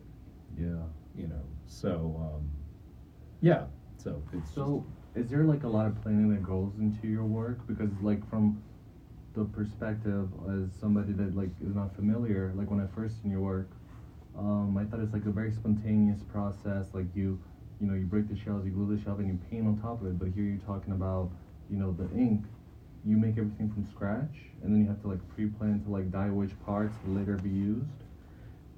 Yeah. 0.57 0.81
You 1.17 1.27
know, 1.27 1.41
so 1.65 2.15
um, 2.35 2.49
yeah. 3.41 3.65
So 3.97 4.21
it's 4.33 4.51
So, 4.53 4.85
is 5.15 5.29
there 5.29 5.43
like 5.43 5.63
a 5.63 5.67
lot 5.67 5.87
of 5.87 6.01
planning 6.01 6.29
that 6.29 6.43
goes 6.43 6.73
into 6.79 7.07
your 7.07 7.23
work? 7.25 7.65
Because, 7.67 7.91
like, 8.01 8.27
from 8.29 8.61
the 9.35 9.45
perspective 9.45 10.29
as 10.49 10.73
somebody 10.79 11.13
that 11.13 11.35
like 11.35 11.49
is 11.61 11.75
not 11.75 11.95
familiar, 11.95 12.53
like 12.55 12.69
when 12.71 12.79
I 12.79 12.87
first 12.95 13.21
seen 13.21 13.31
your 13.31 13.41
work, 13.41 13.69
um, 14.37 14.77
I 14.77 14.85
thought 14.85 14.99
it's 15.01 15.13
like 15.13 15.25
a 15.25 15.31
very 15.31 15.51
spontaneous 15.51 16.21
process. 16.23 16.87
Like 16.93 17.07
you, 17.15 17.39
you 17.81 17.87
know, 17.87 17.93
you 17.93 18.05
break 18.05 18.29
the 18.29 18.35
shells, 18.35 18.65
you 18.65 18.71
glue 18.71 18.95
the 18.95 19.01
shell, 19.03 19.17
and 19.17 19.27
you 19.27 19.39
paint 19.49 19.67
on 19.67 19.77
top 19.79 20.01
of 20.01 20.07
it. 20.07 20.19
But 20.19 20.29
here 20.29 20.43
you're 20.43 20.65
talking 20.65 20.93
about, 20.93 21.31
you 21.69 21.77
know, 21.77 21.91
the 21.93 22.09
ink. 22.17 22.45
You 23.05 23.17
make 23.17 23.37
everything 23.37 23.71
from 23.71 23.85
scratch, 23.85 24.35
and 24.63 24.73
then 24.73 24.81
you 24.81 24.87
have 24.87 25.01
to 25.03 25.07
like 25.07 25.19
pre-plan 25.29 25.81
to 25.85 25.89
like 25.91 26.11
dye 26.11 26.29
which 26.29 26.51
parts 26.65 26.95
will 27.05 27.15
later 27.15 27.37
be 27.37 27.49
used. 27.49 28.04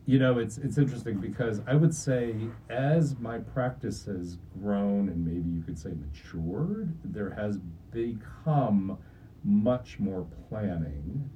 You 0.07 0.17
know 0.17 0.39
it's 0.39 0.57
it's 0.57 0.77
interesting 0.77 1.17
because 1.19 1.61
I 1.67 1.75
would 1.75 1.93
say 1.93 2.33
as 2.69 3.19
my 3.19 3.39
practice 3.39 4.05
has 4.05 4.37
grown 4.57 5.09
and 5.09 5.25
maybe 5.25 5.49
you 5.49 5.61
could 5.61 5.77
say 5.77 5.91
matured, 5.91 6.97
there 7.03 7.31
has 7.31 7.57
become 7.91 8.97
much 9.43 9.99
more 9.99 10.25
planning 10.47 11.29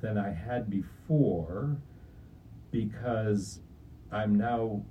than 0.00 0.16
I 0.16 0.32
had 0.32 0.70
before 0.70 1.76
because 2.70 3.58
I'm 4.12 4.36
now 4.36 4.84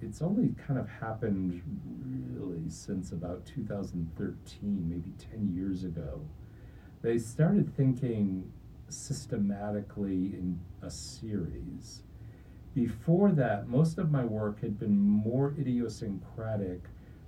it's 0.00 0.22
only 0.22 0.54
kind 0.66 0.78
of 0.78 0.88
happened 0.88 1.60
really 2.32 2.70
since 2.70 3.10
about 3.10 3.44
2013, 3.46 4.88
maybe 4.88 5.12
10 5.18 5.52
years 5.54 5.82
ago. 5.82 6.20
They 7.02 7.18
started 7.18 7.76
thinking 7.76 8.52
systematically 8.88 10.34
in 10.34 10.60
a 10.82 10.90
series. 10.90 12.02
Before 12.74 13.32
that, 13.32 13.68
most 13.68 13.98
of 13.98 14.10
my 14.10 14.24
work 14.24 14.60
had 14.60 14.78
been 14.78 14.96
more 14.98 15.54
idiosyncratic, 15.58 16.82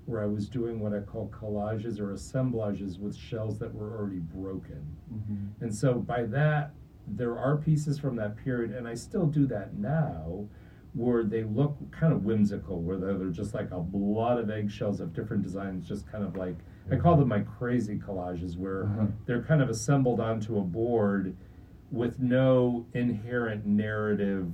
where 0.07 0.23
I 0.23 0.27
was 0.27 0.49
doing 0.49 0.81
what 0.81 0.93
I 0.93 1.01
call 1.01 1.29
collages 1.29 2.01
or 2.01 2.13
assemblages 2.13 2.99
with 2.99 3.17
shells 3.17 3.59
that 3.61 3.73
were 3.75 3.97
already 3.97 4.19
broken. 4.19 4.85
Mm-hmm. 5.13 5.65
And 5.65 5.75
so 5.75 5.95
by 5.95 6.25
that, 6.25 6.73
there 7.07 7.37
are 7.39 7.57
pieces 7.57 7.99
from 7.99 8.17
that 8.17 8.37
period, 8.37 8.73
and 8.73 8.87
I 8.87 8.95
still 8.95 9.27
do 9.27 9.47
that 9.47 9.75
now, 9.75 10.47
where 10.95 11.25
they 11.25 11.43
look 11.45 11.77
kind 11.91 12.13
of 12.13 12.25
whimsical, 12.25 12.81
where 12.81 12.97
they're, 12.97 13.31
just 13.31 13.55
like 13.55 13.71
a 13.71 13.85
lot 13.93 14.39
of 14.39 14.51
eggshells 14.51 15.01
of 15.01 15.13
different 15.13 15.43
designs, 15.43 15.89
just 15.89 16.11
kind 16.11 16.23
of 16.25 16.37
like 16.37 16.57
I 16.91 16.97
call 16.97 17.17
them 17.17 17.29
my 17.29 17.41
crazy 17.41 17.97
collages, 17.97 18.57
where 18.57 18.85
Uh-huh. 18.85 19.07
they're 19.25 19.43
kind 19.43 19.63
of 19.63 19.71
assembled 19.71 20.21
onto 20.21 20.59
a 20.59 20.63
board 20.63 21.37
with 21.93 22.19
no 22.19 22.87
inherent 22.95 23.67
narrative 23.67 24.53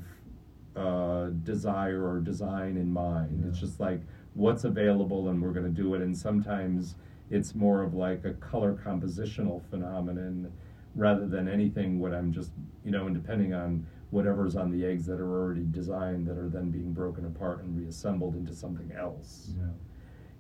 uh, 0.79 1.31
desire 1.43 2.07
or 2.09 2.21
design 2.21 2.77
in 2.77 2.93
mind. 2.93 3.45
It's 3.49 3.59
just 3.59 3.81
like 3.81 4.01
what's 4.35 4.65
available 4.65 5.29
and 5.29 5.43
we're 5.43 5.53
going 5.53 5.67
to 5.67 5.83
do 5.83 5.95
it. 5.95 6.03
And 6.03 6.17
sometimes 6.17 6.95
it's 7.31 7.55
more 7.55 7.83
of 7.83 7.95
like 7.95 8.25
a 8.25 8.33
color 8.35 8.75
compositional 8.75 9.63
phenomenon 9.71 10.53
rather 10.95 11.27
than 11.27 11.49
anything 11.49 11.99
what 11.99 12.13
I'm 12.15 12.33
just, 12.33 12.53
you 12.85 12.91
know, 12.91 13.07
and 13.07 13.15
depending 13.15 13.53
on 13.55 13.87
whatever's 14.11 14.57
on 14.57 14.71
the 14.71 14.87
eggs 14.87 15.05
that 15.07 15.21
are 15.21 15.31
already 15.43 15.67
designed 15.71 16.27
that 16.27 16.39
are 16.39 16.49
then 16.49 16.71
being 16.71 16.93
broken 16.93 17.27
apart 17.27 17.63
and 17.63 17.77
reassembled 17.77 18.35
into 18.37 18.55
something 18.55 18.91
else 18.97 19.51
Yeah. 19.59 19.67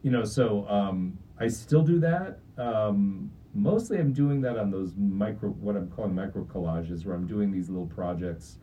you 0.02 0.10
know 0.10 0.24
so 0.24 0.66
um, 0.70 1.18
i 1.38 1.48
still 1.48 1.82
do 1.82 1.98
that 2.00 2.38
um, 2.56 3.30
mostly 3.52 3.98
i'm 3.98 4.14
doing 4.14 4.40
that 4.40 4.56
on 4.56 4.70
those 4.70 4.94
micro 4.96 5.50
what 5.50 5.76
i'm 5.76 5.88
calling 5.90 6.14
micro 6.14 6.44
collages 6.44 7.04
where 7.04 7.14
i'm 7.14 7.26
doing 7.26 7.50
these 7.50 7.68
little 7.68 7.86
projects 7.88 8.56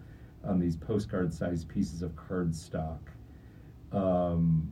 on 0.45 0.59
these 0.59 0.75
postcard 0.75 1.33
sized 1.33 1.67
pieces 1.67 2.01
of 2.01 2.11
cardstock 2.15 2.99
um, 3.91 4.69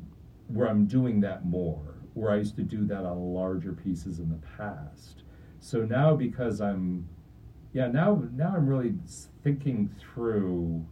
where 0.47 0.67
i'm 0.67 0.85
doing 0.85 1.19
that 1.19 1.45
more 1.45 1.93
where 2.13 2.31
i 2.31 2.37
used 2.37 2.55
to 2.55 2.63
do 2.63 2.85
that 2.85 3.05
on 3.05 3.17
larger 3.33 3.73
pieces 3.73 4.19
in 4.19 4.29
the 4.29 4.39
past. 4.57 5.23
So 5.59 5.79
now 5.79 6.15
because 6.15 6.61
i'm 6.61 7.07
yeah 7.73 7.87
now 7.87 8.23
now 8.33 8.53
i'm 8.55 8.67
really 8.67 8.93
thinking 9.43 9.89
through 9.99 10.85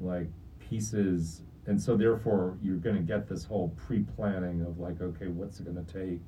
like 0.00 0.28
pieces. 0.58 1.42
And 1.66 1.80
so 1.80 1.96
therefore 1.96 2.56
you're 2.62 2.76
going 2.76 2.96
to 2.96 3.02
get 3.02 3.28
this 3.28 3.44
whole 3.44 3.68
pre-planning 3.76 4.62
of 4.62 4.78
like 4.78 5.00
okay 5.00 5.28
what's 5.28 5.60
it 5.60 5.64
going 5.64 5.84
to 5.84 5.92
take? 5.92 6.22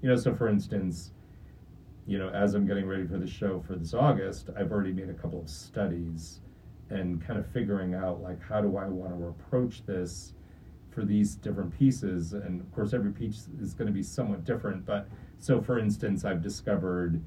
You 0.00 0.08
know 0.08 0.16
so 0.16 0.34
for 0.34 0.48
instance 0.48 1.12
you 2.04 2.18
know 2.18 2.30
as 2.30 2.54
i'm 2.54 2.66
getting 2.66 2.84
ready 2.84 3.06
for 3.06 3.16
the 3.16 3.26
show 3.28 3.62
for 3.64 3.76
this 3.76 3.94
august 3.94 4.50
i've 4.58 4.72
already 4.72 4.92
made 4.92 5.08
a 5.08 5.14
couple 5.14 5.40
of 5.40 5.48
studies 5.48 6.40
and 6.92 7.24
kind 7.26 7.38
of 7.38 7.46
figuring 7.46 7.94
out 7.94 8.20
like 8.22 8.40
how 8.42 8.60
do 8.60 8.76
i 8.76 8.86
want 8.86 9.16
to 9.18 9.26
approach 9.26 9.84
this 9.86 10.34
for 10.90 11.04
these 11.04 11.34
different 11.36 11.76
pieces 11.78 12.32
and 12.34 12.60
of 12.60 12.70
course 12.72 12.92
every 12.92 13.12
piece 13.12 13.48
is 13.60 13.72
going 13.74 13.86
to 13.86 13.92
be 13.92 14.02
somewhat 14.02 14.44
different 14.44 14.84
but 14.84 15.08
so 15.38 15.60
for 15.60 15.78
instance 15.78 16.24
i've 16.24 16.42
discovered 16.42 17.20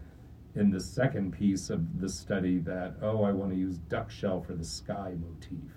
in 0.55 0.70
the 0.70 0.80
second 0.80 1.32
piece 1.32 1.70
of 1.70 1.99
the 1.99 2.07
study 2.07 2.59
that 2.59 2.93
oh 3.01 3.24
i 3.24 3.32
want 3.32 3.51
to 3.51 3.57
use 3.57 3.78
duck 3.89 4.09
shell 4.11 4.39
for 4.41 4.53
the 4.53 4.63
sky 4.63 5.13
motif 5.20 5.72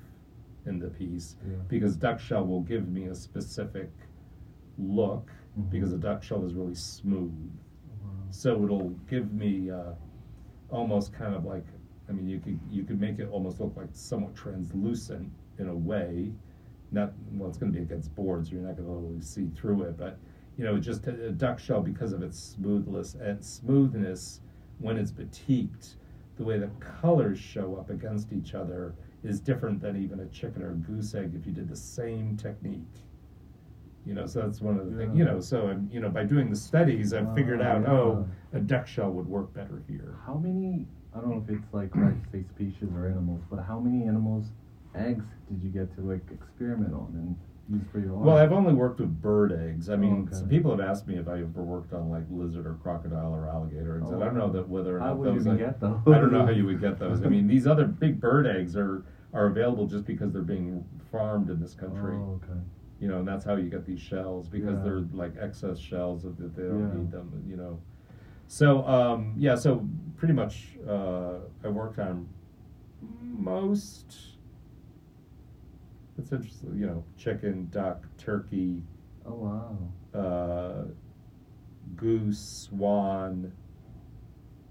in 0.67 0.79
the 0.79 0.89
piece 0.89 1.37
Yeah. 1.49 1.57
because 1.69 1.97
duck 1.97 2.21
shell 2.21 2.45
will 2.47 2.61
give 2.63 2.89
me 2.89 3.05
a 3.07 3.15
specific 3.15 3.91
look 4.79 5.31
Mhm. 5.59 5.71
because 5.71 5.91
the 5.93 5.99
duck 5.99 6.23
shell 6.23 6.45
is 6.45 6.55
really 6.55 6.75
smooth 6.75 7.33
Wow. 8.03 8.11
so 8.31 8.63
it'll 8.65 8.91
give 9.09 9.33
me 9.33 9.71
uh, 9.71 9.95
almost 10.71 11.13
kind 11.15 11.35
of 11.35 11.45
like 11.47 11.65
I 12.09 12.13
mean 12.13 12.29
you 12.29 12.41
could 12.41 12.59
you 12.71 12.85
could 12.85 13.01
make 13.01 13.19
it 13.19 13.29
almost 13.31 13.61
look 13.61 13.75
like 13.77 13.89
somewhat 13.93 14.35
translucent 14.35 15.31
in 15.59 15.69
a 15.69 15.75
way 15.75 16.33
not 16.91 17.13
well 17.33 17.49
it's 17.49 17.59
going 17.59 17.71
to 17.73 17.77
be 17.79 17.83
against 17.85 18.15
boards 18.15 18.49
so 18.49 18.55
you're 18.55 18.65
not 18.65 18.77
going 18.77 18.89
to 18.89 18.95
really 18.95 19.21
see 19.21 19.49
through 19.57 19.83
it 19.83 19.99
but 19.99 20.19
you 20.57 20.65
know 20.65 20.79
just 20.79 21.07
a, 21.07 21.27
a 21.27 21.31
duck 21.31 21.59
shell 21.59 21.81
because 21.83 22.13
of 22.13 22.23
its 22.23 22.39
smoothness 22.39 23.15
and 23.21 23.45
smoothness 23.45 24.41
when 24.79 24.97
it's 24.97 25.11
batiked 25.13 25.97
the 26.39 26.45
way 26.45 26.59
the 26.59 26.71
colors 27.01 27.39
show 27.39 27.77
up 27.77 27.91
against 27.91 28.33
each 28.33 28.55
other 28.55 28.95
is 29.25 29.41
different 29.41 29.81
than 29.81 30.03
even 30.03 30.21
a 30.21 30.27
chicken 30.27 30.63
or 30.63 30.73
goose 30.73 31.15
egg 31.15 31.33
if 31.35 31.45
you 31.47 31.53
did 31.53 31.69
the 31.69 31.77
same 31.77 32.37
technique 32.37 33.03
you 34.07 34.15
know 34.15 34.25
so 34.27 34.41
that's 34.41 34.61
one 34.63 34.79
of 34.79 34.91
the 34.91 34.97
things 34.97 35.17
you 35.19 35.25
know 35.25 35.41
so 35.41 35.69
I'm, 35.69 35.91
you 35.93 36.01
know 36.01 36.09
by 36.09 36.25
doing 36.25 36.49
the 36.49 36.57
studies 36.57 37.13
i've 37.13 37.35
figured 37.35 37.61
Ah, 37.61 37.65
out 37.73 37.83
yeah. 37.83 37.91
oh 37.93 38.29
a 38.55 38.61
duck 38.61 38.87
shell 38.87 39.11
would 39.11 39.27
work 39.27 39.53
better 39.53 39.83
here 39.89 40.17
How 40.25 40.35
many? 40.35 40.87
I 41.19 41.21
don't 41.21 41.31
know 41.31 41.45
if 41.49 41.51
it's 41.59 41.75
like 41.75 41.95
right 41.97 42.15
to 42.23 42.31
say 42.31 42.45
species 42.55 42.89
or 42.95 43.07
animals, 43.09 43.43
but 43.51 43.65
how 43.67 43.81
many 43.81 44.07
animals' 44.07 44.47
eggs 44.95 45.25
did 45.51 45.61
you 45.63 45.71
get 45.71 45.93
to 45.97 46.01
like 46.03 46.23
experiment 46.31 46.95
on 46.95 47.11
and 47.15 47.37
use 47.69 47.87
for 47.93 47.99
your 47.99 48.17
art? 48.17 48.25
well 48.25 48.37
i've 48.39 48.53
only 48.53 48.73
worked 48.73 48.99
with 48.99 49.21
bird 49.21 49.53
eggs 49.53 49.91
i 49.91 49.93
oh, 49.93 49.97
mean 49.99 50.23
Okay. 50.27 50.37
some 50.37 50.49
people 50.49 50.71
have 50.71 50.81
asked 50.81 51.07
me 51.07 51.17
if 51.19 51.29
i 51.29 51.35
ever 51.35 51.63
worked 51.63 51.93
on 51.93 52.09
like 52.09 52.23
lizard 52.31 52.67
or 52.67 52.75
crocodile 52.83 53.31
or 53.35 53.47
alligator 53.47 53.99
eggs 53.99 54.07
Oh, 54.09 54.15
and 54.15 54.23
i 54.23 54.27
don't 54.27 54.39
know 54.39 54.51
that 54.51 54.67
whether 54.67 54.97
or 54.97 55.01
not 55.01 55.19
would 55.19 55.29
those 55.35 55.43
even 55.43 55.53
I- 55.57 55.59
get 55.59 55.79
those? 55.79 55.99
I 56.07 56.13
don't 56.19 56.33
know 56.33 56.47
how 56.47 56.53
you 56.53 56.65
would 56.65 56.81
get 56.81 56.99
those. 56.99 57.23
I 57.23 57.29
mean, 57.29 57.47
these 57.47 57.67
other 57.67 57.85
big 57.85 58.19
bird 58.21 58.47
eggs 58.47 58.75
are 58.77 59.05
are 59.35 59.47
available 59.47 59.87
just 59.87 60.07
because 60.07 60.33
they're 60.33 60.41
being 60.41 60.83
farmed 61.13 61.51
in 61.51 61.61
this 61.61 61.75
country. 61.75 62.15
Oh, 62.17 62.41
okay. 62.43 62.59
You 63.01 63.09
know, 63.09 63.19
and 63.19 63.29
that's 63.29 63.45
how 63.45 63.57
you 63.57 63.69
get 63.69 63.85
these 63.85 64.01
shells 64.01 64.49
because 64.49 64.79
Yeah. 64.79 64.85
they're 64.85 65.05
like 65.13 65.35
excess 65.39 65.79
shells 65.79 66.23
that 66.23 66.39
that 66.39 66.57
they 66.57 66.63
don't 66.63 66.89
Yeah. 66.89 66.99
need 67.01 67.11
them. 67.11 67.45
You 67.47 67.57
know, 67.59 67.81
so 68.49 68.85
um, 68.87 69.35
yeah, 69.37 69.55
so 69.55 69.87
pretty 70.17 70.35
much 70.35 70.77
uh, 70.89 71.37
I 71.65 71.69
worked 71.69 71.99
on 71.99 72.29
most. 73.23 74.17
It's 76.19 76.33
interesting, 76.33 76.77
you 76.77 76.87
know, 76.87 77.05
chicken, 77.17 77.69
duck, 77.71 78.05
turkey, 78.19 78.83
Oh 79.25 79.35
wow. 79.35 80.21
uh, 80.21 80.85
goose, 81.95 82.69
swan, 82.69 83.53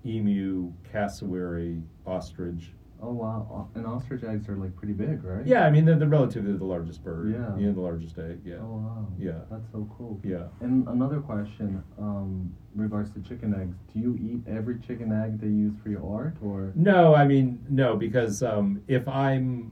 emu, 0.06 0.74
cassowary, 0.92 1.82
ostrich. 2.06 2.72
Oh 3.02 3.12
wow. 3.14 3.70
And 3.76 3.86
ostrich 3.86 4.24
eggs 4.24 4.50
are 4.50 4.56
like 4.56 4.76
pretty 4.76 4.94
big, 4.94 5.24
right? 5.24 5.46
Yeah, 5.46 5.66
I 5.66 5.70
mean 5.70 5.86
they're, 5.86 5.96
they're 5.98 6.08
relatively 6.08 6.54
the 6.54 6.66
largest 6.66 7.04
bird. 7.04 7.32
Yeah. 7.32 7.56
you 7.58 7.68
know, 7.68 7.74
the 7.74 7.82
largest 7.82 8.18
egg. 8.18 8.42
Yeah, 8.44 8.56
Oh 8.62 8.78
wow. 8.78 9.08
Yeah. 9.20 9.40
That's 9.52 9.72
so 9.72 9.88
cool. 9.98 10.20
yeah. 10.24 10.48
And 10.62 10.88
another 10.88 11.20
question, 11.20 11.84
um, 12.00 12.54
in 12.76 12.82
regards 12.82 13.12
to 13.12 13.20
chicken 13.22 13.54
eggs, 13.54 13.78
do 13.94 14.00
you 14.00 14.18
eat 14.20 14.52
every 14.52 14.80
chicken 14.80 15.12
egg 15.12 15.40
that 15.42 15.48
you 15.48 15.56
use 15.70 15.74
for 15.84 15.90
your 15.90 16.06
art, 16.12 16.36
or? 16.44 16.72
No, 16.76 17.14
I 17.14 17.26
mean 17.26 17.64
no, 17.70 17.96
because 17.96 18.42
um, 18.42 18.82
if 18.88 19.08
I'm 19.08 19.72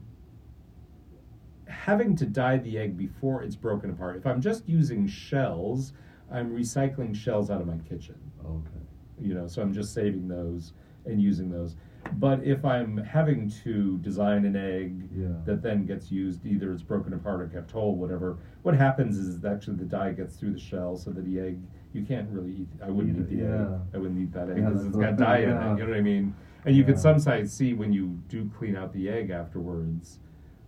having 1.68 2.16
to 2.16 2.26
dye 2.26 2.58
the 2.58 2.78
egg 2.78 2.96
before 2.96 3.42
it's 3.42 3.56
broken 3.56 3.90
apart, 3.90 4.16
if 4.16 4.26
I'm 4.26 4.40
just 4.40 4.68
using 4.68 5.06
shells, 5.06 5.92
I'm 6.30 6.50
recycling 6.56 7.14
shells 7.14 7.50
out 7.50 7.60
of 7.60 7.66
my 7.66 7.78
kitchen. 7.88 8.14
Okay. 8.44 8.84
you 9.20 9.34
know 9.34 9.48
so 9.48 9.60
i'm 9.60 9.72
just 9.74 9.92
saving 9.92 10.28
those 10.28 10.72
and 11.04 11.20
using 11.20 11.50
those 11.50 11.74
but 12.14 12.42
if 12.44 12.64
i'm 12.64 12.96
having 12.98 13.50
to 13.64 13.98
design 13.98 14.44
an 14.44 14.56
egg 14.56 15.08
Yeah. 15.16 15.28
that 15.44 15.62
then 15.62 15.86
gets 15.86 16.10
used 16.10 16.44
either 16.46 16.72
it's 16.72 16.82
broken 16.82 17.12
apart 17.12 17.40
or 17.42 17.46
kept 17.48 17.70
whole 17.70 17.94
whatever 17.96 18.38
what 18.62 18.74
happens 18.74 19.16
is 19.18 19.44
actually 19.44 19.76
the 19.76 19.84
dye 19.84 20.12
gets 20.12 20.36
through 20.36 20.52
the 20.52 20.58
shell 20.58 20.96
so 20.96 21.10
that 21.10 21.24
the 21.24 21.40
egg 21.40 21.58
you 21.92 22.02
can't 22.04 22.28
really 22.30 22.52
eat 22.52 22.68
i 22.84 22.90
wouldn't 22.90 23.16
Eat 23.16 23.32
eat 23.32 23.38
the 23.38 23.44
egg 23.44 23.66
i 23.94 23.98
wouldn't 23.98 24.20
eat 24.20 24.32
that 24.32 24.48
egg 24.48 24.56
because 24.56 24.74
that's 24.84 24.86
it's 24.88 24.96
got 24.96 25.16
dye 25.16 25.38
in 25.38 25.50
it 25.50 25.52
you 25.78 25.84
know 25.84 25.88
what 25.88 25.96
i 25.96 26.00
mean 26.00 26.34
and 26.64 26.74
you 26.76 26.82
Yeah. 26.82 26.86
can 26.88 26.96
sometimes 26.98 27.52
see 27.52 27.74
when 27.74 27.92
you 27.92 28.18
do 28.28 28.50
clean 28.58 28.76
out 28.76 28.92
the 28.92 29.08
egg 29.08 29.30
afterwards 29.30 30.18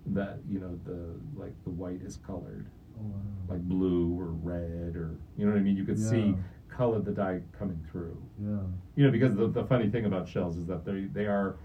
that 0.07 0.39
you 0.49 0.59
know 0.59 0.79
the 0.85 0.99
like 1.39 1.53
the 1.65 1.71
white 1.71 2.01
is 2.03 2.17
colored 2.17 2.67
Oh 2.99 3.03
wow. 3.05 3.15
like 3.49 3.61
blue 3.61 4.19
or 4.19 4.27
red 4.27 4.97
or 4.97 5.17
you 5.37 5.45
know 5.47 5.53
what 5.53 5.59
i 5.59 5.63
mean 5.63 5.77
you 5.77 5.85
could 5.85 5.99
see 5.99 6.29
Yeah. 6.31 6.35
Color 6.79 7.01
the 7.01 7.11
dye 7.11 7.41
coming 7.59 7.81
through 7.91 8.17
Yeah. 8.41 8.59
you 8.95 9.05
know, 9.05 9.11
because 9.11 9.35
the, 9.35 9.49
the 9.49 9.65
funny 9.65 9.89
thing 9.91 10.05
about 10.07 10.29
shells 10.29 10.57
is 10.57 10.67
that 10.67 10.85
they 10.85 11.01
they 11.19 11.27
are 11.27 11.57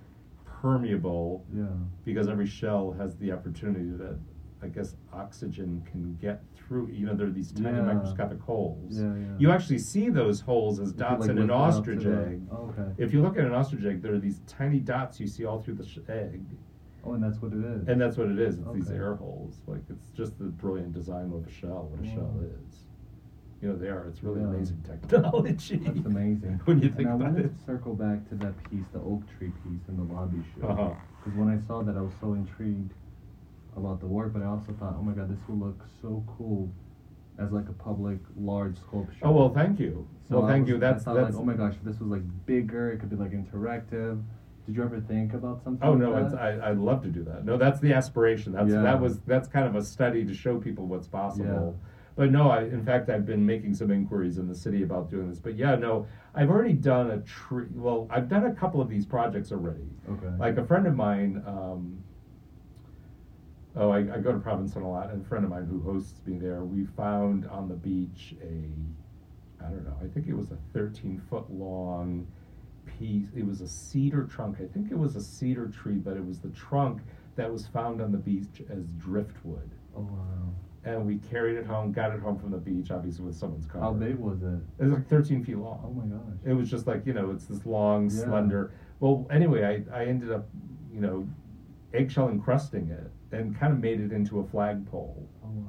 permeable 0.46 1.46
Yeah. 1.56 1.66
because 2.04 2.28
every 2.28 2.48
shell 2.48 2.92
has 2.98 3.16
the 3.18 3.32
opportunity 3.32 3.90
that 4.04 4.18
I 4.64 4.68
guess 4.70 4.96
oxygen 5.12 5.84
can 5.92 6.16
get 6.22 6.42
through. 6.56 6.88
You 6.88 7.06
know, 7.08 7.14
there 7.16 7.28
are 7.28 7.38
these 7.42 7.52
tiny 7.52 7.78
Yeah. 7.78 7.84
microscopic 7.94 8.40
holes. 8.40 8.98
Yeah, 8.98 9.14
yeah. 9.14 9.36
You 9.38 9.52
actually 9.52 9.80
see 9.80 10.10
those 10.10 10.40
holes 10.40 10.80
as 10.80 10.94
dots 10.94 11.22
like, 11.22 11.32
in 11.32 11.38
an 11.38 11.48
lift 11.48 11.50
it 11.50 11.54
up 11.54 11.58
to 11.74 11.78
ostrich 11.78 12.06
egg. 12.06 12.42
Oh, 12.50 12.70
okay. 12.72 12.90
If 12.98 13.14
you 13.14 13.22
look 13.22 13.38
at 13.38 13.44
an 13.46 13.54
ostrich 13.54 13.84
egg, 13.84 14.02
there 14.02 14.14
are 14.14 14.20
these 14.20 14.40
tiny 14.48 14.80
dots 14.80 15.20
you 15.20 15.28
see 15.28 15.44
all 15.46 15.60
through 15.62 15.76
the 15.76 15.86
sh- 15.86 16.00
egg, 16.08 16.42
Oh, 17.04 17.12
and 17.14 17.22
that's 17.22 17.42
what 17.42 17.52
it 17.52 17.64
is. 17.76 17.88
and 17.90 18.00
that's 18.00 18.18
what 18.18 18.30
it 18.32 18.40
is. 18.40 18.60
It's 18.60 18.72
these 18.74 18.90
air 18.92 19.16
holes. 19.16 19.60
Like 19.68 19.82
it's 19.90 20.08
just 20.12 20.40
the 20.40 20.46
brilliant 20.46 20.94
design 20.94 21.32
of 21.34 21.46
a 21.46 21.52
shell. 21.52 21.90
What 21.92 22.00
a 22.06 22.10
shell 22.16 22.34
is. 22.42 22.86
You 23.64 23.70
know, 23.70 23.76
they 23.78 23.88
are. 23.88 24.08
It's 24.10 24.22
really 24.22 24.42
Yeah. 24.42 24.48
amazing 24.48 24.84
technology. 25.02 25.78
That's 25.78 26.06
amazing. 26.06 26.60
when 26.66 26.82
you 26.82 26.90
think 26.90 27.08
and 27.08 27.10
I 27.10 27.12
about 27.16 27.28
wanted 27.32 27.46
it. 27.46 27.58
to 27.58 27.64
circle 27.64 27.96
back 27.96 28.28
to 28.28 28.36
that 28.36 28.62
piece, 28.70 28.84
the 28.92 29.00
oak 29.00 29.22
tree 29.38 29.54
piece 29.64 29.88
in 29.88 29.96
the 29.96 30.14
lobby 30.14 30.44
show. 30.60 30.68
Uh-huh. 30.68 30.90
Because 31.24 31.40
when 31.40 31.48
I 31.48 31.58
saw 31.66 31.82
that, 31.82 31.96
I 31.96 32.02
was 32.02 32.12
so 32.20 32.34
intrigued 32.34 32.92
about 33.78 34.02
the 34.02 34.06
work, 34.06 34.34
but 34.34 34.42
I 34.42 34.48
also 34.48 34.74
thought, 34.74 34.96
oh 35.00 35.02
my 35.02 35.14
god, 35.14 35.30
this 35.30 35.40
will 35.48 35.56
look 35.66 35.82
so 36.02 36.26
cool 36.38 36.70
as 37.40 37.54
like 37.54 37.70
a 37.70 37.74
public 37.74 38.18
large 38.38 38.78
sculpture. 38.78 39.18
Oh 39.24 39.32
well, 39.32 39.50
thank 39.54 39.80
you. 39.80 40.06
So 40.28 40.40
well, 40.42 40.50
thank 40.50 40.64
was- 40.64 40.70
you. 40.72 40.78
That's 40.80 41.08
I 41.08 41.14
that's. 41.14 41.34
like, 41.34 41.42
oh 41.42 41.46
my 41.46 41.54
gosh, 41.54 41.76
if 41.76 41.84
this 41.84 42.00
was 42.02 42.10
like 42.10 42.46
bigger, 42.46 42.92
it 42.92 42.98
could 43.00 43.10
be 43.10 43.16
like 43.16 43.32
interactive. 43.32 44.22
Did 44.66 44.76
you 44.76 44.84
ever 44.84 45.00
think 45.00 45.34
about 45.34 45.64
something? 45.64 45.88
Oh 45.88 45.92
like 45.94 46.00
no, 46.02 46.16
it's, 46.18 46.34
I, 46.34 46.72
I'd 46.72 46.78
love 46.80 47.02
to 47.04 47.10
do 47.10 47.24
that. 47.24 47.46
No, 47.46 47.56
that's 47.58 47.80
the 47.80 47.94
aspiration. 47.94 48.52
That's 48.52 48.72
Yeah. 48.72 48.82
that 48.82 49.00
was 49.00 49.20
that's 49.22 49.48
kind 49.48 49.66
of 49.68 49.76
a 49.78 49.84
study 49.84 50.26
to 50.26 50.34
show 50.34 50.60
people 50.60 50.86
what's 50.86 51.08
possible. 51.08 51.80
But 52.16 52.32
no, 52.32 52.50
I 52.52 52.64
in 52.64 52.86
fact 52.86 53.10
I've 53.10 53.26
been 53.26 53.46
making 53.46 53.74
some 53.76 53.90
inquiries 53.92 54.38
in 54.38 54.48
the 54.48 54.56
city 54.56 54.84
about 54.84 55.10
doing 55.10 55.30
this. 55.30 55.40
But 55.40 55.56
yeah, 55.56 55.76
no, 55.76 56.06
I've 56.36 56.50
already 56.50 56.74
done 56.74 57.12
a 57.12 57.20
tree. 57.22 57.66
Well, 57.74 58.08
I've 58.12 58.30
done 58.30 58.46
a 58.46 58.54
couple 58.54 58.82
of 58.82 58.90
these 58.90 59.06
projects 59.06 59.52
already. 59.52 59.88
okay. 60.10 60.32
Like 60.38 60.58
a 60.58 60.66
friend 60.66 60.86
of 60.88 60.96
mine, 60.96 61.44
um, 61.46 62.04
Oh, 63.76 63.90
I, 63.90 64.00
I 64.00 64.20
go 64.20 64.32
to 64.32 64.38
Provincetown 64.38 64.84
a 64.84 64.92
lot, 64.92 65.10
and 65.10 65.26
a 65.26 65.28
friend 65.28 65.44
of 65.44 65.50
mine 65.50 65.66
who 65.66 65.82
hosts 65.82 66.22
me 66.28 66.38
there, 66.38 66.64
we 66.64 66.86
found 66.86 67.48
on 67.48 67.68
the 67.68 67.74
beach 67.74 68.36
a, 68.40 69.64
I 69.66 69.70
don't 69.70 69.84
know, 69.84 69.98
I 70.00 70.08
think 70.14 70.28
it 70.28 70.36
was 70.38 70.52
a 70.52 70.58
13 70.74 71.20
foot 71.28 71.50
long 71.50 72.28
piece. 72.86 73.26
It 73.36 73.46
was 73.46 73.62
a 73.62 73.68
cedar 73.68 74.26
trunk. 74.26 74.58
I 74.62 74.68
think 74.72 74.92
it 74.92 74.98
was 74.98 75.16
a 75.16 75.22
cedar 75.22 75.68
tree, 75.70 75.96
but 75.96 76.16
it 76.16 76.24
was 76.24 76.40
the 76.40 76.50
trunk 76.50 77.02
that 77.36 77.52
was 77.52 77.66
found 77.66 78.00
on 78.00 78.12
the 78.12 78.18
beach 78.20 78.62
as 78.70 78.84
driftwood. 79.00 79.72
Oh 79.98 80.02
wow. 80.02 80.54
And 80.86 81.06
we 81.06 81.18
carried 81.32 81.56
it 81.58 81.66
home, 81.66 81.94
got 81.94 82.14
it 82.14 82.20
home 82.20 82.38
from 82.38 82.52
the 82.52 82.58
beach, 82.58 82.92
obviously 82.92 83.24
with 83.26 83.36
someone's 83.36 83.66
car. 83.66 83.80
How 83.82 83.94
big 83.94 84.16
was 84.18 84.42
it? 84.44 84.60
It 84.80 84.84
was 84.84 84.92
like 84.94 85.08
13 85.08 85.44
feet 85.44 85.58
long. 85.58 85.80
Oh 85.86 85.92
my 85.94 86.06
gosh. 86.06 86.36
It 86.46 86.54
was 86.54 86.70
just 86.70 86.88
like, 86.88 87.06
you 87.06 87.14
know, 87.14 87.32
it's 87.32 87.46
this 87.46 87.66
long, 87.66 88.10
Yeah. 88.10 88.26
slender. 88.26 88.72
Well, 89.00 89.26
anyway, 89.32 89.86
I, 89.92 90.02
I 90.02 90.06
ended 90.06 90.32
up, 90.32 90.48
you 90.94 91.00
know, 91.00 91.28
eggshell 91.94 92.28
encrusting 92.30 92.90
it 92.90 93.12
and 93.36 93.58
kind 93.58 93.72
of 93.72 93.80
made 93.80 94.02
it 94.02 94.12
into 94.12 94.40
a 94.40 94.44
flagpole 94.44 95.26
Oh 95.44 95.48
wow. 95.48 95.66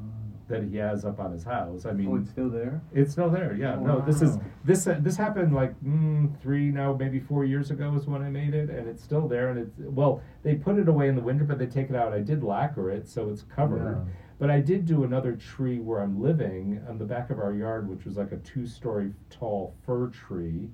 that 0.49 0.65
he 0.65 0.77
has 0.79 1.05
up 1.05 1.21
on 1.21 1.31
his 1.33 1.45
house. 1.45 1.87
I 1.87 1.93
mean, 1.93 2.09
oh, 2.11 2.17
it's 2.17 2.31
still 2.31 2.51
there. 2.51 2.83
it's 2.93 3.13
still 3.13 3.31
there. 3.31 3.55
Yeah. 3.55 3.77
Oh, 3.77 3.85
no, 3.85 4.01
this 4.01 4.21
is 4.21 4.39
this 4.65 4.87
uh, 4.87 4.99
this 5.01 5.17
happened 5.17 5.55
like 5.55 5.75
mm, 5.83 6.37
three 6.41 6.71
now 6.71 6.95
maybe 6.99 7.21
four 7.21 7.45
years 7.45 7.71
ago 7.71 7.95
is 7.95 8.07
when 8.07 8.21
I 8.23 8.31
made 8.31 8.53
it, 8.55 8.69
and 8.69 8.89
it's 8.89 9.03
still 9.03 9.29
there. 9.29 9.51
And 9.51 9.59
it's 9.61 9.73
well, 9.79 10.23
they 10.43 10.55
put 10.57 10.77
it 10.79 10.89
away 10.89 11.09
in 11.09 11.15
the 11.15 11.23
winter, 11.23 11.45
but 11.45 11.59
they 11.59 11.67
take 11.67 11.89
it 11.89 11.97
out. 11.97 12.13
I 12.13 12.21
did 12.21 12.43
lacquer 12.43 12.91
it, 12.91 13.07
so 13.09 13.31
it's 13.31 13.43
covered. 13.43 13.85
Yeah. 14.07 14.13
But 14.39 14.51
I 14.51 14.61
did 14.61 14.85
do 14.85 15.05
another 15.05 15.37
tree 15.37 15.79
where 15.79 16.01
I'm 16.01 16.21
living 16.21 16.83
on 16.89 16.99
the 16.99 17.05
back 17.05 17.31
of 17.31 17.39
our 17.39 17.55
yard, 17.55 17.89
which 17.89 18.05
was 18.05 18.17
like 18.17 18.33
a 18.33 18.39
two-story 18.39 19.13
tall 19.31 19.75
fir 19.87 20.09
tree 20.09 20.69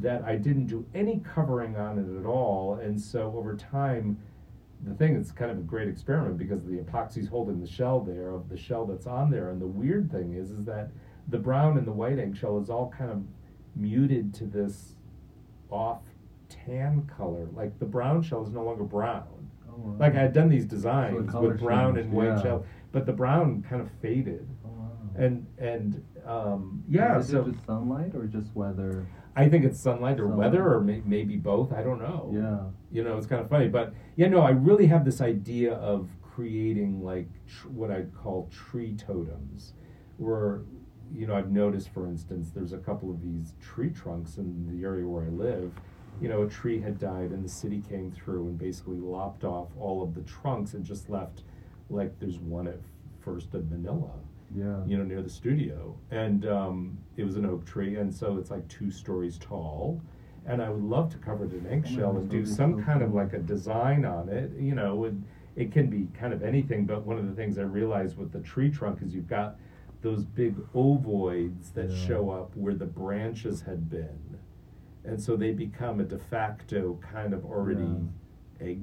that 0.00 0.22
I 0.24 0.36
didn't 0.36 0.66
do 0.66 0.86
any 0.94 1.20
covering 1.20 1.76
on 1.76 1.98
it 1.98 2.20
at 2.20 2.26
all. 2.26 2.74
And 2.74 3.00
so 3.00 3.34
over 3.36 3.56
time, 3.56 4.18
the 4.84 4.94
thing 4.94 5.16
is 5.16 5.32
kind 5.32 5.50
of 5.50 5.58
a 5.58 5.62
great 5.62 5.88
experiment 5.88 6.36
because 6.36 6.64
the 6.64 6.78
epoxy's 6.78 7.28
holding 7.28 7.60
the 7.60 7.66
shell 7.66 8.00
there 8.00 8.30
of 8.30 8.48
the 8.48 8.56
shell 8.56 8.86
that's 8.86 9.06
on 9.06 9.30
there. 9.30 9.50
And 9.50 9.60
the 9.60 9.66
weird 9.66 10.10
thing 10.10 10.34
is, 10.34 10.50
is 10.50 10.64
that 10.64 10.90
the 11.28 11.38
brown 11.38 11.78
and 11.78 11.86
the 11.86 11.92
white 11.92 12.18
eggshell 12.18 12.58
is 12.58 12.70
all 12.70 12.92
kind 12.96 13.10
of 13.10 13.22
muted 13.76 14.34
to 14.34 14.44
this 14.44 14.94
off 15.70 16.02
tan 16.48 17.08
color. 17.16 17.48
Like 17.54 17.78
the 17.78 17.86
brown 17.86 18.22
shell 18.22 18.44
is 18.44 18.52
no 18.52 18.62
longer 18.62 18.84
brown. 18.84 19.50
Oh, 19.68 19.74
wow. 19.76 19.96
Like 19.98 20.14
I 20.14 20.20
had 20.20 20.32
done 20.32 20.48
these 20.48 20.66
designs 20.66 21.30
color 21.30 21.50
with 21.50 21.60
brown 21.60 21.94
changed, 21.94 22.08
and 22.08 22.12
white 22.12 22.26
yeah. 22.26 22.42
shell, 22.42 22.66
but 22.94 23.04
the 23.04 23.12
brown 23.12 23.62
kind 23.68 23.82
of 23.82 23.90
faded. 24.00 24.48
Oh, 24.64 24.68
wow. 24.70 24.90
And 25.16 25.46
and 25.58 26.02
um, 26.26 26.82
yeah, 26.88 27.18
Is 27.18 27.28
it 27.28 27.32
so 27.32 27.44
just 27.50 27.66
sunlight 27.66 28.12
or 28.14 28.24
just 28.26 28.54
weather? 28.54 29.06
I 29.36 29.48
think 29.48 29.64
it's 29.64 29.80
sunlight 29.80 30.20
or 30.20 30.28
Sunlight. 30.28 30.38
weather 30.38 30.72
or 30.74 30.80
may, 30.80 31.02
maybe 31.04 31.36
both. 31.36 31.72
I 31.72 31.82
don't 31.82 31.98
know. 31.98 32.30
Yeah. 32.32 32.70
You 32.96 33.02
know, 33.02 33.18
it's 33.18 33.26
kind 33.26 33.42
of 33.42 33.50
funny, 33.50 33.66
but 33.68 33.92
yeah, 34.14 34.28
no, 34.28 34.40
I 34.42 34.50
really 34.50 34.86
have 34.86 35.04
this 35.04 35.20
idea 35.20 35.72
of 35.74 36.08
creating 36.22 37.02
like 37.02 37.26
tr- 37.48 37.68
what 37.68 37.90
I'd 37.90 38.14
call 38.14 38.48
tree 38.52 38.94
totems, 38.96 39.72
where 40.18 40.62
you 41.12 41.26
know 41.26 41.34
I've 41.34 41.50
noticed, 41.50 41.88
for 41.92 42.06
instance, 42.06 42.50
there's 42.54 42.72
a 42.72 42.78
couple 42.78 43.10
of 43.10 43.20
these 43.20 43.54
tree 43.60 43.90
trunks 43.90 44.36
in 44.38 44.68
the 44.70 44.84
area 44.84 45.06
where 45.06 45.24
I 45.24 45.28
live. 45.30 45.72
You 46.22 46.28
know, 46.28 46.42
a 46.42 46.48
tree 46.48 46.80
had 46.80 47.00
died, 47.00 47.30
and 47.32 47.44
the 47.44 47.48
city 47.48 47.82
came 47.88 48.12
through 48.12 48.46
and 48.46 48.56
basically 48.56 48.98
lopped 49.00 49.42
off 49.42 49.70
all 49.76 50.00
of 50.00 50.14
the 50.14 50.22
trunks 50.22 50.74
and 50.74 50.84
just 50.84 51.10
left 51.10 51.42
like 51.90 52.18
there's 52.20 52.38
one 52.38 52.66
at 52.68 52.78
First 53.20 53.54
of 53.54 53.70
Manila 53.70 54.10
Yeah. 54.54 54.84
you 54.86 54.96
know, 54.98 55.04
near 55.04 55.22
the 55.22 55.30
studio. 55.30 55.94
And 56.10 56.46
um, 56.46 56.98
it 57.16 57.24
was 57.24 57.36
an 57.36 57.46
oak 57.46 57.64
tree, 57.64 57.96
and 57.96 58.14
so 58.14 58.36
it's 58.38 58.50
like 58.50 58.66
two 58.68 58.90
stories 58.90 59.38
tall. 59.38 60.00
And 60.46 60.60
I 60.60 60.68
would 60.68 60.84
love 60.84 61.10
to 61.12 61.18
cover 61.18 61.46
it 61.46 61.52
in 61.54 61.66
eggshell 61.66 62.12
gosh, 62.12 62.20
and 62.20 62.30
do 62.30 62.44
some 62.44 62.78
so 62.78 62.84
kind 62.84 63.02
of 63.02 63.14
like 63.14 63.32
a 63.32 63.38
design 63.38 64.04
on 64.04 64.28
it, 64.28 64.50
you 64.58 64.74
know, 64.74 65.04
and 65.04 65.24
it 65.56 65.72
can 65.72 65.88
be 65.88 66.08
kind 66.18 66.34
of 66.34 66.42
anything. 66.42 66.84
But 66.84 67.06
one 67.06 67.16
of 67.18 67.26
the 67.26 67.34
things 67.34 67.58
I 67.58 67.62
realized 67.62 68.18
with 68.18 68.30
the 68.32 68.40
tree 68.40 68.70
trunk 68.70 69.00
is 69.02 69.14
you've 69.14 69.28
got 69.28 69.56
those 70.02 70.24
big 70.24 70.54
ovoids 70.74 71.72
that 71.72 71.88
Yeah. 71.90 71.96
show 71.96 72.30
up 72.30 72.54
where 72.56 72.74
the 72.74 72.84
branches 72.84 73.62
had 73.62 73.88
been. 73.88 74.18
And 75.04 75.20
so 75.20 75.34
they 75.36 75.52
become 75.52 76.00
a 76.00 76.04
de 76.04 76.18
facto 76.18 76.98
kind 77.00 77.32
of 77.32 77.44
already 77.46 77.82
egg 77.84 78.02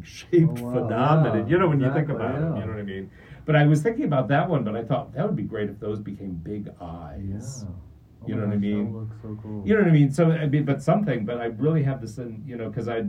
shaped 0.04 0.60
Oh, 0.60 0.64
wow, 0.64 0.74
phenomenon. 0.74 1.38
yeah, 1.48 1.52
You 1.52 1.58
know, 1.60 1.68
when 1.70 1.80
you 1.80 1.92
think 1.94 2.10
about 2.10 2.36
it, 2.36 2.40
yeah. 2.42 2.56
you 2.56 2.62
know 2.62 2.68
what 2.74 2.80
I 2.80 2.84
mean? 2.84 3.10
But 3.46 3.56
I 3.56 3.66
was 3.66 3.82
thinking 3.82 4.06
about 4.06 4.28
that 4.30 4.50
one, 4.50 4.64
but 4.64 4.76
I 4.76 4.84
thought 4.84 5.14
that 5.14 5.26
would 5.26 5.36
be 5.36 5.44
great 5.44 5.70
if 5.70 5.80
those 5.80 6.00
became 6.00 6.34
big 6.34 6.66
Yeah. 6.68 6.86
eyes. 6.86 7.66
Oh 7.68 8.28
You 8.28 8.36
know 8.36 8.46
what 8.46 8.54
I 8.54 8.58
mean? 8.58 9.10
So 9.22 9.38
cool. 9.42 9.64
You 9.66 9.74
know 9.74 9.82
what 9.82 9.90
I 9.90 9.94
mean? 9.94 10.12
So 10.12 10.32
I 10.32 10.46
mean, 10.48 10.64
but 10.64 10.82
something. 10.82 11.26
But 11.26 11.38
I 11.42 11.46
really 11.46 11.82
have 11.84 12.02
this 12.02 12.18
in, 12.20 12.44
you 12.46 12.56
know, 12.56 12.70
because 12.70 12.88
I, 12.88 13.06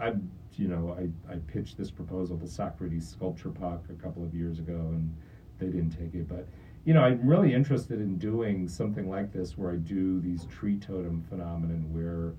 I, 0.00 0.14
you 0.56 0.68
know, 0.68 0.96
I, 0.98 1.32
I 1.32 1.36
pitched 1.46 1.76
this 1.78 1.90
proposal 1.90 2.36
to 2.38 2.48
Socrates 2.48 3.06
Sculpture 3.08 3.50
Park 3.50 3.82
a 3.90 4.02
couple 4.02 4.24
of 4.24 4.34
years 4.34 4.58
ago, 4.58 4.74
and 4.74 5.14
they 5.58 5.66
didn't 5.66 5.90
take 5.90 6.14
it. 6.14 6.26
But 6.28 6.48
you 6.84 6.94
know, 6.94 7.02
I'm 7.02 7.24
really 7.26 7.52
interested 7.54 8.00
in 8.00 8.16
doing 8.18 8.68
something 8.68 9.08
like 9.08 9.32
this, 9.32 9.56
where 9.58 9.72
I 9.72 9.76
do 9.76 10.20
these 10.20 10.46
tree 10.46 10.78
totem 10.78 11.22
phenomenon, 11.28 11.84
where, 11.92 12.32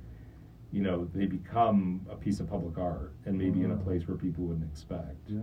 you 0.71 0.81
know, 0.81 1.07
they 1.13 1.25
become 1.25 2.05
a 2.09 2.15
piece 2.15 2.39
of 2.39 2.49
public 2.49 2.77
art, 2.77 3.13
and 3.25 3.37
maybe 3.37 3.63
in 3.63 3.71
a 3.71 3.75
place 3.77 4.07
where 4.07 4.17
people 4.17 4.43
wouldn't 4.45 4.69
expect. 4.69 5.15
Yeah. 5.27 5.39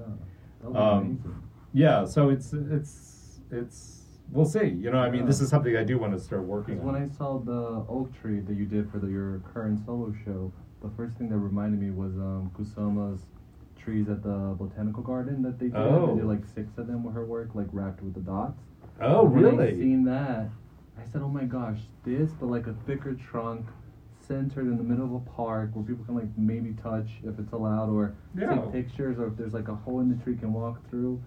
That 0.62 0.76
Um. 0.76 1.42
Yeah, 1.72 2.04
so 2.04 2.28
it's 2.30 2.52
it's 2.52 3.40
it's 3.50 4.02
we'll 4.30 4.44
see. 4.44 4.68
You 4.68 4.90
know, 4.90 4.98
I 4.98 5.10
mean, 5.10 5.22
Yeah. 5.22 5.26
this 5.26 5.40
is 5.40 5.48
something 5.48 5.76
I 5.76 5.84
do 5.84 5.98
want 5.98 6.12
to 6.12 6.20
start 6.20 6.44
working 6.44 6.78
on. 6.80 6.86
when 6.86 6.94
I 6.96 7.06
saw 7.08 7.38
the 7.38 7.84
oak 7.88 8.12
tree 8.20 8.40
that 8.40 8.54
you 8.56 8.64
did 8.66 8.90
for 8.90 8.98
the, 8.98 9.08
your 9.08 9.40
current 9.52 9.84
solo 9.84 10.14
show, 10.24 10.52
the 10.82 10.90
first 10.96 11.16
thing 11.16 11.28
that 11.30 11.36
reminded 11.38 11.80
me 11.80 11.90
was 11.90 12.14
um, 12.16 12.50
Kusama's 12.56 13.22
trees 13.76 14.08
at 14.08 14.22
the 14.22 14.54
botanical 14.58 15.02
garden 15.02 15.42
that 15.42 15.58
they 15.58 15.66
did. 15.66 15.76
Oh. 15.76 16.14
They 16.14 16.20
did 16.20 16.28
like 16.28 16.44
six 16.54 16.78
of 16.78 16.86
them 16.86 17.02
with 17.04 17.14
her 17.14 17.24
work, 17.26 17.50
like 17.54 17.66
wrapped 17.72 18.02
with 18.02 18.14
the 18.14 18.20
dots. 18.20 18.60
oh, 19.00 19.24
When 19.24 19.44
I 19.44 19.48
really? 19.50 19.74
seen 19.78 20.04
that, 20.04 20.48
I 20.98 21.04
said, 21.10 21.20
"Oh 21.22 21.28
my 21.28 21.44
gosh, 21.44 21.80
this, 22.04 22.30
but 22.38 22.46
like 22.48 22.66
a 22.68 22.74
thicker 22.86 23.14
trunk, 23.14 23.66
centered 24.26 24.66
in 24.66 24.76
the 24.76 24.82
middle 24.82 25.04
of 25.04 25.12
a 25.14 25.30
park 25.30 25.70
where 25.74 25.84
people 25.84 26.04
can 26.04 26.14
like 26.14 26.28
maybe 26.36 26.72
touch 26.82 27.08
if 27.22 27.38
it's 27.38 27.52
allowed, 27.52 27.90
or 27.90 28.14
Yeah. 28.36 28.54
take 28.56 28.72
pictures, 28.72 29.18
or 29.18 29.26
if 29.28 29.36
there's 29.36 29.54
like 29.54 29.68
a 29.68 29.74
hole 29.74 30.00
in 30.00 30.08
the 30.08 30.16
tree 30.24 30.36
can 30.36 30.52
walk 30.52 30.80
through." 30.90 31.20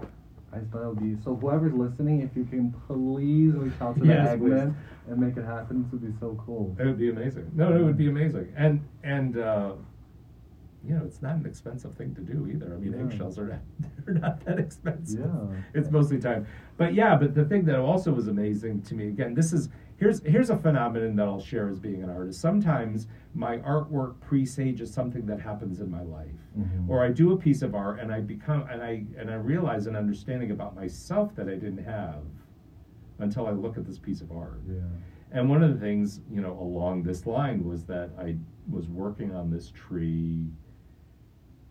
I 0.53 0.59
thought 0.71 0.83
it 0.83 0.87
would 0.87 0.99
be 1.17 1.21
so. 1.23 1.35
Whoever's 1.35 1.73
listening, 1.73 2.21
if 2.21 2.35
you 2.35 2.45
can 2.45 2.71
please 2.87 3.53
reach 3.53 3.73
out 3.81 3.97
to 3.97 4.05
Yes, 4.05 4.31
the. 4.39 4.45
Eggman 4.45 4.73
and 5.09 5.19
make 5.19 5.35
it 5.35 5.43
happen, 5.43 5.83
this 5.83 5.91
would 5.91 6.01
be 6.01 6.17
so 6.19 6.41
cool. 6.45 6.75
It 6.79 6.85
would 6.85 6.97
be 6.97 7.09
amazing. 7.09 7.51
No, 7.53 7.75
it 7.75 7.83
would 7.83 7.97
be 7.97 8.07
amazing. 8.07 8.47
And 8.55 8.81
and 9.03 9.37
uh, 9.37 9.73
you 10.87 10.95
know, 10.95 11.03
it's 11.03 11.21
not 11.21 11.35
an 11.35 11.45
expensive 11.45 11.93
thing 11.95 12.15
to 12.15 12.21
do 12.21 12.47
either. 12.47 12.73
I 12.73 12.77
mean, 12.77 12.93
Yeah. 12.93 13.03
eggshells 13.05 13.37
are 13.37 13.47
not 13.47 13.59
they're 14.05 14.15
not 14.15 14.45
that 14.45 14.57
expensive. 14.57 15.19
Yeah. 15.19 15.55
It's 15.73 15.91
mostly 15.91 16.17
time. 16.17 16.45
But 16.77 16.93
yeah, 16.93 17.17
but 17.17 17.35
the 17.35 17.43
thing 17.43 17.65
that 17.65 17.77
also 17.77 18.13
was 18.13 18.27
amazing 18.29 18.83
to 18.83 18.95
me 18.95 19.09
again, 19.09 19.33
this 19.33 19.51
is 19.51 19.67
here's 19.97 20.21
here's 20.23 20.49
a 20.49 20.57
phenomenon 20.57 21.15
that 21.15 21.27
I'll 21.27 21.39
share 21.39 21.67
as 21.69 21.79
being 21.79 22.03
an 22.03 22.09
artist. 22.09 22.39
Sometimes 22.39 23.07
my 23.33 23.57
artwork 23.59 24.19
presages 24.21 24.93
something 24.93 25.25
that 25.25 25.39
happens 25.39 25.79
in 25.79 25.91
my 25.91 26.01
life. 26.03 26.39
Mhm. 26.57 26.87
Or 26.87 27.03
I 27.03 27.11
do 27.11 27.33
a 27.33 27.37
piece 27.37 27.61
of 27.61 27.75
art 27.75 27.99
and 27.99 28.11
I 28.11 28.21
become 28.21 28.63
and 28.71 28.81
I 28.81 29.05
and 29.17 29.29
I 29.29 29.35
realize 29.35 29.87
an 29.87 29.95
understanding 29.95 30.51
about 30.51 30.75
myself 30.75 31.35
that 31.35 31.47
I 31.49 31.55
didn't 31.55 31.83
have 31.83 32.23
until 33.19 33.47
I 33.47 33.51
look 33.51 33.77
at 33.77 33.85
this 33.85 33.99
piece 33.99 34.21
of 34.21 34.31
art. 34.31 34.61
Yeah. 34.67 34.75
And 35.31 35.49
one 35.49 35.61
of 35.61 35.73
the 35.73 35.79
things, 35.79 36.21
you 36.31 36.39
know, 36.39 36.57
along 36.59 37.03
this 37.03 37.25
line 37.25 37.65
was 37.65 37.83
that 37.85 38.11
I 38.17 38.37
was 38.69 38.87
working 38.87 39.33
on 39.35 39.49
this 39.49 39.71
tree. 39.71 40.47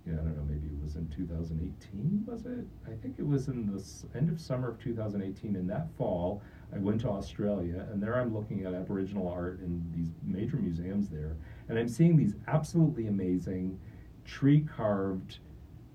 Yeah, 0.07 0.13
I 0.13 0.17
don't 0.17 0.37
know, 0.37 0.45
maybe 0.45 0.67
it 0.69 0.83
was 0.83 0.95
in 0.95 1.09
2018, 1.09 2.25
was 2.27 2.47
it? 2.47 2.65
I 2.87 2.95
think 3.03 3.19
it 3.19 3.27
was 3.27 3.49
in 3.49 3.67
the 3.67 3.83
end 4.17 4.31
of 4.31 4.41
summer 4.41 4.69
of 4.69 4.79
2018. 4.79 5.57
In 5.57 5.67
that 5.67 5.91
fall, 5.97 6.43
I 6.75 6.79
went 6.79 7.01
to 7.03 7.09
Australia, 7.09 7.87
and 7.91 8.03
there 8.03 8.17
I'm 8.21 8.35
looking 8.35 8.65
at 8.65 8.75
Aboriginal 8.75 9.29
art 9.29 9.61
in 9.61 9.85
these 9.95 10.11
major 10.23 10.57
museums 10.57 11.09
there, 11.09 11.37
and 11.69 11.79
I'm 11.79 11.89
seeing 11.89 12.17
these 12.17 12.35
absolutely 12.49 13.07
amazing 13.07 13.79
tree 14.25 14.61
carved, 14.77 15.39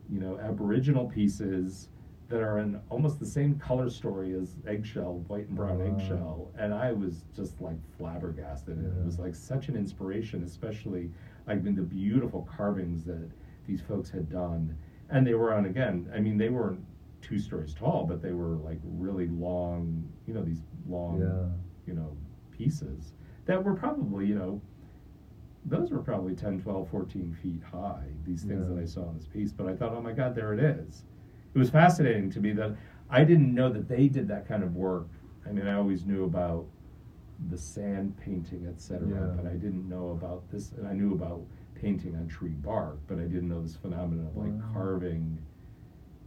you 0.10 0.20
know, 0.20 0.40
Aboriginal 0.40 1.08
pieces 1.10 1.90
that 2.30 2.42
are 2.42 2.60
in 2.60 2.80
almost 2.90 3.20
the 3.20 3.26
same 3.26 3.60
color 3.60 3.90
story 3.90 4.34
as 4.34 4.56
eggshell, 4.66 5.16
white 5.28 5.48
and 5.50 5.56
brown 5.58 5.80
Wow. 5.80 5.86
eggshell, 5.86 6.52
and 6.58 6.74
I 6.74 6.94
was 6.94 7.26
just 7.36 7.60
like 7.62 7.76
flabbergasted. 7.98 8.78
And 8.78 8.98
it 8.98 9.06
was 9.06 9.20
like 9.20 9.36
such 9.36 9.68
an 9.68 9.76
inspiration, 9.76 10.44
especially 10.44 11.12
like 11.46 11.66
in 11.66 11.76
the 11.76 11.82
beautiful 11.82 12.48
carvings 12.56 13.04
that 13.04 13.30
these 13.68 13.82
folks 13.82 14.10
had 14.10 14.30
done, 14.30 14.78
and 15.10 15.28
they 15.28 15.34
were 15.34 15.54
on 15.54 15.66
again. 15.66 16.10
I 16.16 16.20
mean, 16.22 16.38
they 16.38 16.48
weren't 16.50 16.80
two 17.22 17.40
stories 17.40 17.74
tall, 17.74 18.06
but 18.06 18.22
they 18.22 18.32
were 18.34 18.58
like 18.58 18.80
really 18.84 19.28
long. 19.28 20.08
You 20.28 20.34
know, 20.34 20.44
these 20.44 20.62
long, 20.88 21.20
Yeah. 21.20 21.48
you 21.88 21.94
know, 21.94 22.16
pieces 22.52 23.14
that 23.46 23.64
were 23.64 23.74
probably 23.74 24.26
you 24.28 24.36
know 24.36 24.62
those 25.66 25.92
were 25.92 26.00
probably 26.02 26.34
10 26.36 26.60
12 26.62 26.90
14 26.90 27.34
feet 27.42 27.62
high 27.64 28.04
these 28.26 28.44
things 28.44 28.68
Yeah. 28.68 28.76
that 28.76 28.82
i 28.82 28.86
saw 28.86 29.10
in 29.10 29.16
this 29.18 29.28
piece 29.28 29.52
but 29.52 29.68
i 29.68 29.76
thought 29.76 29.94
oh 29.96 30.02
my 30.02 30.12
god 30.12 30.36
there 30.36 30.54
it 30.54 30.60
is 30.60 31.04
it 31.54 31.58
was 31.60 31.70
fascinating 31.70 32.30
to 32.32 32.40
me 32.40 32.52
that 32.54 32.76
i 33.10 33.24
didn't 33.24 33.54
know 33.54 33.72
that 33.72 33.88
they 33.88 34.08
did 34.08 34.28
that 34.28 34.48
kind 34.48 34.64
of 34.64 34.76
work 34.76 35.08
i 35.48 35.52
mean 35.52 35.68
i 35.68 35.74
always 35.76 36.06
knew 36.06 36.24
about 36.26 36.66
the 37.50 37.58
sand 37.58 38.16
painting 38.18 38.66
etc 38.68 39.08
Yeah. 39.08 39.36
but 39.42 39.46
i 39.52 39.54
didn't 39.56 39.88
know 39.88 40.10
about 40.12 40.50
this 40.52 40.72
and 40.74 40.88
i 40.88 40.94
knew 40.94 41.14
about 41.14 41.42
painting 41.76 42.16
on 42.16 42.28
tree 42.28 42.50
bark 42.64 42.98
but 43.08 43.18
i 43.20 43.24
didn't 43.24 43.50
know 43.50 43.62
this 43.62 43.76
phenomenon 43.76 44.28
of 44.28 44.36
like 44.38 44.54
Wow. 44.54 44.70
carving 44.74 45.38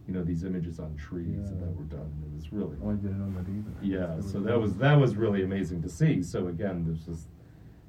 you 0.06 0.12
know, 0.12 0.22
these 0.22 0.44
images 0.44 0.78
on 0.78 0.94
trees 0.96 1.50
Yeah. 1.50 1.60
that 1.60 1.76
were 1.76 1.84
done. 1.84 2.10
It 2.26 2.34
was 2.34 2.52
really 2.52 2.76
Oh, 2.82 2.90
I 2.90 2.94
didn't 2.94 3.18
know 3.18 3.30
that 3.40 3.48
either. 3.48 3.70
yeah. 3.82 4.20
So 4.20 4.40
that 4.40 4.60
was 4.60 4.76
that 4.76 4.98
was 5.00 5.16
really 5.16 5.42
amazing 5.42 5.82
to 5.82 5.88
see. 5.88 6.22
So 6.22 6.48
again, 6.48 6.84
there's 6.84 7.06
this, 7.06 7.26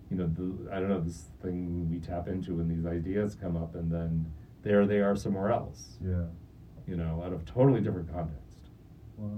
you 0.09 0.18
know, 0.18 0.28
the 0.28 0.72
I 0.72 0.80
don't 0.80 0.89
know 0.89 1.01
this 1.01 1.30
thing 1.41 1.89
we 1.89 1.99
tap 1.99 2.28
into 2.28 2.55
when 2.55 2.68
these 2.70 2.86
ideas 2.86 3.36
come 3.36 3.57
up, 3.57 3.76
and 3.76 3.91
then 3.91 4.26
there 4.63 4.86
they 4.88 5.01
are 5.01 5.16
somewhere 5.16 5.51
else. 5.51 5.97
Yeah. 6.01 6.26
You 6.88 6.95
know, 6.97 7.22
out 7.26 7.34
of 7.34 7.43
totally 7.45 7.82
different 7.82 8.11
context. 8.13 8.70
Wow. 9.18 9.30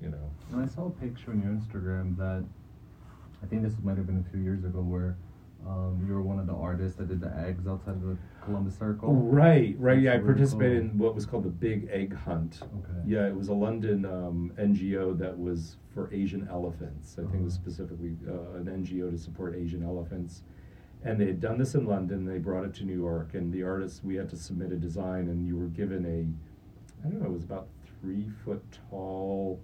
You 0.00 0.10
know. 0.10 0.30
And 0.52 0.62
I 0.62 0.66
saw 0.66 0.86
a 0.86 0.90
picture 0.90 1.30
on 1.30 1.40
your 1.40 1.52
Instagram 1.52 2.16
that 2.18 2.44
I 3.42 3.46
think 3.46 3.62
this 3.62 3.74
might 3.82 3.96
have 3.96 4.06
been 4.06 4.18
a 4.26 4.30
few 4.30 4.40
years 4.40 4.64
ago 4.64 4.80
where 4.80 5.16
um, 5.66 6.04
you 6.06 6.12
were 6.14 6.22
one 6.22 6.38
of 6.38 6.46
the 6.46 6.54
artists 6.54 6.96
that 6.98 7.08
did 7.08 7.20
the 7.20 7.32
eggs 7.38 7.66
outside 7.66 7.94
of 7.94 8.02
the 8.02 8.16
Columbus 8.44 8.76
Circle. 8.78 9.12
Right, 9.14 9.76
right. 9.78 9.94
That's 9.94 10.04
Yeah, 10.04 10.10
I 10.12 10.14
really 10.16 10.26
participated 10.34 10.82
cool. 10.82 10.90
in 10.90 10.98
what 10.98 11.14
was 11.14 11.24
called 11.26 11.44
the 11.44 11.50
Big 11.50 11.88
Egg 11.90 12.14
Hunt. 12.14 12.60
Okay. 12.62 12.98
Yeah, 13.06 13.26
it 13.28 13.34
was 13.34 13.48
a 13.48 13.54
London 13.54 14.04
um, 14.04 14.52
NGO 14.58 15.16
that 15.18 15.38
was 15.38 15.76
for 15.94 16.12
Asian 16.12 16.48
elephants. 16.50 17.16
I 17.18 17.22
think 17.22 17.34
it 17.36 17.42
was 17.42 17.54
Uh-huh. 17.54 17.62
specifically 17.62 18.16
uh, 18.28 18.56
an 18.58 18.64
NGO 18.66 19.10
to 19.10 19.18
support 19.18 19.54
Asian 19.54 19.82
elephants. 19.84 20.42
And 21.04 21.20
they 21.20 21.26
had 21.26 21.40
done 21.40 21.58
this 21.58 21.74
in 21.74 21.84
London. 21.86 22.24
They 22.24 22.38
brought 22.38 22.64
it 22.64 22.74
to 22.74 22.84
New 22.84 22.96
York, 22.98 23.34
and 23.34 23.52
the 23.52 23.62
artists 23.64 24.02
we 24.04 24.14
had 24.16 24.28
to 24.30 24.36
submit 24.36 24.70
a 24.72 24.76
design, 24.76 25.28
and 25.28 25.46
you 25.46 25.56
were 25.56 25.66
given 25.66 26.04
a, 26.06 27.04
I 27.06 27.10
don't 27.10 27.20
know, 27.20 27.26
it 27.26 27.32
was 27.32 27.42
about 27.44 27.66
three 28.00 28.30
foot 28.44 28.62
tall, 28.90 29.60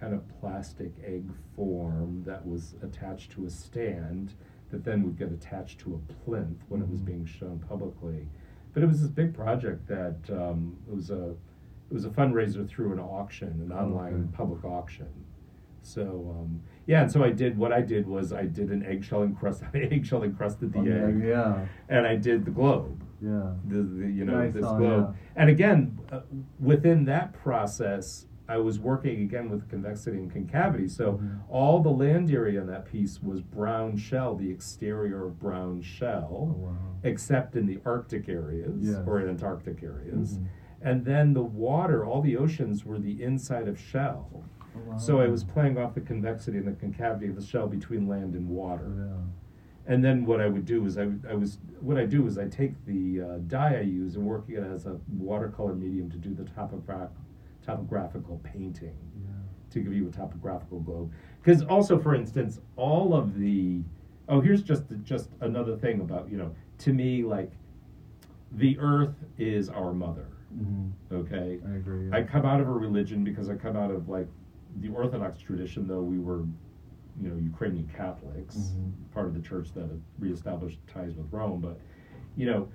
kind 0.00 0.12
of 0.12 0.22
plastic 0.40 0.92
egg 1.04 1.30
form 1.54 2.24
that 2.26 2.44
was 2.44 2.74
attached 2.82 3.30
to 3.32 3.46
a 3.46 3.50
stand 3.50 4.34
that 4.72 4.84
then 4.84 5.04
would 5.04 5.16
get 5.16 5.30
attached 5.30 5.78
to 5.80 5.94
a 5.94 6.12
plinth 6.24 6.58
when 6.68 6.82
it 6.82 6.88
was 6.88 7.00
Mhm. 7.00 7.04
being 7.04 7.24
shown 7.26 7.58
publicly. 7.60 8.26
But 8.72 8.82
it 8.82 8.86
was 8.86 9.00
this 9.02 9.10
big 9.10 9.34
project 9.34 9.86
that 9.86 10.18
um, 10.30 10.76
it 10.88 10.94
was 10.94 11.10
a 11.10 11.34
it 11.90 11.94
was 11.94 12.06
a 12.06 12.10
fundraiser 12.10 12.66
through 12.66 12.92
an 12.92 12.98
auction, 12.98 13.48
an 13.60 13.70
online 13.70 14.14
Okay. 14.14 14.28
public 14.32 14.64
auction. 14.64 15.08
So 15.82 16.34
um, 16.38 16.60
yeah, 16.86 17.02
and 17.02 17.12
so 17.12 17.22
I 17.22 17.30
did 17.30 17.58
what 17.58 17.70
I 17.70 17.82
did 17.82 18.06
was 18.06 18.32
I 18.32 18.46
did 18.46 18.70
an 18.70 18.82
eggshell 18.84 19.22
encrust 19.24 19.62
eggshell 19.74 20.22
encrusted 20.22 20.72
the 20.72 20.78
On 20.78 20.88
egg, 20.90 21.22
yeah. 21.22 21.66
and 21.90 22.06
I 22.06 22.16
did 22.16 22.44
the 22.46 22.50
globe 22.50 23.02
Yeah. 23.20 23.52
the, 23.68 23.82
the 23.82 24.10
you 24.10 24.24
know 24.24 24.32
Yeah, 24.38 24.44
I 24.46 24.50
this 24.50 24.62
saw, 24.64 24.78
globe 24.78 25.14
and 25.36 25.50
again 25.50 25.98
uh, 26.10 26.20
within 26.58 27.04
that 27.06 27.34
process 27.34 28.26
i 28.52 28.56
was 28.58 28.78
working 28.78 29.22
again 29.22 29.48
with 29.48 29.68
convexity 29.68 30.18
and 30.18 30.30
concavity 30.30 30.86
so 30.88 31.14
Mhm. 31.14 31.38
all 31.48 31.80
the 31.82 31.90
land 31.90 32.30
area 32.30 32.60
in 32.60 32.66
that 32.66 32.84
piece 32.84 33.22
was 33.22 33.40
brown 33.40 33.96
shell 33.96 34.34
the 34.36 34.50
exterior 34.50 35.26
of 35.26 35.38
brown 35.38 35.78
Oh, 35.78 35.82
shell 35.82 36.54
wow. 36.58 36.76
except 37.02 37.56
in 37.56 37.66
the 37.66 37.78
arctic 37.84 38.28
areas 38.28 38.84
Yes. 38.90 39.02
or 39.06 39.20
in 39.20 39.28
antarctic 39.28 39.82
areas 39.82 40.38
Mhm. 40.38 40.44
and 40.82 41.04
then 41.04 41.32
the 41.32 41.42
water 41.44 42.04
all 42.04 42.20
the 42.20 42.36
oceans 42.36 42.84
were 42.84 42.98
the 42.98 43.22
inside 43.22 43.68
of 43.68 43.78
shell 43.78 44.28
Oh, 44.76 44.90
wow. 44.90 44.96
so 44.96 45.20
i 45.20 45.28
was 45.28 45.44
playing 45.44 45.78
off 45.78 45.94
the 45.94 46.00
convexity 46.00 46.58
and 46.58 46.66
the 46.66 46.72
concavity 46.72 47.28
of 47.28 47.36
the 47.36 47.42
shell 47.42 47.68
between 47.68 48.06
land 48.06 48.34
and 48.34 48.48
water 48.48 48.90
Yeah. 48.96 49.16
and 49.92 50.04
then 50.04 50.24
what 50.26 50.40
I 50.40 50.48
would 50.48 50.64
do 50.64 50.84
is 50.86 50.96
I, 50.96 51.06
would- 51.06 51.26
I 51.28 51.34
was 51.34 51.58
what 51.80 51.96
I 51.98 52.06
do 52.06 52.24
is 52.28 52.38
I 52.38 52.46
take 52.46 52.74
the 52.84 53.20
uh, 53.20 53.38
dye 53.48 53.76
I 53.78 53.80
use 53.80 54.14
and 54.16 54.24
work 54.24 54.44
it 54.48 54.62
as 54.62 54.86
a 54.86 54.94
watercolor 55.18 55.74
medium 55.74 56.08
to 56.10 56.18
do 56.18 56.32
the 56.34 56.44
topograph- 56.44 57.10
topographical 57.62 58.40
painting 58.42 58.96
Yeah. 59.20 59.30
to 59.70 59.80
give 59.80 59.92
you 59.92 60.08
a 60.08 60.10
topographical 60.10 60.80
globe. 60.80 61.12
Because 61.42 61.62
also, 61.62 61.98
for 61.98 62.14
instance, 62.14 62.60
all 62.76 63.14
of 63.14 63.38
the 63.38 63.82
oh 64.28 64.40
here's 64.40 64.62
just 64.62 64.84
just 65.02 65.30
another 65.40 65.76
thing 65.76 66.00
about 66.00 66.30
you 66.30 66.36
know 66.38 66.54
to 66.78 66.92
me 66.92 67.22
like 67.24 67.52
the 68.52 68.78
Earth 68.78 69.14
is 69.38 69.68
our 69.68 69.92
mother. 69.92 70.26
hmm 70.56 70.88
Okay, 71.10 71.60
I 71.66 71.74
agree. 71.76 72.08
Yeah. 72.08 72.16
I 72.16 72.22
come 72.22 72.44
out 72.44 72.60
of 72.60 72.68
a 72.68 72.72
religion 72.72 73.24
because 73.24 73.48
I 73.48 73.54
come 73.56 73.76
out 73.76 73.90
of 73.90 74.08
like 74.08 74.28
the 74.80 74.88
Orthodox 74.88 75.40
tradition, 75.40 75.86
though 75.86 76.02
we 76.02 76.18
were, 76.18 76.40
you 77.20 77.28
know, 77.28 77.36
Ukrainian 77.36 77.86
Catholics, 77.94 78.56
Mhm. 78.76 78.92
part 79.12 79.26
of 79.26 79.34
the 79.34 79.40
church 79.40 79.72
that 79.74 79.88
reestablished 80.18 80.78
ties 80.86 81.14
with 81.14 81.30
Rome. 81.32 81.60
But, 81.60 81.78
you 82.36 82.46
know, 82.46 82.68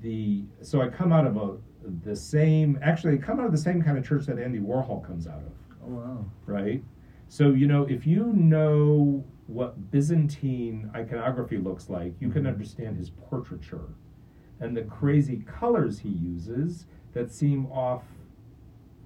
the 0.00 0.44
so 0.62 0.80
I 0.80 0.88
come 0.88 1.12
out 1.12 1.26
of 1.26 1.36
a 1.36 1.56
the 2.04 2.14
same 2.16 2.78
actually 2.82 3.18
come 3.18 3.40
out 3.40 3.46
of 3.46 3.52
the 3.52 3.58
same 3.58 3.82
kind 3.82 3.98
of 3.98 4.06
church 4.06 4.26
that 4.26 4.38
Andy 4.38 4.58
Warhol 4.60 5.04
comes 5.06 5.26
out 5.26 5.38
of, 5.42 5.52
oh 5.84 5.88
wow. 5.88 6.24
right? 6.46 6.82
So 7.28 7.50
you 7.50 7.66
know, 7.66 7.84
if 7.84 8.06
you 8.06 8.32
know 8.34 9.24
what 9.46 9.90
Byzantine 9.90 10.90
iconography 10.94 11.58
looks 11.58 11.88
like, 11.90 12.14
you 12.20 12.30
can 12.30 12.44
Mhm. 12.44 12.48
understand 12.48 12.96
his 12.96 13.10
portraiture 13.10 13.88
and 14.60 14.76
the 14.76 14.82
crazy 14.82 15.38
colors 15.46 15.98
he 16.00 16.08
uses 16.10 16.86
that 17.12 17.30
seem 17.30 17.66
off 17.66 18.04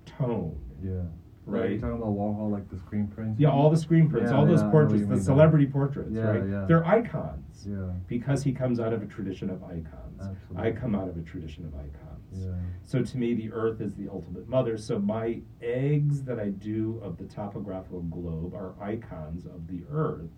tone. 0.04 0.56
Yeah. 0.82 1.02
Right. 1.46 1.70
You're 1.72 1.80
talking 1.80 1.96
about 2.02 2.08
Warhol, 2.14 2.50
like 2.50 2.68
the 2.68 2.76
screen 2.76 3.06
prints. 3.06 3.38
Yeah, 3.38 3.50
all 3.50 3.70
the 3.70 3.76
screen 3.76 4.08
prints, 4.08 4.30
Yeah, 4.30 4.36
all 4.36 4.46
those 4.46 4.60
yeah, 4.60 4.66
I 4.66 4.72
know 4.72 4.78
what 4.78 4.88
portraits, 4.88 5.06
the 5.08 5.20
celebrity 5.20 5.66
portraits, 5.66 6.10
Yeah, 6.12 6.22
right? 6.28 6.48
yeah. 6.48 6.64
They're 6.66 6.84
icons 6.84 7.66
Yeah. 7.68 7.92
because 8.08 8.42
he 8.42 8.52
comes 8.52 8.80
out 8.80 8.92
of 8.92 9.02
a 9.02 9.06
tradition 9.06 9.50
of 9.50 9.62
icons. 9.62 10.20
Absolutely. 10.20 10.56
I 10.58 10.72
come 10.72 10.94
out 10.96 11.08
of 11.08 11.16
a 11.16 11.22
tradition 11.22 11.64
of 11.64 11.74
icons. 11.74 12.15
Yeah. 12.32 12.52
So 12.84 13.02
to 13.02 13.18
me, 13.18 13.34
the 13.34 13.52
earth 13.52 13.80
is 13.80 13.94
the 13.94 14.08
ultimate 14.08 14.48
mother. 14.48 14.76
So 14.76 14.98
my 14.98 15.40
eggs 15.62 16.22
that 16.24 16.38
I 16.38 16.48
do 16.50 17.00
of 17.02 17.16
the 17.18 17.24
topographical 17.24 18.02
globe 18.02 18.54
are 18.54 18.74
icons 18.80 19.46
of 19.46 19.66
the 19.68 19.82
earth. 19.90 20.30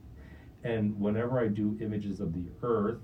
And 0.65 0.99
whenever 1.01 1.39
I 1.41 1.49
do 1.49 1.77
images 1.81 2.21
of 2.21 2.33
the 2.33 2.45
earth, 2.63 2.99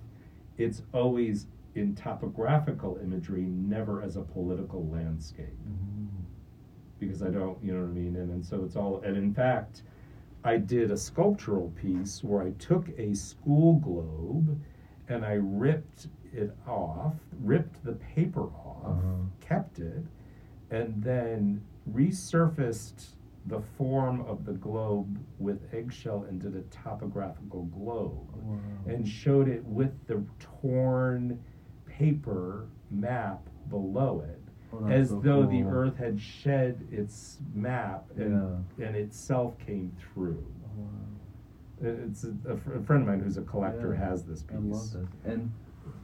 it's 0.59 0.83
always 0.93 1.47
in 1.75 1.95
topographical 1.95 2.99
imagery, 3.03 3.43
never 3.43 4.03
as 4.03 4.17
a 4.17 4.23
political 4.23 4.87
landscape 4.87 5.59
Mhm. 5.69 6.07
because 7.01 7.23
I 7.23 7.31
don't, 7.31 7.63
you 7.63 7.73
know 7.75 7.81
what 7.81 7.91
I 7.91 7.93
mean? 7.93 8.17
And, 8.17 8.31
and 8.31 8.45
so 8.47 8.63
it's 8.65 8.77
all, 8.77 9.01
and 9.01 9.17
in 9.17 9.35
fact, 9.35 9.83
I 10.45 10.57
did 10.59 10.91
a 10.91 10.97
sculptural 10.97 11.71
piece 11.71 12.23
where 12.23 12.43
I 12.43 12.51
took 12.53 12.89
a 12.99 13.15
school 13.15 13.79
globe 13.81 14.61
and 15.09 15.25
I 15.25 15.35
ripped 15.35 16.09
it 16.33 16.55
off, 16.67 17.15
ripped 17.43 17.83
the 17.85 17.93
paper 17.95 18.43
off, 18.45 18.64
Kept 19.41 19.79
it, 19.79 20.05
and 20.71 21.03
then 21.03 21.63
resurfaced 21.93 23.09
the 23.47 23.61
form 23.77 24.23
of 24.23 24.47
the 24.47 24.53
globe 24.55 25.19
with 25.39 25.61
eggshell 25.75 26.25
and 26.29 26.41
did 26.41 26.57
a 26.57 26.63
topographical 26.63 27.65
globe 27.65 28.27
Wow. 28.43 28.57
and 28.87 29.07
showed 29.07 29.49
it 29.49 29.63
with 29.67 29.93
the 30.07 30.23
torn 30.39 31.39
paper 31.87 32.67
map 32.91 33.47
below 33.69 34.25
it 34.27 34.41
Oh, 34.73 34.87
as 34.89 35.11
so 35.11 35.21
though 35.23 35.45
the 35.47 35.63
earth 35.63 35.97
had 35.99 36.19
shed 36.21 36.89
its 36.91 37.39
map 37.55 38.05
and, 38.17 38.65
and 38.83 38.97
itself 38.97 39.59
came 39.59 39.95
through 40.01 40.45
wow. 40.75 41.91
It's 42.07 42.25
a, 42.25 42.35
a 42.53 42.57
fr- 42.57 42.75
a 42.77 42.83
friend 42.83 43.03
of 43.03 43.09
mine 43.09 43.21
who's 43.21 43.37
a 43.37 43.43
collector 43.43 43.93
Yeah. 43.93 44.09
has 44.09 44.25
this 44.25 44.43
piece 44.43 44.57
I 44.57 44.61
love 44.61 44.91
this. 44.93 45.07
And 45.27 45.53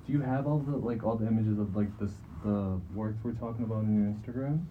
do 0.06 0.12
you 0.12 0.20
have 0.20 0.46
all 0.46 0.58
the 0.58 0.76
like 0.76 1.04
all 1.04 1.16
the 1.16 1.26
images 1.26 1.58
of 1.58 1.74
like 1.74 1.98
this 1.98 2.12
the 2.44 2.80
works 2.94 3.18
we're 3.22 3.32
talking 3.32 3.64
about 3.64 3.78
on 3.78 3.94
your 3.94 4.34
Instagram? 4.34 4.64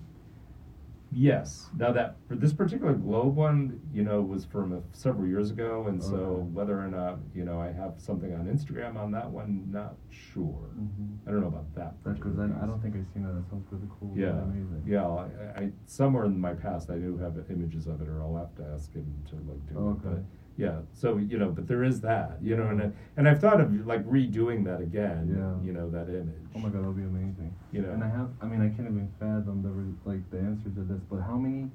yes 1.11 1.69
now 1.75 1.91
that 1.91 2.17
for 2.27 2.35
this 2.35 2.53
particular 2.53 2.93
globe 2.93 3.35
one 3.35 3.81
you 3.91 4.03
know 4.03 4.21
was 4.21 4.45
from 4.45 4.71
a, 4.73 4.79
several 4.95 5.27
years 5.27 5.49
ago 5.49 5.85
and 5.87 6.03
so 6.03 6.47
whether 6.53 6.79
or 6.79 6.87
not 6.87 7.17
you 7.33 7.43
know 7.43 7.59
i 7.59 7.71
have 7.71 7.93
something 7.97 8.31
on 8.35 8.45
instagram 8.45 8.95
on 8.95 9.09
that 9.11 9.27
one 9.27 9.65
not 9.71 9.95
sure 10.11 10.69
Mm-hmm. 10.79 11.27
i 11.27 11.31
don't 11.31 11.41
know 11.41 11.47
about 11.47 11.73
that 11.73 11.95
Because 12.03 12.37
I, 12.37 12.43
I 12.43 12.67
don't 12.67 12.79
think 12.79 12.95
I've 12.95 13.07
seen 13.11 13.23
that. 13.23 13.33
That 13.33 13.49
sounds 13.49 13.65
really 13.71 13.87
cool. 13.99 14.13
Yeah, 14.15 14.39
amazing. 14.43 14.83
yeah. 14.85 15.03
I, 15.03 15.61
I 15.61 15.71
somewhere 15.87 16.25
in 16.25 16.39
my 16.39 16.53
past 16.53 16.91
I 16.91 16.97
do 16.99 17.17
have 17.17 17.33
images 17.49 17.87
of 17.87 18.01
it, 18.03 18.07
or 18.07 18.21
I'll 18.21 18.37
have 18.37 18.53
to 18.57 18.71
ask 18.71 18.93
him 18.93 19.11
to 19.29 19.35
like 19.49 19.65
do 19.67 19.79
it. 19.79 19.81
Okay. 19.81 19.99
But 20.03 20.23
yeah, 20.59 20.79
so 20.93 21.17
you 21.17 21.37
know, 21.39 21.49
but 21.51 21.67
there 21.69 21.83
is 21.85 22.01
that, 22.01 22.37
you 22.41 22.57
know, 22.57 22.67
and 22.67 22.81
I- 22.83 22.91
and 23.15 23.29
I've 23.29 23.39
thought 23.39 23.61
of 23.61 23.67
like 23.87 24.03
redoing 24.05 24.65
that 24.65 24.81
again. 24.81 25.23
Yeah. 25.37 25.55
You 25.65 25.71
know, 25.71 25.89
that 25.89 26.09
image. 26.09 26.35
Oh 26.53 26.59
my 26.59 26.67
god, 26.69 26.79
that'll 26.81 26.91
be 26.91 27.03
amazing. 27.03 27.53
You 27.71 27.81
know. 27.83 27.91
And 27.93 28.03
I 28.03 28.09
have, 28.09 28.29
I 28.41 28.45
mean, 28.45 28.61
I 28.61 28.67
can't 28.75 28.87
even 28.93 29.07
fathom 29.21 29.61
the 29.63 29.69
re- 29.69 29.95
like 30.11 30.23
the 30.31 30.39
answer 30.39 30.69
to 30.69 30.81
this. 30.81 31.01
But 31.09 31.21
how 31.21 31.37
many 31.37 31.69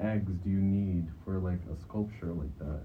eggs 0.00 0.32
do 0.42 0.50
you 0.50 0.58
need 0.60 1.06
for 1.24 1.38
like 1.38 1.60
a 1.72 1.76
sculpture 1.80 2.32
like 2.32 2.54
that? 2.58 2.82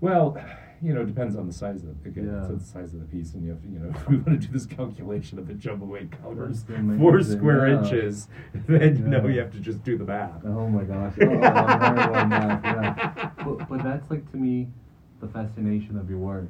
Well, 0.00 0.36
you 0.80 0.94
know, 0.94 1.00
it 1.02 1.06
depends 1.06 1.34
on 1.36 1.46
the 1.46 1.52
size 1.52 1.82
of 1.82 1.90
it. 1.90 2.08
Again, 2.08 2.26
Yeah. 2.26 2.52
it's 2.52 2.64
the 2.64 2.70
size 2.72 2.92
of 2.94 3.00
the 3.00 3.06
piece, 3.06 3.34
and 3.34 3.42
you 3.44 3.50
have 3.50 3.62
to, 3.62 3.68
you 3.68 3.78
know, 3.78 3.88
if 3.94 4.08
we 4.08 4.16
want 4.16 4.40
to 4.40 4.46
do 4.46 4.52
this 4.52 4.66
calculation 4.66 5.38
of 5.38 5.46
the 5.48 5.54
jumbo 5.54 5.96
eight 5.96 6.10
colors, 6.22 6.62
That's 6.64 6.78
amazing, 6.78 7.00
four 7.00 7.20
square 7.22 7.68
yeah. 7.68 7.78
inches, 7.78 8.28
then 8.66 8.96
you 8.96 9.04
know 9.04 9.26
you 9.26 9.40
have 9.40 9.52
to 9.52 9.60
just 9.60 9.82
do 9.82 9.98
the 9.98 10.04
math. 10.04 10.44
Oh 10.44 10.68
my 10.68 10.84
gosh. 10.84 11.14
Oh, 11.20 11.26
I'm 11.26 11.96
horrible 11.96 12.16
on 12.16 12.28
math, 12.28 12.64
yeah. 12.64 13.30
But, 13.44 13.68
but 13.68 13.82
that's 13.82 14.10
like 14.10 14.30
to 14.32 14.36
me 14.36 14.68
the 15.20 15.28
fascination 15.28 15.96
of 15.98 16.08
your 16.08 16.18
work. 16.18 16.48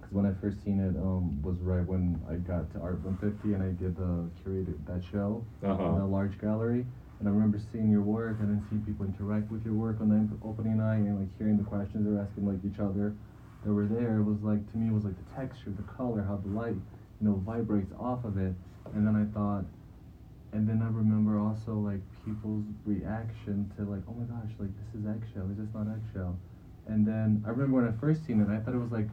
Because 0.00 0.12
when 0.12 0.26
I 0.26 0.32
first 0.40 0.62
seen 0.64 0.78
it 0.80 0.96
um, 1.00 1.40
was 1.42 1.56
right 1.60 1.84
when 1.86 2.20
I 2.30 2.34
got 2.34 2.70
to 2.74 2.80
Art 2.80 3.00
150 3.04 3.54
and 3.54 3.62
I 3.62 3.68
did 3.82 3.96
the 3.96 4.28
curated 4.44 4.76
that 4.86 5.02
show 5.10 5.44
Uh-huh. 5.64 5.82
in 5.96 6.00
a 6.00 6.06
large 6.06 6.38
gallery. 6.40 6.86
And 7.18 7.28
I 7.28 7.32
remember 7.32 7.58
seeing 7.72 7.88
your 7.90 8.02
work 8.02 8.38
and 8.40 8.48
then 8.50 8.66
seeing 8.68 8.82
people 8.82 9.06
interact 9.06 9.50
with 9.50 9.64
your 9.64 9.74
work 9.74 10.00
on 10.00 10.08
the 10.10 10.46
opening 10.46 10.78
night 10.78 10.96
and 11.06 11.18
like 11.20 11.28
hearing 11.38 11.56
the 11.56 11.62
questions 11.64 12.04
they're 12.04 12.20
asking 12.20 12.46
like 12.46 12.58
each 12.64 12.80
other 12.80 13.14
that 13.64 13.72
were 13.72 13.86
there. 13.86 14.18
It 14.18 14.24
was 14.24 14.42
like 14.42 14.70
to 14.72 14.76
me 14.78 14.88
it 14.88 14.94
was 14.94 15.04
like 15.04 15.16
the 15.16 15.36
texture, 15.36 15.70
the 15.70 15.86
color, 15.94 16.22
how 16.22 16.36
the 16.36 16.48
light 16.48 16.74
you 16.74 17.28
know 17.28 17.34
vibrates 17.46 17.92
off 17.98 18.24
of 18.24 18.38
it. 18.38 18.54
And 18.94 19.06
then 19.06 19.16
I 19.16 19.24
thought 19.32 19.64
and 20.52 20.68
then 20.68 20.82
I 20.82 20.86
remember 20.86 21.38
also 21.38 21.74
like 21.74 22.00
people's 22.24 22.64
reaction 22.84 23.72
to 23.76 23.84
like, 23.84 24.02
oh 24.08 24.12
my 24.12 24.24
gosh, 24.24 24.52
like 24.58 24.70
this 24.76 25.00
is 25.00 25.06
eggshell. 25.06 25.48
Is 25.50 25.56
this 25.56 25.72
not 25.74 25.86
eggshell? 25.88 26.36
And 26.86 27.06
then 27.06 27.42
I 27.46 27.50
remember 27.50 27.76
when 27.76 27.88
I 27.88 27.92
first 28.00 28.26
seen 28.26 28.40
it, 28.40 28.48
I 28.50 28.58
thought 28.60 28.74
it 28.74 28.82
was 28.82 28.92
like, 28.92 29.08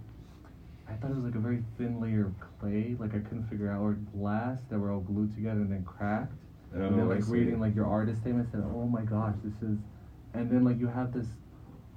I 0.89 0.93
thought 0.93 1.11
it 1.11 1.15
was 1.15 1.23
like 1.23 1.35
a 1.35 1.39
very 1.39 1.63
thin 1.77 2.01
layer 2.01 2.25
of 2.25 2.33
clay. 2.59 2.95
Like 2.99 3.15
I 3.15 3.19
couldn't 3.19 3.47
figure 3.49 3.71
out, 3.71 3.81
or 3.81 3.93
glass 4.17 4.59
that 4.69 4.79
were 4.79 4.91
all 4.91 4.99
glued 4.99 5.33
together 5.33 5.61
and 5.61 5.71
then 5.71 5.85
cracked. 5.85 6.33
Oh, 6.75 6.81
and 6.81 6.99
then 6.99 7.07
like 7.07 7.23
reading 7.27 7.59
like 7.59 7.73
your 7.75 7.85
artist 7.85 8.21
statement, 8.21 8.49
said, 8.51 8.63
oh 8.65 8.85
my 8.85 9.03
gosh, 9.03 9.35
this 9.43 9.55
is, 9.61 9.77
and 10.33 10.51
then 10.51 10.65
like 10.65 10.79
you 10.79 10.87
have 10.87 11.13
this 11.13 11.27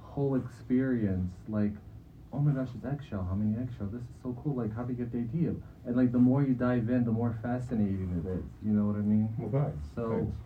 whole 0.01 0.35
experience 0.35 1.33
like. 1.49 1.73
Oh 2.33 2.39
my 2.39 2.51
gosh, 2.51 2.69
it's 2.75 2.83
eggshell. 2.83 3.23
How 3.29 3.35
many 3.35 3.55
eggshells? 3.61 3.91
This 3.91 4.01
is 4.01 4.07
so 4.23 4.35
cool. 4.43 4.55
Like, 4.55 4.75
how 4.75 4.83
do 4.83 4.91
you 4.91 4.97
get 4.97 5.11
the 5.11 5.19
idea? 5.19 5.53
And 5.85 5.95
like, 5.95 6.11
the 6.11 6.17
more 6.17 6.41
you 6.41 6.55
dive 6.55 6.89
in, 6.89 7.05
the 7.05 7.11
more 7.11 7.37
fascinating 7.43 8.09
it 8.25 8.27
is. 8.27 8.43
You 8.65 8.71
know 8.73 8.85
what 8.87 8.95
I 8.95 9.01
mean? 9.01 9.29
Well. 9.37 9.71
So, 9.95 10.09
thanks. 10.09 10.37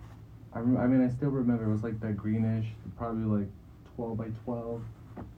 I, 0.54 0.60
rem- 0.60 0.78
I 0.78 0.88
mean, 0.88 1.02
I 1.02 1.10
still 1.10 1.30
remember 1.30 1.64
it 1.70 1.72
was 1.72 1.84
like 1.84 2.00
that 2.02 2.18
greenish, 2.18 2.68
probably 2.98 3.24
like 3.40 3.50
12 3.96 4.18
by 4.18 4.28
12 4.44 4.82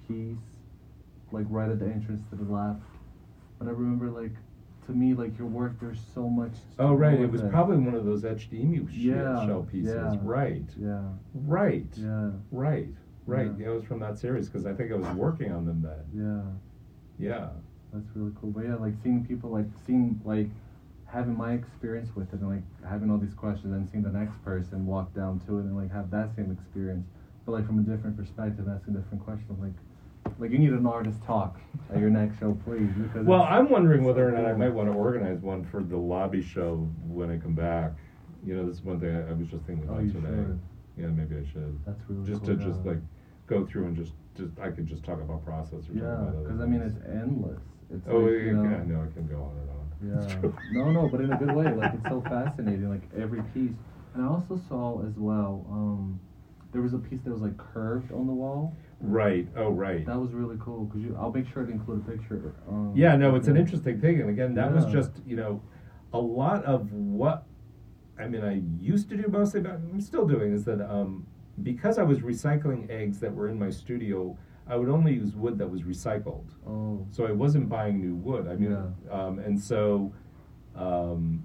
piece, 0.08 0.38
like 1.32 1.46
right 1.50 1.70
at 1.70 1.80
the 1.80 1.86
entrance 1.86 2.24
to 2.32 2.36
the 2.36 2.52
left. 2.52 2.82
But 3.60 3.68
I 3.68 3.72
remember, 3.72 4.10
like, 4.10 4.34
to 4.88 4.92
me, 4.92 5.14
like 5.14 5.38
your 5.38 5.48
work, 5.48 5.80
there's 5.80 6.00
so 6.16 6.28
much. 6.30 6.54
Oh, 6.80 6.94
right. 6.94 7.20
It 7.20 7.30
was 7.32 7.42
probably 7.44 7.78
one 7.78 7.94
of 7.94 8.06
those 8.06 8.26
etched 8.26 8.54
emu 8.54 8.88
Yeah, 8.92 9.46
shell 9.46 9.68
pieces. 9.70 9.94
yeah. 9.94 10.18
Right. 10.24 10.66
Yeah, 10.80 11.02
Right. 11.36 11.94
yeah, 11.96 12.32
Right. 12.52 12.94
Right. 13.30 13.52
Yeah. 13.60 13.68
It 13.68 13.76
was 13.76 13.84
from 13.84 14.00
that 14.00 14.18
series 14.18 14.48
because 14.50 14.66
I 14.66 14.74
think 14.74 14.92
I 14.92 14.96
was 14.96 15.08
working 15.16 15.52
on 15.52 15.66
them 15.66 15.82
then. 15.82 16.04
yeah. 17.20 17.28
Yeah. 17.32 17.50
That's 17.94 18.06
really 18.16 18.32
cool. 18.40 18.52
But 18.52 18.66
yeah, 18.66 18.76
like 18.76 18.94
seeing 19.04 19.26
people, 19.26 19.50
like 19.50 19.66
seeing, 19.86 20.22
like 20.24 20.48
having 21.06 21.36
my 21.36 21.54
experience 21.54 22.10
with 22.16 22.32
it 22.34 22.40
and 22.40 22.50
like 22.50 22.64
having 22.88 23.10
all 23.10 23.18
these 23.18 23.34
questions 23.34 23.74
and 23.74 23.90
seeing 23.90 24.04
the 24.04 24.12
next 24.12 24.36
person 24.46 24.86
walk 24.86 25.14
down 25.16 25.40
to 25.48 25.58
it 25.58 25.62
and 25.62 25.76
like 25.76 25.92
have 25.92 26.12
that 26.12 26.36
same 26.36 26.52
experience, 26.52 27.06
but 27.46 27.54
like 27.54 27.66
from 27.66 27.80
a 27.80 27.82
different 27.82 28.16
perspective, 28.16 28.68
asking 28.70 28.94
different 28.94 29.24
questions. 29.26 29.60
Like, 29.60 29.74
like 30.38 30.52
you 30.52 30.60
need 30.60 30.70
an 30.72 30.86
artist 30.86 31.18
talk 31.26 31.60
at 31.92 32.00
your 32.00 32.12
next 32.12 32.40
show, 32.40 32.58
please. 32.64 32.90
Because 32.96 33.26
Well, 33.26 33.42
I'm 33.42 33.70
wondering 33.70 34.04
whether 34.04 34.28
or 34.28 34.32
not 34.32 34.46
I 34.46 34.54
might 34.54 34.70
want 34.74 34.88
to 34.92 34.96
organize 34.96 35.40
one 35.40 35.66
for 35.66 35.82
the 35.82 35.98
lobby 35.98 36.42
show 36.44 36.76
when 37.08 37.32
I 37.32 37.38
come 37.38 37.56
back. 37.56 37.94
You 38.46 38.56
know, 38.56 38.66
this 38.68 38.78
is 38.78 38.84
one 38.84 39.00
thing 39.00 39.16
I, 39.16 39.30
I 39.30 39.34
was 39.34 39.48
just 39.48 39.66
thinking 39.66 39.88
Oh, 39.90 39.94
about 39.94 40.04
you 40.06 40.12
today. 40.14 40.28
should. 40.28 40.60
Yeah, 40.96 41.08
maybe 41.08 41.36
I 41.38 41.52
should. 41.52 41.78
That's 41.88 42.00
really 42.08 42.30
just 42.30 42.46
cool. 42.46 42.56
to 42.56 42.64
just 42.64 42.86
like 42.86 43.00
go 43.50 43.66
through 43.66 43.88
and 43.88 43.98
just 43.98 44.14
just 44.38 44.58
I 44.60 44.70
could 44.70 44.88
just 44.88 45.04
talk 45.04 45.20
about 45.20 45.44
process 45.44 45.90
or 45.90 45.94
Yeah, 45.94 46.32
because 46.42 46.62
I 46.62 46.66
mean 46.66 46.82
it's 46.82 46.98
endless. 47.06 47.62
It's 47.94 48.08
oh 48.08 48.20
like, 48.20 48.32
yeah, 48.32 48.40
you 48.40 48.54
know, 48.54 48.64
yeah, 48.64 48.78
I 48.78 48.86
know 48.86 49.02
I 49.02 49.14
can 49.14 49.28
go 49.28 49.42
on 49.42 49.58
and 49.58 49.70
on. 49.70 49.76
Yeah. 50.02 50.50
No, 50.72 50.92
no, 50.92 51.10
but 51.10 51.20
in 51.20 51.34
a 51.34 51.38
good 51.38 51.54
way. 51.54 51.74
Like 51.74 51.94
it's 51.96 52.08
so 52.08 52.22
fascinating. 52.22 52.90
Like 52.90 53.02
every 53.18 53.42
piece. 53.54 53.76
And 54.14 54.24
I 54.24 54.28
also 54.28 54.62
saw 54.70 55.06
as 55.06 55.16
well. 55.18 55.66
Um, 55.70 56.22
there 56.72 56.82
was 56.82 56.94
a 56.94 57.00
piece 57.00 57.20
that 57.26 57.32
was 57.32 57.42
like 57.42 57.58
curved 57.58 58.14
on 58.14 58.28
the 58.28 58.34
wall. 58.34 58.78
Right. 59.02 59.48
Oh, 59.58 59.72
right. 59.72 60.06
That 60.06 60.18
was 60.18 60.32
really 60.32 60.58
cool 60.62 60.86
because 60.86 61.02
you. 61.02 61.18
I'll 61.20 61.34
make 61.34 61.52
sure 61.52 61.66
to 61.66 61.72
include 61.72 62.08
a 62.08 62.12
picture. 62.12 62.56
Um, 62.70 62.94
Yeah, 62.96 63.18
no, 63.18 63.36
it's 63.36 63.48
an 63.48 63.58
interesting 63.58 64.00
thing, 64.00 64.22
and 64.22 64.30
again, 64.30 64.54
that 64.56 64.72
was 64.74 64.86
just 64.86 65.12
you 65.26 65.36
know, 65.36 65.62
a 66.14 66.20
lot 66.20 66.64
of 66.64 66.92
what 66.94 67.46
I 68.20 68.28
mean, 68.28 68.44
I 68.44 68.62
used 68.82 69.10
to 69.10 69.18
do 69.18 69.28
mostly, 69.30 69.62
but 69.62 69.72
I'm 69.72 70.02
still 70.02 70.28
doing 70.28 70.54
is 70.54 70.66
that 70.66 70.82
um, 70.82 71.26
because 71.64 71.98
I 71.98 72.04
was 72.04 72.20
recycling 72.20 72.90
eggs 72.90 73.20
that 73.20 73.34
were 73.34 73.48
in 73.50 73.58
my 73.60 73.70
studio, 73.70 74.38
I 74.68 74.76
would 74.76 74.90
only 74.90 75.14
use 75.14 75.36
wood 75.36 75.58
that 75.58 75.70
was 75.70 75.82
recycled. 75.82 76.46
Oh. 76.68 77.06
So 77.12 77.26
I 77.26 77.32
wasn't 77.32 77.70
buying 77.70 78.00
new 78.00 78.16
wood. 78.16 78.48
I 78.48 78.56
mean, 78.56 78.72
Yeah. 78.72 79.12
um, 79.12 79.40
and 79.40 79.60
so 79.60 80.14
um, 80.76 81.44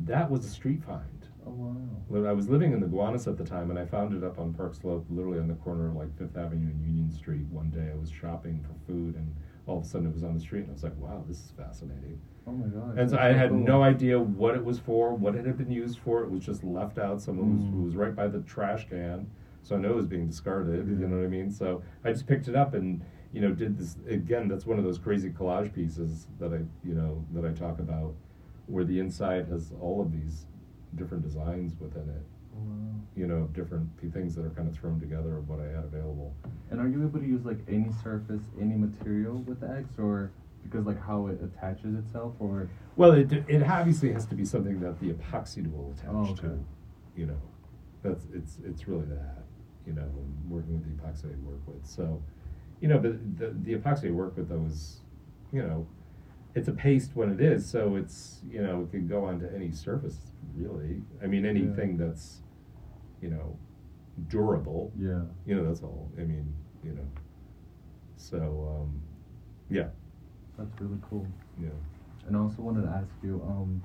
that 0.00 0.30
was 0.30 0.44
a 0.44 0.48
street 0.48 0.82
find. 0.82 1.02
Oh 1.46 1.50
wow. 1.50 2.28
I 2.28 2.32
was 2.32 2.48
living 2.48 2.72
in 2.72 2.80
the 2.80 2.86
Gowanus 2.86 3.26
at 3.26 3.36
the 3.36 3.44
time, 3.44 3.68
and 3.70 3.78
I 3.78 3.84
found 3.84 4.14
it 4.14 4.24
up 4.24 4.38
on 4.38 4.54
Park 4.54 4.74
Slope, 4.74 5.04
literally 5.10 5.38
on 5.38 5.48
the 5.48 5.54
corner 5.54 5.88
of 5.88 5.96
like 5.96 6.16
Fifth 6.18 6.36
Avenue 6.36 6.70
and 6.70 6.80
Union 6.82 7.12
Street. 7.12 7.44
One 7.50 7.68
day, 7.70 7.90
I 7.92 7.96
was 8.00 8.10
shopping 8.10 8.64
for 8.66 8.74
food, 8.90 9.14
and 9.16 9.34
all 9.66 9.78
of 9.78 9.84
a 9.84 9.86
sudden, 9.86 10.06
it 10.08 10.12
was 10.14 10.24
on 10.24 10.34
the 10.34 10.40
street, 10.40 10.60
and 10.62 10.70
I 10.70 10.72
was 10.72 10.82
like, 10.82 10.96
"Wow, 10.98 11.24
this 11.26 11.38
is 11.38 11.50
fascinating." 11.56 12.20
Oh 12.46 12.52
my 12.52 12.66
god. 12.66 12.98
And 12.98 13.08
so 13.10 13.16
I 13.18 13.32
had 13.32 13.48
cool. 13.50 13.58
no 13.58 13.82
idea 13.82 14.20
what 14.20 14.54
it 14.54 14.62
was 14.64 14.78
for, 14.78 15.14
what 15.14 15.34
it 15.34 15.46
had 15.46 15.56
been 15.56 15.70
used 15.70 15.98
for. 16.00 16.22
It 16.22 16.30
was 16.30 16.44
just 16.44 16.62
left 16.62 16.98
out. 16.98 17.22
Someone 17.22 17.56
was, 17.56 17.64
Mm. 17.64 17.70
who 17.72 17.82
was 17.82 17.96
right 17.96 18.14
by 18.14 18.26
the 18.28 18.40
trash 18.40 18.86
can, 18.88 19.26
so 19.62 19.76
I 19.76 19.78
know 19.78 19.90
it 19.92 19.96
was 19.96 20.06
being 20.06 20.26
discarded. 20.26 20.86
You 20.88 21.08
know 21.08 21.16
what 21.16 21.24
I 21.24 21.28
mean? 21.28 21.50
So 21.50 21.82
I 22.04 22.12
just 22.12 22.26
picked 22.26 22.48
it 22.48 22.54
up 22.54 22.74
and 22.74 23.00
you 23.32 23.40
know 23.40 23.52
did 23.52 23.78
this 23.78 23.96
again. 24.06 24.46
That's 24.48 24.66
one 24.66 24.78
of 24.78 24.84
those 24.84 24.98
crazy 24.98 25.30
collage 25.30 25.72
pieces 25.72 26.28
that 26.38 26.52
I 26.52 26.58
you 26.86 26.94
know 26.94 27.24
that 27.32 27.44
I 27.46 27.52
talk 27.52 27.78
about, 27.78 28.14
where 28.66 28.84
the 28.84 28.98
inside 28.98 29.48
has 29.48 29.72
all 29.80 30.02
of 30.02 30.12
these 30.12 30.46
different 30.96 31.22
designs 31.24 31.74
within 31.80 32.08
it. 32.10 32.22
You 33.16 33.26
know, 33.28 33.44
different 33.54 33.96
p- 34.00 34.08
things 34.08 34.34
that 34.34 34.44
are 34.44 34.50
kind 34.50 34.68
of 34.68 34.74
thrown 34.76 34.98
together 34.98 35.36
of 35.36 35.48
what 35.48 35.60
I 35.60 35.66
had 35.66 35.84
available. 35.84 36.34
And 36.70 36.80
are 36.80 36.88
you 36.88 37.02
able 37.04 37.20
to 37.20 37.26
use 37.26 37.44
like 37.44 37.58
any 37.68 37.90
surface, 38.02 38.42
any 38.60 38.74
material 38.74 39.36
with 39.46 39.60
the 39.60 39.70
eggs, 39.70 39.98
or 39.98 40.32
because 40.64 40.84
like 40.84 41.00
how 41.00 41.28
it 41.28 41.40
attaches 41.42 41.94
itself, 41.94 42.34
or 42.40 42.68
Well, 42.96 43.12
it 43.12 43.32
it 43.48 43.62
obviously 43.62 44.12
has 44.12 44.26
to 44.26 44.34
be 44.34 44.44
something 44.44 44.80
that 44.80 44.98
the 44.98 45.12
epoxy 45.12 45.70
will 45.70 45.92
attach 45.96 46.10
Oh, 46.12 46.30
okay. 46.32 46.40
to. 46.42 46.64
You 47.16 47.26
know, 47.26 47.40
that's 48.02 48.26
it's 48.34 48.58
it's 48.64 48.88
really 48.88 49.06
that. 49.06 49.44
You 49.86 49.92
know, 49.92 50.08
working 50.48 50.72
with 50.74 50.84
the 50.84 51.00
epoxy 51.02 51.26
I 51.26 51.36
work 51.48 51.60
with. 51.66 51.86
So, 51.86 52.20
you 52.80 52.88
know, 52.88 52.98
but 52.98 53.38
the 53.38 53.50
the 53.62 53.76
epoxy 53.78 54.08
I 54.08 54.10
work 54.10 54.36
with 54.36 54.48
though 54.48 54.64
is, 54.66 54.98
you 55.52 55.62
know, 55.62 55.86
it's 56.54 56.68
a 56.68 56.72
paste 56.72 57.10
when 57.14 57.30
it 57.30 57.40
is, 57.40 57.66
so 57.68 57.96
it's 57.96 58.40
you 58.48 58.62
know 58.62 58.82
it 58.82 58.90
can 58.90 59.06
go 59.08 59.24
onto 59.24 59.46
any 59.54 59.70
surface 59.72 60.18
really. 60.56 61.02
I 61.22 61.26
mean 61.26 61.44
anything 61.44 61.96
that's, 61.96 62.42
you 63.20 63.28
know, 63.30 63.56
durable. 64.28 64.92
yeah? 64.98 65.22
You 65.46 65.56
know, 65.56 65.66
that's 65.66 65.82
all. 65.82 66.10
I 66.16 66.22
mean, 66.22 66.54
you 66.84 66.92
know. 66.92 67.06
So, 68.16 68.38
um, 68.80 69.02
yeah, 69.68 69.88
That's 70.58 70.80
really 70.80 70.98
cool. 71.10 71.26
yeah. 71.60 71.68
And 72.26 72.36
I 72.36 72.40
also 72.40 72.62
wanted 72.62 72.82
to 72.82 72.88
ask 72.88 73.08
you, 73.22 73.42
um, 73.46 73.82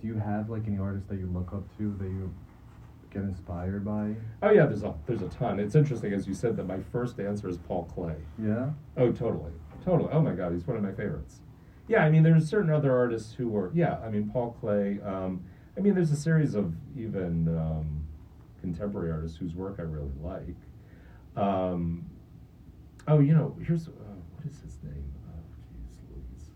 do 0.00 0.06
you 0.08 0.14
have 0.14 0.48
like 0.50 0.66
any 0.66 0.78
artists 0.78 1.08
that 1.08 1.18
you 1.18 1.26
look 1.26 1.52
up 1.52 1.64
to 1.78 1.94
that 1.98 2.04
you 2.08 2.32
get 3.12 3.22
inspired 3.22 3.84
by? 3.84 4.14
Oh 4.42 4.50
yeah, 4.50 4.64
there's 4.66 4.82
a 4.82 4.94
there's 5.06 5.22
a 5.22 5.28
ton. 5.28 5.60
It's 5.60 5.74
interesting 5.74 6.12
as 6.14 6.26
you 6.26 6.34
said 6.34 6.56
that 6.56 6.66
my 6.66 6.78
first 6.92 7.20
answer 7.20 7.48
is 7.48 7.58
Paul 7.58 7.88
Klee. 7.94 8.14
Yeah. 8.42 8.70
Oh, 8.96 9.12
totally, 9.12 9.52
totally. 9.84 10.08
Oh 10.12 10.20
my 10.22 10.32
God, 10.32 10.52
he's 10.52 10.66
one 10.66 10.76
of 10.78 10.82
my 10.82 10.92
favorites. 10.92 11.40
Yeah, 11.88 12.04
I 12.04 12.10
mean, 12.10 12.22
there's 12.22 12.48
certain 12.48 12.70
other 12.70 12.96
artists 12.96 13.34
who 13.34 13.48
were. 13.48 13.70
Yeah, 13.74 13.98
I 14.04 14.08
mean, 14.08 14.30
Paul 14.30 14.56
Klee. 14.60 15.04
Um, 15.06 15.44
I 15.76 15.80
mean, 15.80 15.94
there's 15.94 16.10
a 16.10 16.16
series 16.16 16.54
of 16.54 16.74
even 16.96 17.48
um, 17.48 18.04
contemporary 18.60 19.12
artists 19.12 19.36
whose 19.36 19.54
work 19.54 19.76
I 19.78 19.82
really 19.82 20.10
like. 20.22 20.56
Um, 21.36 22.06
oh, 23.06 23.20
you 23.20 23.34
know, 23.34 23.56
here's 23.64 23.86
uh, 23.88 23.90
what 24.34 24.46
is 24.46 24.60
his 24.60 24.78
name? 24.82 25.12
Oh, 25.28 25.38
jeez, 25.74 25.98
Louise. 26.10 26.50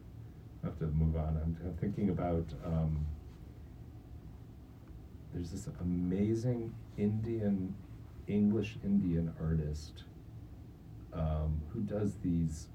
I 0.62 0.66
have 0.66 0.78
to 0.78 0.86
move 0.86 1.16
on. 1.16 1.38
I'm, 1.42 1.56
I'm 1.64 1.76
thinking 1.80 2.10
about. 2.10 2.46
Um, 2.64 3.06
there's 5.32 5.50
this 5.50 5.68
amazing 5.80 6.74
Indian, 6.98 7.74
English 8.26 8.78
Indian 8.84 9.32
artist 9.40 10.02
um, 11.12 11.60
who 11.72 11.80
does 11.82 12.14
these 12.22 12.66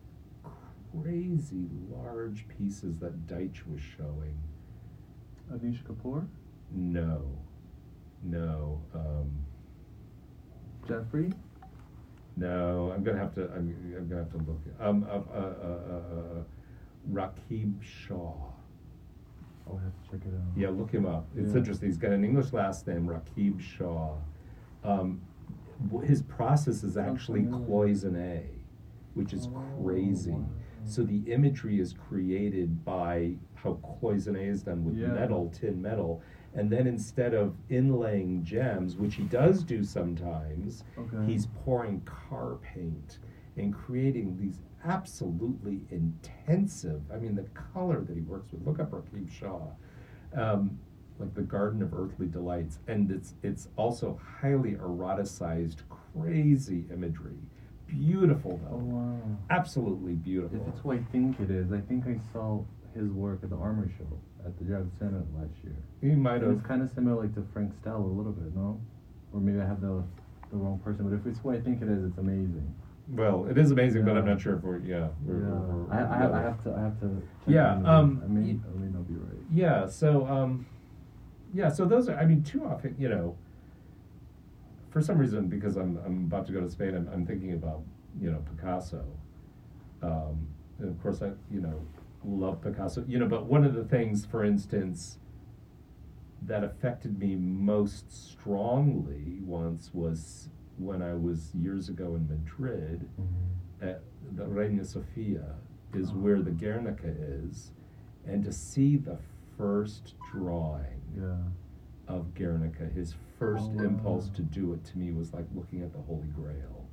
crazy 1.02 1.68
large 1.91 2.46
pieces 2.48 2.98
that 3.00 3.28
Deitch 3.28 3.66
was 3.68 3.82
showing. 3.82 4.38
Anish 5.52 5.84
Kapoor, 5.84 6.26
No, 6.72 7.22
no, 8.24 8.82
um, 8.93 9.30
Jeffrey. 10.88 11.32
no. 12.36 12.91
I'm 12.91 13.04
gonna 13.04 13.20
have 13.20 13.34
to. 13.36 13.43
I'm, 13.54 13.76
I'm 13.96 14.08
gonna 14.10 14.22
have 14.24 14.32
to 14.32 14.38
look. 14.38 14.62
Um, 14.80 15.04
uh, 15.04 15.08
uh, 15.08 15.54
uh, 15.62 16.39
uh, 16.39 16.43
Raqib 17.12 17.82
Shaw. 17.84 18.34
I'll 19.68 19.78
have 19.78 19.93
to 20.04 20.12
check 20.12 20.22
it 20.28 20.34
out. 20.34 20.58
Yeah, 20.58 20.70
look 20.70 20.91
him 20.91 21.06
up. 21.06 21.28
It's 21.36 21.52
Yeah. 21.52 21.58
interesting. 21.58 21.89
He's 21.89 21.98
got 21.98 22.12
an 22.12 22.24
English 22.24 22.54
last 22.54 22.88
name, 22.88 23.08
Raqib 23.08 23.60
Shaw. 23.60 24.16
Um, 24.84 25.22
his 26.04 26.22
process 26.24 26.84
is 26.84 26.98
actually 26.98 27.43
cloisonne, 27.43 28.43
which 29.16 29.34
is 29.34 29.48
Oh, 29.48 29.62
crazy. 29.84 30.32
wow. 30.32 30.46
So 30.86 31.04
the 31.04 31.18
imagery 31.32 31.80
is 31.80 31.94
created 31.94 32.86
by 32.86 33.36
how 33.56 33.80
cloisonne 33.84 34.36
is 34.38 34.64
done 34.64 34.86
with 34.86 34.96
Yeah. 34.96 35.14
metal, 35.14 35.50
tin 35.50 35.82
metal, 35.82 36.22
and 36.54 36.72
then 36.72 36.88
instead 36.88 37.34
of 37.34 37.56
inlaying 37.70 38.44
gems, 38.44 38.96
which 38.96 39.16
he 39.16 39.24
does 39.24 39.64
do 39.64 39.84
sometimes, 39.84 40.84
Okay. 40.98 41.26
he's 41.26 41.48
pouring 41.48 42.02
car 42.02 42.56
paint 42.62 43.20
and 43.58 43.74
creating 43.74 44.38
these 44.38 44.62
absolutely 44.84 45.82
intensive. 45.90 47.02
I 47.12 47.18
mean, 47.18 47.36
the 47.36 47.44
color 47.74 48.02
that 48.02 48.16
he 48.16 48.22
works 48.22 48.52
with. 48.52 48.66
Look 48.66 48.80
up 48.80 48.92
Raqib 48.92 49.30
Shaw, 49.30 49.72
um, 50.34 50.78
like 51.18 51.34
the 51.34 51.42
Garden 51.42 51.82
of 51.82 51.94
Earthly 51.94 52.28
Delights, 52.28 52.80
and 52.88 53.10
it's 53.10 53.34
it's 53.42 53.70
also 53.78 54.20
highly 54.42 54.76
eroticized, 54.76 55.78
crazy 55.90 56.86
imagery. 56.92 57.40
Beautiful 57.88 58.60
Oh 58.66 58.78
though, 58.78 58.84
wow. 58.84 59.20
absolutely 59.50 60.14
beautiful. 60.14 60.60
If 60.62 60.68
it's 60.74 60.80
who 60.82 60.92
I 60.92 61.00
think 61.12 61.40
it 61.40 61.52
is, 61.52 61.72
I 61.72 61.80
think 61.82 62.06
I 62.08 62.18
saw 62.34 62.64
his 62.94 63.10
work 63.12 63.40
at 63.44 63.50
the 63.50 63.56
Armory 63.58 63.92
Show 63.98 64.08
at 64.46 64.58
the 64.58 64.64
Javits 64.66 64.98
Center 65.00 65.24
last 65.38 65.54
year. 65.64 65.76
He 66.02 66.16
might 66.16 66.42
have. 66.42 66.52
it's 66.52 66.66
kind 66.66 66.82
of 66.82 66.90
similar 66.92 67.22
like 67.24 67.34
to 67.36 67.46
Frank 67.54 67.74
Stella 67.82 68.00
a 68.00 68.16
little 68.18 68.32
bit, 68.32 68.56
no? 68.56 68.80
Or 69.34 69.40
maybe 69.40 69.60
I 69.62 69.66
have 69.66 69.82
the 69.82 70.04
the 70.52 70.58
wrong 70.58 70.80
person, 70.80 71.08
but 71.10 71.16
if 71.16 71.26
it's 71.26 71.44
what 71.44 71.56
I 71.56 71.60
think 71.62 71.82
it 71.82 71.90
is, 71.90 72.04
it's 72.06 72.18
amazing. 72.18 72.74
Well, 73.08 73.46
it 73.46 73.58
is 73.58 73.70
amazing, 73.72 74.04
but 74.04 74.18
I'm 74.18 74.26
not 74.26 74.42
sure 74.42 74.56
if 74.56 74.64
we're 74.64 74.80
yeah. 74.80 75.10
We're, 75.24 75.42
yeah, 75.42 75.50
we're- 75.54 75.92
I, 75.92 76.16
I, 76.16 76.18
have, 76.18 76.34
I 76.34 76.42
have 76.42 76.64
to 76.64 76.74
I 76.74 76.82
have 76.82 77.00
to. 77.02 77.22
Yeah, 77.48 77.74
um, 77.86 78.22
I 78.24 78.28
may 78.28 78.52
I 78.52 78.80
may 78.80 78.92
not 78.92 79.08
be 79.08 79.14
right. 79.14 79.42
Yeah, 79.52 79.86
so 79.88 80.26
um, 80.26 80.66
yeah, 81.54 81.70
so 81.70 81.86
those 81.86 82.10
are. 82.10 82.18
I 82.18 82.26
mean, 82.26 82.44
too 82.44 82.66
often, 82.66 82.96
you 82.98 83.10
know. 83.10 83.38
For 84.96 85.02
some 85.02 85.18
reason, 85.18 85.50
because 85.50 85.76
I'm 85.76 86.00
I'm 86.06 86.24
about 86.32 86.46
to 86.48 86.54
go 86.54 86.62
to 86.62 86.70
Spain, 86.70 86.96
I'm, 86.96 87.10
I'm 87.12 87.26
thinking 87.26 87.52
about 87.52 87.82
you 88.18 88.32
know 88.32 88.41
Picasso. 88.56 89.04
Um, 90.02 90.48
of 90.82 90.98
course, 91.04 91.22
I 91.22 91.32
you 91.52 91.60
know 91.60 91.82
love 92.24 92.62
Picasso. 92.62 93.04
You 93.06 93.20
know, 93.20 93.28
but 93.28 93.46
one 93.46 93.66
of 93.66 93.74
the 93.74 93.84
things, 93.84 94.26
for 94.26 94.46
instance, 94.46 95.18
that 96.43 96.64
affected 96.64 97.20
me 97.20 97.36
most 97.36 98.10
strongly 98.32 99.39
once 99.43 99.91
was 99.93 100.48
when 100.78 101.02
I 101.02 101.14
was 101.14 101.54
years 101.54 101.89
ago 101.89 102.16
in 102.16 102.26
Madrid 102.30 103.06
Mm-hmm. 103.20 103.89
at 103.89 104.02
the 104.38 104.46
Reina 104.48 104.86
Sofia 104.86 105.56
is 105.93 106.12
Oh. 106.12 106.14
where 106.20 106.41
the 106.41 106.52
Guernica 106.52 107.14
is, 107.20 107.74
and 108.26 108.46
to 108.46 108.54
see 108.54 108.96
the 108.96 109.18
first 109.58 110.14
drawing 110.32 111.02
Yeah. 111.18 111.36
of 112.08 112.34
Guernica, 112.34 112.86
his 112.86 113.14
first 113.38 113.70
Oh, 113.74 113.78
wow. 113.78 113.84
impulse 113.86 114.30
to 114.30 114.42
do 114.42 114.74
it 114.74 114.84
to 114.86 114.98
me 114.98 115.12
was 115.12 115.34
like 115.34 115.46
looking 115.56 115.82
at 115.82 115.92
the 115.94 116.00
Holy 116.00 116.28
Grail. 116.36 116.86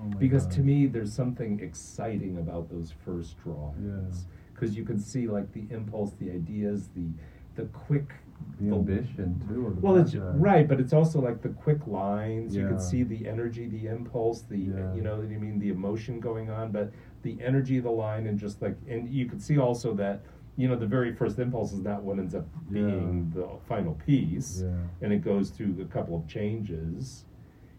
Oh 0.00 0.04
Because 0.18 0.46
to 0.48 0.60
me, 0.60 0.86
there's 0.86 1.12
something 1.12 1.60
exciting 1.60 2.38
about 2.38 2.68
those 2.70 2.92
first 3.04 3.36
drawings. 3.42 4.26
Because 4.52 4.76
you 4.76 4.84
can 4.84 4.98
see 4.98 5.26
like 5.26 5.52
the 5.52 5.64
impulse, 5.70 6.12
the 6.20 6.30
ideas, 6.30 6.88
the 6.94 7.06
the 7.56 7.64
quick. 7.66 8.12
the 8.60 8.74
ambition 8.74 9.40
too. 9.48 9.72
The 9.76 9.80
Well, 9.80 9.96
it's 9.96 10.14
right, 10.16 10.66
but 10.66 10.80
it's 10.80 10.92
also 10.92 11.20
like 11.20 11.40
the 11.42 11.50
quick 11.50 11.86
lines. 11.86 12.54
You 12.56 12.66
can 12.66 12.80
see 12.80 13.02
the 13.04 13.28
energy, 13.28 13.66
the 13.68 13.86
impulse, 13.86 14.42
the 14.42 14.58
Yeah. 14.58 14.94
you 14.94 15.02
know, 15.02 15.16
what 15.16 15.24
I 15.26 15.38
mean, 15.38 15.58
the 15.60 15.68
emotion 15.70 16.18
going 16.20 16.50
on, 16.50 16.72
but 16.72 16.90
the 17.22 17.40
energy 17.40 17.78
of 17.78 17.84
the 17.84 17.90
line, 17.92 18.26
and 18.26 18.36
just 18.38 18.60
like, 18.60 18.76
and 18.88 19.08
you 19.08 19.26
can 19.26 19.38
see 19.38 19.56
also 19.58 19.94
that 19.94 20.20
you 20.56 20.68
know 20.68 20.76
the 20.76 20.86
very 20.86 21.12
first 21.14 21.38
impulse 21.38 21.72
is 21.72 21.80
not 21.80 22.02
what 22.02 22.18
ends 22.18 22.34
up 22.34 22.46
being 22.70 23.30
the 23.34 23.48
final 23.68 23.94
piece, 23.94 24.62
Yeah. 24.62 24.70
and 25.02 25.12
it 25.12 25.22
goes 25.22 25.50
through 25.50 25.76
a 25.80 25.84
couple 25.86 26.16
of 26.16 26.26
changes. 26.26 27.24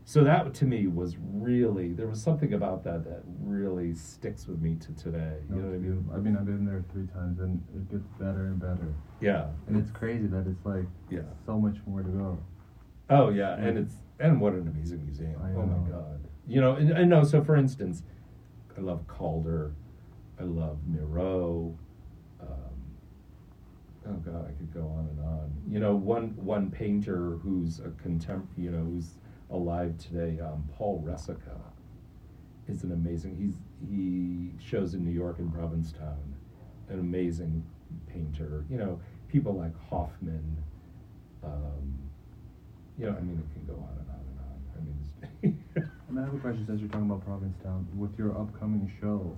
So 0.08 0.24
that 0.24 0.54
to 0.56 0.66
me 0.66 0.86
was 0.86 1.16
really 1.18 1.92
there 1.94 2.08
was 2.08 2.22
something 2.22 2.54
about 2.54 2.84
that 2.84 3.04
that 3.06 3.24
really 3.42 3.94
sticks 3.96 4.48
with 4.48 4.62
me 4.62 4.76
to 4.76 4.94
today. 4.94 5.38
You 5.50 5.56
No, 5.56 5.62
know 5.62 5.68
what 5.70 5.76
I 5.76 5.78
mean? 5.80 6.10
I 6.14 6.18
mean, 6.18 6.38
I've 6.38 6.46
been 6.46 6.66
there 6.66 6.84
three 6.92 7.08
times, 7.08 7.40
and 7.40 7.60
it 7.76 7.90
gets 7.90 8.08
better 8.20 8.46
and 8.48 8.60
better. 8.60 8.94
Yeah, 9.20 9.48
And 9.68 9.76
it's 9.78 9.90
crazy 9.92 10.28
that 10.28 10.46
it's 10.46 10.64
like 10.66 10.86
yeah. 11.10 11.22
so 11.46 11.58
much 11.60 11.78
more 11.88 12.04
to 12.04 12.10
go. 12.10 12.38
Oh 13.10 13.30
yeah, 13.30 13.56
and 13.56 13.78
it's 13.78 13.96
and 14.20 14.40
what 14.40 14.54
an 14.54 14.68
amazing 14.68 15.04
museum. 15.06 15.36
Oh 15.42 15.66
my 15.66 15.90
god. 15.90 16.20
You 16.48 16.62
know, 16.62 16.76
and 16.76 16.94
I 16.94 17.04
know. 17.04 17.24
So 17.24 17.44
for 17.44 17.56
instance, 17.56 18.04
I 18.78 18.82
love 18.82 19.08
Calder, 19.08 19.74
I 20.40 20.44
love 20.44 20.78
Miro. 20.88 21.76
Oh 24.08 24.14
god, 24.14 24.46
I 24.48 24.52
could 24.52 24.74
go 24.74 24.82
on 24.82 25.08
and 25.10 25.20
on. 25.20 25.52
You 25.70 25.80
know, 25.80 25.96
one 25.96 26.36
one 26.36 26.70
painter 26.70 27.38
who's 27.42 27.80
a 27.80 27.90
contem, 27.90 28.44
you 28.58 28.72
know, 28.72 28.84
who's 28.84 29.16
alive 29.50 29.98
today, 29.98 30.40
um, 30.40 30.64
Paul 30.78 31.04
Resika, 31.06 31.60
is 32.68 32.84
an 32.84 32.92
amazing. 32.92 33.36
He's 33.36 33.56
he 33.90 34.52
shows 34.64 34.94
in 34.94 35.04
New 35.04 35.12
York 35.12 35.40
and 35.40 35.52
Provincetown, 35.54 36.36
an 36.90 37.00
amazing 37.00 37.66
painter. 38.08 38.66
You 38.70 38.78
know, 38.78 39.00
people 39.28 39.54
like 39.54 39.74
Hofmann. 39.90 40.58
Um, 41.44 42.00
you 42.98 43.06
know, 43.06 43.16
I 43.18 43.22
mean, 43.22 43.38
it 43.38 43.54
can 43.54 43.66
go 43.66 43.74
on 43.82 43.98
and 44.00 44.10
on 44.10 44.22
and 44.30 44.40
on. 44.40 44.58
I 44.78 45.44
mean, 45.44 45.56
it's 45.74 45.86
And 46.10 46.20
I 46.20 46.24
have 46.24 46.34
a 46.34 46.38
question 46.38 46.66
since 46.66 46.80
you're 46.80 46.90
talking 46.90 47.10
about 47.10 47.26
Provincetown. 47.26 47.88
With 47.98 48.18
your 48.18 48.38
upcoming 48.40 48.92
show, 49.02 49.38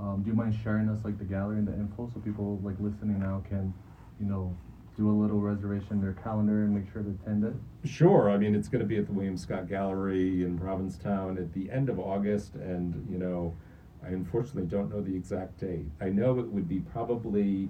um, 0.00 0.22
do 0.22 0.30
you 0.30 0.36
mind 0.36 0.56
sharing 0.62 0.88
us 0.88 0.98
like 1.04 1.18
the 1.18 1.24
gallery 1.24 1.58
and 1.58 1.68
the 1.68 1.74
info 1.74 2.10
so 2.12 2.20
people 2.20 2.58
like 2.62 2.76
listening 2.80 3.20
now 3.20 3.42
can, 3.48 3.74
you 4.18 4.26
know, 4.26 4.56
do 4.96 5.10
a 5.10 5.12
little 5.12 5.40
reservation 5.40 5.88
in 5.92 6.00
their 6.00 6.14
calendar 6.14 6.64
and 6.64 6.74
make 6.74 6.90
sure 6.92 7.02
to 7.02 7.10
attend 7.22 7.44
it? 7.44 7.54
Sure. 7.88 8.30
I 8.30 8.38
mean, 8.38 8.54
it's 8.54 8.68
going 8.68 8.80
to 8.80 8.86
be 8.86 8.96
at 8.96 9.06
the 9.06 9.12
William 9.12 9.36
Scott 9.36 9.68
Gallery 9.68 10.42
in 10.42 10.58
Provincetown 10.58 11.38
at 11.38 11.52
the 11.52 11.70
end 11.70 11.88
of 11.88 11.98
August, 11.98 12.54
and 12.54 13.06
you 13.10 13.18
know, 13.18 13.54
I 14.02 14.08
unfortunately 14.08 14.64
don't 14.64 14.90
know 14.90 15.02
the 15.02 15.14
exact 15.14 15.60
date. 15.60 15.86
I 16.00 16.08
know 16.08 16.38
it 16.38 16.48
would 16.48 16.68
be 16.68 16.80
probably 16.80 17.68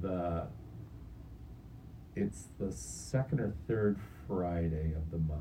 the. 0.00 0.46
It's 2.16 2.48
the 2.60 2.70
second 2.70 3.40
or 3.40 3.52
third 3.66 3.98
Friday 4.28 4.92
of 4.96 5.10
the 5.10 5.18
month. 5.18 5.40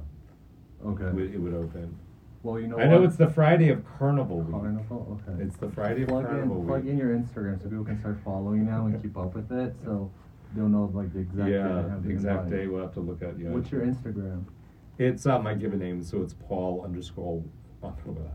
Okay. 0.85 1.05
It 1.05 1.13
would, 1.13 1.33
it 1.35 1.37
would 1.37 1.53
open. 1.53 1.97
Well, 2.43 2.59
you 2.59 2.67
know. 2.67 2.77
I 2.77 2.85
know 2.85 2.99
what? 2.99 3.07
it's 3.07 3.15
the 3.15 3.29
Friday 3.29 3.69
of 3.69 3.83
Carnival 3.97 4.41
Week. 4.41 4.51
Carnival. 4.51 5.19
Okay. 5.27 5.43
It's 5.43 5.55
the 5.57 5.69
Friday 5.69 6.03
of 6.03 6.09
plug 6.09 6.25
Carnival 6.25 6.59
in, 6.59 6.67
plug 6.67 6.87
in 6.87 6.97
your 6.97 7.17
Instagram 7.17 7.61
so 7.61 7.69
people 7.69 7.85
can 7.85 7.99
start 7.99 8.19
following 8.23 8.65
now 8.65 8.85
and 8.85 9.01
keep 9.01 9.17
up 9.17 9.33
with 9.33 9.51
it. 9.51 9.73
So 9.83 10.11
they'll 10.53 10.67
know 10.67 10.91
like 10.93 11.13
the 11.13 11.19
exact 11.19 11.49
yeah, 11.49 11.89
have 11.89 12.03
the 12.03 12.09
exact 12.09 12.49
day 12.49 12.67
we'll 12.67 12.81
have 12.81 12.93
to 12.95 12.99
look 12.99 13.21
at. 13.21 13.39
Yeah. 13.39 13.49
What's 13.49 13.71
your 13.71 13.81
Instagram? 13.81 14.43
It's 14.99 15.25
uh, 15.25 15.39
my 15.39 15.53
given 15.53 15.79
name, 15.79 16.03
so 16.03 16.21
it's 16.21 16.33
Paul 16.33 16.83
underscore 16.83 17.43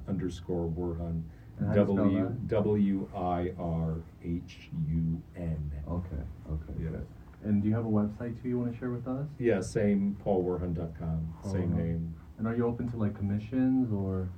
underscore 0.09 0.69
Wirhun. 0.69 1.23
And 1.59 1.69
how 1.69 1.85
do 1.85 1.93
you 1.93 1.97
spell 1.97 2.11
that? 2.11 2.49
W 2.49 3.09
I 3.15 3.53
R 3.59 3.95
H 4.25 4.71
U 4.89 5.23
N. 5.37 5.73
Okay. 5.89 6.23
Okay. 6.51 6.83
Yeah. 6.83 6.91
good. 6.91 7.07
And 7.45 7.63
do 7.63 7.69
you 7.69 7.75
have 7.75 7.87
a 7.87 7.89
website 7.89 8.41
too 8.43 8.49
you 8.49 8.59
want 8.59 8.73
to 8.73 8.79
share 8.79 8.91
with 8.91 9.07
us? 9.07 9.27
Yeah, 9.39 9.61
same 9.61 10.17
paulwirhun.com, 10.25 11.35
same 11.45 11.53
Paulwirhun. 11.53 11.77
name. 11.77 12.15
And 12.39 12.47
are 12.47 12.55
you 12.57 12.67
open 12.67 12.89
to 12.91 12.97
like 12.97 13.17
commissions 13.17 13.93
or? 13.93 14.29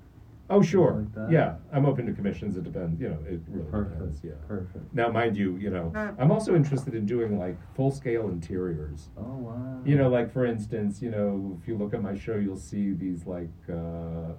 Oh, 0.52 0.60
sure. 0.62 0.94
like 0.94 1.14
that? 1.14 1.30
yeah, 1.30 1.54
I'm 1.72 1.86
open 1.86 2.06
to 2.06 2.12
commissions. 2.12 2.56
It 2.56 2.64
depends. 2.64 3.00
You 3.00 3.10
know, 3.10 3.18
it 3.24 3.40
really 3.46 3.70
Perfect. 3.70 3.98
depends. 3.98 4.20
Yeah. 4.24 4.32
Perfect. 4.48 4.92
Now, 4.92 5.08
mind 5.08 5.36
you, 5.36 5.56
you 5.56 5.70
know, 5.70 5.92
I'm 6.18 6.32
also 6.32 6.56
interested 6.56 6.92
in 6.96 7.06
doing 7.06 7.38
like 7.38 7.56
full 7.76 7.92
scale 7.92 8.28
interiors. 8.28 9.10
Oh 9.16 9.22
wow. 9.36 9.80
You 9.84 9.94
know, 9.96 10.08
like 10.08 10.32
for 10.32 10.44
instance, 10.44 11.00
you 11.00 11.10
know, 11.10 11.56
if 11.62 11.68
you 11.68 11.76
look 11.76 11.94
at 11.94 12.02
my 12.02 12.16
show, 12.18 12.34
you'll 12.34 12.56
see 12.56 12.90
these 12.92 13.26
like 13.26 13.52
uh, 13.72 14.32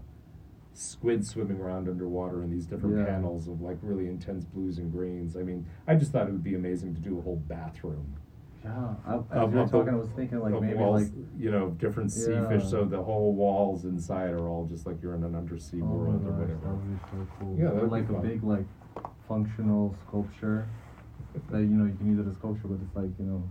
squid 0.74 1.26
swimming 1.26 1.62
around 1.62 1.88
underwater 1.88 2.44
in 2.44 2.50
these 2.50 2.66
different 2.66 2.98
Yeah. 2.98 3.06
panels 3.06 3.48
of 3.48 3.62
like 3.62 3.78
really 3.82 4.08
intense 4.08 4.44
blues 4.44 4.80
and 4.80 4.92
greens. 4.92 5.38
I 5.38 5.44
mean, 5.44 5.66
I 5.88 5.96
just 5.96 6.12
thought 6.12 6.28
it 6.28 6.32
would 6.32 6.44
be 6.44 6.56
amazing 6.56 6.94
to 6.96 7.00
do 7.02 7.20
a 7.20 7.22
whole 7.22 7.38
bathroom 7.48 8.16
Yeah. 8.64 8.94
I, 9.08 9.16
as 9.16 9.22
Of- 9.32 9.52
you 9.52 9.58
were 9.58 9.64
of- 9.64 9.72
talking, 9.72 9.94
I 9.94 9.98
was 9.98 10.10
thinking 10.10 10.40
like 10.40 10.54
of 10.54 10.62
maybe 10.62 10.76
walls, 10.76 11.04
like. 11.04 11.12
you 11.38 11.50
know, 11.52 11.70
different 11.72 12.12
sea 12.12 12.38
fish, 12.50 12.62
Yeah. 12.64 12.68
so 12.70 12.86
the 12.86 13.02
whole 13.02 13.34
walls 13.34 13.86
inside 13.86 14.32
are 14.32 14.48
all 14.48 14.66
just 14.66 14.86
like 14.86 15.02
you're 15.02 15.16
in 15.16 15.24
an 15.24 15.36
undersea 15.36 15.82
Oh 15.82 15.86
my 15.86 15.94
world 15.96 16.16
or 16.28 16.32
gosh, 16.32 16.40
whatever. 16.42 16.60
that 16.60 16.74
would 16.74 16.90
be 16.92 17.00
so 17.10 17.28
cool. 17.40 17.58
Yeah, 17.58 17.66
that 17.66 17.76
would 17.76 17.84
be 17.86 17.90
like 17.90 18.10
a 18.10 18.14
fun. 18.14 18.22
big 18.22 18.44
like 18.44 18.66
functional 19.28 19.96
sculpture 20.08 20.68
that 21.50 21.60
you 21.60 21.68
know 21.68 21.86
you 21.86 21.96
can 21.98 22.08
use 22.08 22.20
it 22.26 22.30
as 22.30 22.36
sculpture, 22.36 22.68
but 22.68 22.80
it's 22.86 22.96
like 22.96 23.10
you 23.20 23.26
know, 23.26 23.50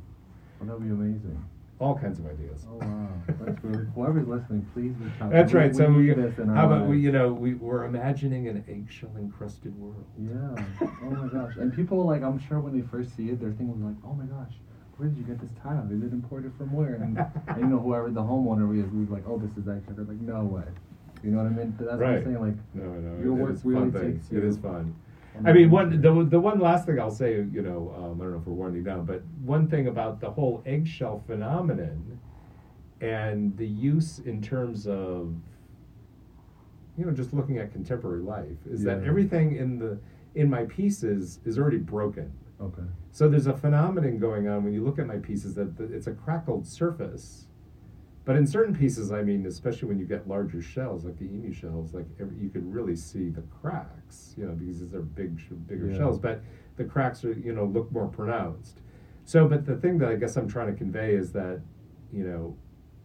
well, 0.60 0.68
that'd 0.78 0.82
be 0.82 0.90
amazing. 0.90 1.42
All 1.80 1.96
kinds 1.98 2.18
of 2.18 2.26
ideas. 2.26 2.66
Oh 2.70 2.76
wow, 2.76 3.08
that's 3.40 3.64
really 3.64 3.86
whoever's 3.94 4.28
listening, 4.28 4.66
please 4.74 4.92
reach 5.00 5.12
out. 5.20 5.30
That's 5.32 5.54
right. 5.54 5.74
So 5.74 5.88
we, 5.90 6.08
need 6.08 6.16
this 6.18 6.38
in 6.38 6.50
our 6.50 6.54
how 6.56 6.66
about 6.66 6.82
we? 6.86 6.96
lives. 6.96 7.04
You 7.04 7.12
know, 7.12 7.32
we 7.32 7.54
we're 7.54 7.84
imagining 7.84 8.48
an 8.48 8.62
eggshell 8.68 9.10
encrusted 9.18 9.74
world. 9.76 10.04
Yeah. 10.20 10.62
Oh 10.82 11.10
my 11.10 11.28
gosh. 11.28 11.56
And 11.56 11.74
people 11.74 12.04
like 12.04 12.22
I'm 12.22 12.38
sure 12.38 12.60
when 12.60 12.78
they 12.78 12.86
first 12.86 13.16
see 13.16 13.30
it, 13.30 13.40
they're 13.40 13.52
thinking 13.52 13.82
like, 13.82 13.96
oh 14.04 14.12
my 14.12 14.26
gosh, 14.26 14.52
where 15.00 15.08
did 15.08 15.16
you 15.16 15.24
get 15.24 15.40
this 15.40 15.50
tile? 15.62 15.88
Is 15.90 16.02
it 16.02 16.12
imported 16.12 16.52
from 16.58 16.72
where? 16.74 16.96
And, 16.96 17.16
and 17.48 17.58
you 17.58 17.66
know 17.66 17.78
whoever 17.78 18.10
the 18.10 18.20
homeowner 18.20 18.78
is, 18.78 18.84
we're 18.92 19.10
like, 19.10 19.24
oh, 19.26 19.38
this 19.38 19.50
is 19.56 19.66
actually. 19.66 19.94
They're 19.94 20.04
like, 20.04 20.20
no 20.20 20.44
way. 20.44 20.64
You 21.24 21.30
know 21.30 21.38
what 21.38 21.46
I 21.46 21.50
mean? 21.50 21.74
But 21.78 21.86
that's 21.86 21.98
what 21.98 22.08
I'm 22.10 22.24
saying. 22.24 22.40
Like, 22.40 22.54
No, 22.74 22.84
no, 22.84 23.24
Your 23.24 23.38
it 23.38 23.42
work 23.42 23.56
really 23.64 23.90
thing. 23.90 24.18
takes 24.18 24.30
you 24.30 24.42
is 24.46 24.58
fun. 24.58 24.94
I 25.42 25.52
mean, 25.54 25.70
one 25.70 26.02
the 26.02 26.24
the 26.24 26.38
one 26.38 26.60
last 26.60 26.84
thing 26.84 27.00
I'll 27.00 27.10
say, 27.10 27.36
you 27.36 27.62
know, 27.62 27.94
um, 27.96 28.20
I 28.20 28.24
don't 28.24 28.32
know 28.32 28.38
if 28.40 28.46
we're 28.46 28.52
winding 28.52 28.84
down, 28.84 29.06
but 29.06 29.22
one 29.42 29.68
thing 29.68 29.86
about 29.86 30.20
the 30.20 30.30
whole 30.30 30.62
eggshell 30.66 31.22
phenomenon 31.26 32.18
and 33.00 33.56
the 33.56 33.66
use 33.66 34.18
in 34.18 34.42
terms 34.42 34.86
of, 34.86 35.34
you 36.98 37.06
know, 37.06 37.12
just 37.12 37.32
looking 37.32 37.56
at 37.56 37.72
contemporary 37.72 38.20
life 38.20 38.58
is 38.68 38.82
that 38.82 39.02
everything 39.04 39.56
in 39.56 39.78
the 39.78 39.98
in 40.34 40.50
my 40.50 40.64
pieces 40.64 41.38
is 41.46 41.58
already 41.58 41.78
broken. 41.78 42.30
Okay. 42.60 42.82
So 43.12 43.28
there's 43.28 43.46
a 43.46 43.56
phenomenon 43.56 44.18
going 44.18 44.48
on 44.48 44.64
when 44.64 44.72
you 44.72 44.84
look 44.84 44.98
at 44.98 45.06
my 45.06 45.16
pieces 45.18 45.54
that 45.54 45.78
it's 45.80 46.06
a 46.06 46.12
crackled 46.12 46.66
surface. 46.66 47.46
But 48.24 48.36
in 48.36 48.46
certain 48.46 48.74
pieces, 48.76 49.10
I 49.10 49.22
mean, 49.22 49.46
especially 49.46 49.88
when 49.88 49.98
you 49.98 50.04
get 50.04 50.28
larger 50.28 50.62
shells, 50.62 51.04
like 51.04 51.18
the 51.18 51.24
emu 51.24 51.52
shells, 51.52 51.94
like 51.94 52.06
every, 52.20 52.36
you 52.36 52.48
could 52.50 52.72
really 52.72 52.94
see 52.94 53.28
the 53.30 53.42
cracks, 53.60 54.34
you 54.36 54.46
know, 54.46 54.52
because 54.52 54.78
these 54.80 54.94
are 54.94 55.00
big, 55.02 55.40
bigger 55.66 55.86
Yeah. 55.90 55.96
shells. 55.96 56.18
But 56.18 56.42
the 56.76 56.84
cracks 56.84 57.24
are, 57.24 57.32
you 57.32 57.52
know, 57.52 57.64
look 57.64 57.90
more 57.90 58.06
pronounced. 58.08 58.82
So, 59.24 59.48
but 59.48 59.64
the 59.64 59.76
thing 59.76 59.98
that 59.98 60.08
I 60.10 60.16
guess 60.16 60.36
I'm 60.36 60.48
trying 60.48 60.68
to 60.70 60.76
convey 60.78 61.14
is 61.14 61.32
that, 61.32 61.60
you 62.12 62.24
know, 62.24 62.56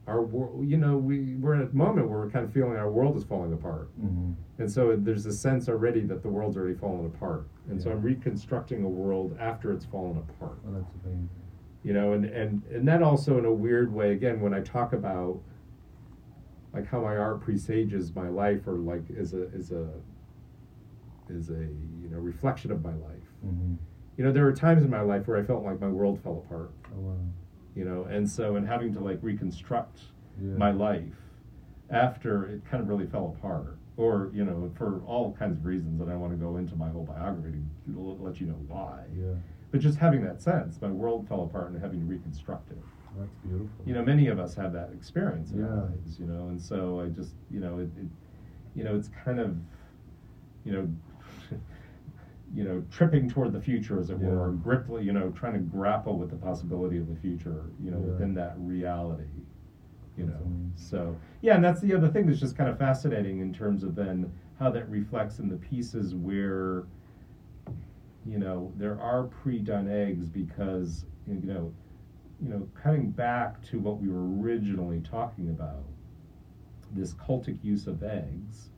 our 0.08 0.22
world, 0.22 0.68
you 0.68 0.78
know, 0.78 0.97
we 0.97 1.36
we're 1.36 1.56
at 1.56 1.70
a 1.72 1.76
moment 1.76 2.08
where 2.10 2.20
we're 2.20 2.30
kind 2.30 2.45
of 2.45 2.53
feeling 2.53 2.74
our 2.78 2.91
world 2.91 3.18
is 3.18 3.24
falling 3.24 3.53
apart, 3.53 3.89
Mm-hmm. 3.99 4.34
and 4.60 4.72
so 4.72 4.95
there's 4.95 5.26
a 5.26 5.34
sense 5.34 5.68
already 5.68 6.01
that 6.01 6.22
the 6.22 6.30
world's 6.30 6.58
already 6.58 6.76
fallen 6.76 7.06
apart, 7.08 7.47
and 7.70 7.82
so 7.82 7.91
I'm 7.91 8.01
reconstructing 8.01 8.84
a 8.84 8.88
world 8.89 9.36
after 9.39 9.72
it's 9.72 9.86
fallen 9.86 10.18
apart. 10.18 10.58
Oh, 10.68 10.74
that's 10.74 10.91
amazing. 11.03 11.30
you 11.84 11.93
know 11.93 12.14
and 12.14 12.26
and 12.26 12.62
and 12.72 12.88
that 12.88 13.01
also 13.01 13.38
in 13.39 13.45
a 13.45 13.51
weird 13.53 13.91
way 13.93 14.12
again 14.12 14.41
when 14.41 14.53
i 14.53 14.60
talk 14.62 14.93
about 14.93 15.39
like 16.74 16.88
how 16.88 16.99
my 17.01 17.16
art 17.16 17.41
presages 17.41 18.14
my 18.16 18.28
life 18.30 18.68
or 18.68 18.74
like 18.74 19.03
is 19.10 19.34
a 19.34 19.43
is 19.53 19.72
a 19.72 19.88
is 21.30 21.49
a 21.49 21.53
you 22.01 22.10
know 22.12 22.18
reflection 22.20 22.72
of 22.72 22.84
my 22.84 22.93
life 22.93 23.30
Mm-hmm. 23.45 23.74
you 24.18 24.24
know 24.24 24.32
there 24.32 24.43
were 24.45 24.53
times 24.53 24.84
in 24.84 24.89
my 24.89 25.01
life 25.01 25.28
where 25.28 25.38
i 25.38 25.43
felt 25.43 25.64
like 25.64 25.80
my 25.80 25.88
world 25.88 26.20
fell 26.24 26.43
apart 26.45 26.72
Oh 26.95 26.99
wow. 26.99 27.18
You 27.76 27.86
know 27.86 28.03
and 28.09 28.28
so 28.30 28.55
and 28.55 28.67
having 28.67 28.93
to 28.93 28.99
like 28.99 29.19
reconstruct 29.21 29.99
Yeah. 30.41 30.57
my 30.57 30.71
life 30.71 31.15
after 31.89 32.45
it 32.45 32.65
kind 32.65 32.82
of 32.82 32.89
really 32.89 33.05
fell 33.05 33.36
apart 33.38 33.78
or 33.97 34.32
you 34.34 34.43
know 34.43 34.71
for 34.76 35.01
all 35.05 35.34
kinds 35.34 35.57
of 35.57 35.65
reasons 35.65 35.99
that 35.99 36.09
i 36.09 36.15
want 36.15 36.32
to 36.34 36.38
go 36.38 36.57
into 36.57 36.76
my 36.76 36.89
whole 36.89 37.03
biography 37.05 37.61
to 37.86 37.91
l- 37.97 38.17
let 38.19 38.39
you 38.41 38.47
know 38.47 38.59
why 38.67 39.03
Yeah. 39.15 39.34
but 39.71 39.80
just 39.82 39.97
having 39.99 40.23
that 40.26 40.41
sense 40.41 40.82
my 40.82 40.89
world 40.89 41.28
fell 41.28 41.43
apart 41.43 41.71
and 41.71 41.82
having 41.82 41.99
to 41.99 42.05
reconstruct 42.05 42.71
it 42.71 42.78
That's 43.17 43.36
beautiful. 43.43 43.86
you 43.86 43.93
know 43.93 44.03
many 44.03 44.28
of 44.28 44.39
us 44.39 44.55
have 44.55 44.73
that 44.73 44.89
experience 44.93 45.51
in 45.51 45.63
our 45.63 45.69
Yeah. 45.76 45.82
lives 45.84 46.19
you 46.19 46.26
know 46.26 46.47
and 46.47 46.59
so 46.61 46.99
i 47.01 47.07
just 47.07 47.34
you 47.51 47.59
know 47.59 47.80
it, 47.80 47.89
it 47.97 48.07
you 48.73 48.84
know 48.84 48.95
it's 48.95 49.09
kind 49.23 49.39
of 49.39 49.55
you 50.63 50.71
know 50.73 50.88
you 52.54 52.64
know 52.64 52.84
tripping 52.91 53.30
toward 53.30 53.52
the 53.52 53.60
future 53.60 54.00
as 54.00 54.10
it 54.10 54.20
were 54.20 54.50
or 54.66 55.00
Yeah. 55.00 55.00
you 55.00 55.14
know 55.14 55.30
trying 55.32 55.54
to 55.54 55.60
grapple 55.60 56.18
with 56.18 56.30
the 56.30 56.36
possibility 56.36 56.98
of 56.98 57.08
the 57.08 57.16
future 57.16 57.66
you 57.84 57.91
know 57.91 57.98
Yeah. 57.98 58.12
within 58.12 58.34
that 58.36 58.56
reality 58.60 59.24
you 60.18 60.26
That's 60.26 60.39
know 60.39 60.52
so 60.76 61.18
yeah 61.41 61.56
and 61.56 61.64
that's 61.64 61.82
the 61.82 61.93
other 61.93 62.08
thing 62.08 62.28
that's 62.28 62.39
just 62.39 62.56
kind 62.56 62.70
of 62.70 62.78
fascinating 62.78 63.39
in 63.39 63.52
terms 63.52 63.84
of 63.84 63.96
then 63.96 64.32
how 64.60 64.70
that 64.72 64.89
reflects 64.89 65.39
in 65.39 65.50
the 65.50 65.58
pieces 65.58 66.16
where 66.16 66.84
you 68.26 68.38
know 68.38 68.72
there 68.78 69.00
are 69.00 69.24
pre-done 69.24 69.88
eggs 69.89 70.30
because 70.30 71.06
you 71.28 71.41
know 71.41 71.74
you 72.41 72.50
know 72.50 72.68
cutting 72.74 73.10
back 73.10 73.62
to 73.64 73.80
what 73.80 74.00
we 74.02 74.08
were 74.10 74.26
originally 74.39 75.00
talking 75.02 75.50
about 75.50 75.84
this 76.91 77.14
cultic 77.14 77.58
use 77.64 77.88
of 77.88 78.04
eggs 78.04 78.70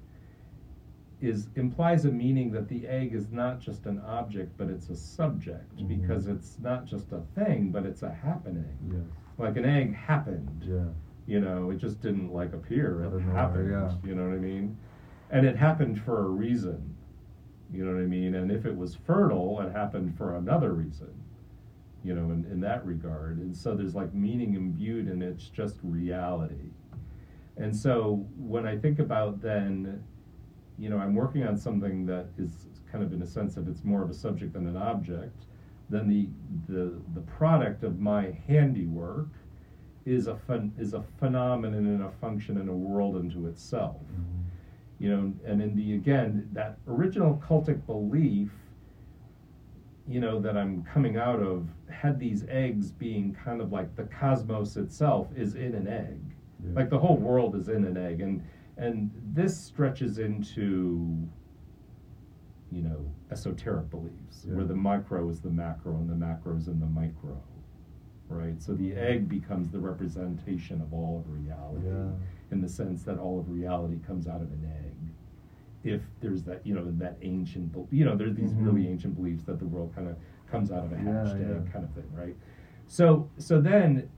is 1.19 1.47
implies 1.55 2.05
a 2.05 2.11
meaning 2.11 2.51
that 2.51 2.67
the 2.67 2.87
egg 2.87 3.13
is 3.13 3.31
not 3.31 3.59
just 3.59 3.85
an 3.87 3.99
object 4.01 4.55
but 4.57 4.69
it's 4.69 4.89
a 4.89 4.95
subject. 4.95 5.75
Mhm. 5.77 5.87
because 5.87 6.27
it's 6.27 6.59
not 6.59 6.85
just 6.85 7.11
a 7.11 7.21
thing 7.35 7.71
but 7.71 7.85
it's 7.85 8.03
a 8.03 8.11
happening. 8.11 8.77
Yes. 8.91 9.01
like 9.39 9.57
an 9.57 9.65
egg 9.65 9.93
happened. 9.93 10.63
Yeah. 10.67 10.85
you 11.25 11.39
know 11.39 11.71
it 11.71 11.77
just 11.77 12.01
didn't 12.01 12.31
like 12.31 12.53
appear. 12.53 13.03
It 13.03 13.21
happened. 13.33 13.71
yeah. 13.71 13.91
you 14.03 14.15
know 14.15 14.25
what 14.29 14.35
i 14.35 14.39
mean? 14.39 14.77
And 15.31 15.45
it 15.45 15.55
happened 15.57 15.99
for 16.01 16.25
a 16.25 16.29
reason. 16.29 16.95
You 17.73 17.83
know 17.85 17.93
what 17.95 18.01
i 18.01 18.05
mean? 18.05 18.35
And 18.35 18.51
if 18.51 18.65
it 18.65 18.75
was 18.77 18.95
fertile 18.95 19.59
it 19.61 19.71
happened 19.71 20.15
for 20.17 20.35
another 20.35 20.73
reason. 20.73 21.09
You 22.03 22.13
know 22.13 22.29
in, 22.31 22.45
in 22.51 22.59
that 22.61 22.85
regard. 22.85 23.39
And 23.39 23.57
so 23.57 23.75
there's 23.75 23.95
like 23.95 24.13
meaning 24.13 24.53
imbued 24.53 25.07
and 25.07 25.23
it's 25.23 25.49
just 25.49 25.79
reality. 25.83 26.69
And 27.57 27.75
so 27.75 28.25
when 28.37 28.67
i 28.67 28.77
think 28.77 28.99
about 28.99 29.41
then 29.41 30.03
you 30.77 30.89
know 30.89 30.97
i'm 30.97 31.15
working 31.15 31.43
on 31.43 31.57
something 31.57 32.05
that 32.05 32.27
is 32.37 32.67
kind 32.91 33.03
of 33.03 33.11
in 33.13 33.21
a 33.21 33.25
sense 33.25 33.57
of 33.57 33.67
it's 33.67 33.83
more 33.83 34.03
of 34.03 34.09
a 34.09 34.13
subject 34.13 34.53
than 34.53 34.67
an 34.67 34.77
object 34.77 35.45
then 35.89 36.07
the 36.07 36.27
the 36.71 36.93
the 37.13 37.21
product 37.21 37.83
of 37.83 37.99
my 37.99 38.31
handiwork 38.47 39.29
is 40.05 40.27
a 40.27 40.35
fun, 40.35 40.71
is 40.77 40.93
a 40.93 41.01
phenomenon 41.19 41.85
and 41.85 42.03
a 42.03 42.09
function 42.11 42.57
and 42.57 42.69
a 42.69 42.73
world 42.73 43.15
unto 43.15 43.47
itself 43.47 44.01
Mhm. 44.01 44.43
you 44.99 45.09
know 45.09 45.33
and 45.45 45.61
in 45.61 45.75
the 45.75 45.95
again 45.95 46.47
that 46.53 46.77
original 46.87 47.41
cultic 47.45 47.85
belief 47.85 48.51
you 50.07 50.19
know 50.19 50.39
that 50.39 50.55
i'm 50.57 50.83
coming 50.83 51.17
out 51.17 51.41
of 51.41 51.67
had 51.89 52.19
these 52.19 52.45
eggs 52.49 52.91
being 52.91 53.33
kind 53.33 53.61
of 53.61 53.71
like 53.71 53.93
the 53.95 54.03
cosmos 54.03 54.77
itself 54.77 55.27
is 55.35 55.55
in 55.55 55.73
an 55.75 55.87
egg 55.87 56.19
Yeah. 56.63 56.71
like 56.75 56.89
the 56.89 56.97
whole 56.99 57.17
world 57.17 57.55
is 57.55 57.67
in 57.69 57.83
an 57.85 57.97
egg 57.97 58.21
and 58.21 58.41
and 58.77 59.09
this 59.33 59.57
stretches 59.57 60.19
into 60.19 61.27
you 62.71 62.81
know 62.81 63.05
esoteric 63.31 63.89
beliefs 63.89 64.45
Yeah. 64.47 64.55
where 64.55 64.65
the 64.65 64.75
micro 64.75 65.29
is 65.29 65.39
the 65.41 65.49
macro 65.49 65.95
and 65.95 66.09
the 66.09 66.15
macro 66.15 66.55
is 66.55 66.67
in 66.67 66.79
the 66.79 66.85
micro 66.85 67.37
right 68.29 68.61
so 68.61 68.73
the 68.73 68.93
egg 68.93 69.29
becomes 69.29 69.69
the 69.69 69.79
representation 69.79 70.81
of 70.81 70.93
all 70.93 71.19
of 71.19 71.31
reality 71.31 71.87
Yeah. 71.87 72.11
in 72.51 72.61
the 72.61 72.67
sense 72.67 73.03
that 73.03 73.17
all 73.17 73.39
of 73.39 73.49
reality 73.49 73.99
comes 73.99 74.27
out 74.27 74.41
of 74.41 74.51
an 74.51 74.69
egg 74.85 74.93
if 75.83 76.01
there's 76.19 76.43
that 76.43 76.65
you 76.67 76.75
know 76.75 76.91
that 76.91 77.17
ancient 77.21 77.73
you 77.91 78.03
know 78.03 78.15
there's 78.17 78.35
these 78.35 78.53
Mhm. 78.53 78.65
really 78.65 78.87
ancient 78.87 79.15
beliefs 79.15 79.43
that 79.43 79.59
the 79.59 79.65
world 79.67 79.93
kind 79.95 80.07
of 80.09 80.17
comes 80.47 80.71
out 80.71 80.83
of 80.85 80.91
a 80.91 80.95
Yeah, 80.97 81.23
hatched 81.23 81.35
egg 81.41 81.71
kind 81.71 81.85
of 81.85 81.91
thing 81.91 82.11
right 82.13 82.35
so 82.87 83.29
so 83.37 83.61
then 83.61 84.09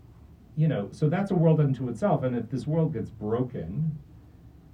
you 0.56 0.68
know 0.68 0.90
so 0.92 1.08
that's 1.08 1.30
a 1.32 1.36
world 1.36 1.60
unto 1.60 1.88
itself 1.88 2.24
and 2.24 2.36
if 2.36 2.50
this 2.50 2.66
world 2.68 2.94
gets 2.94 3.12
broken 3.12 3.96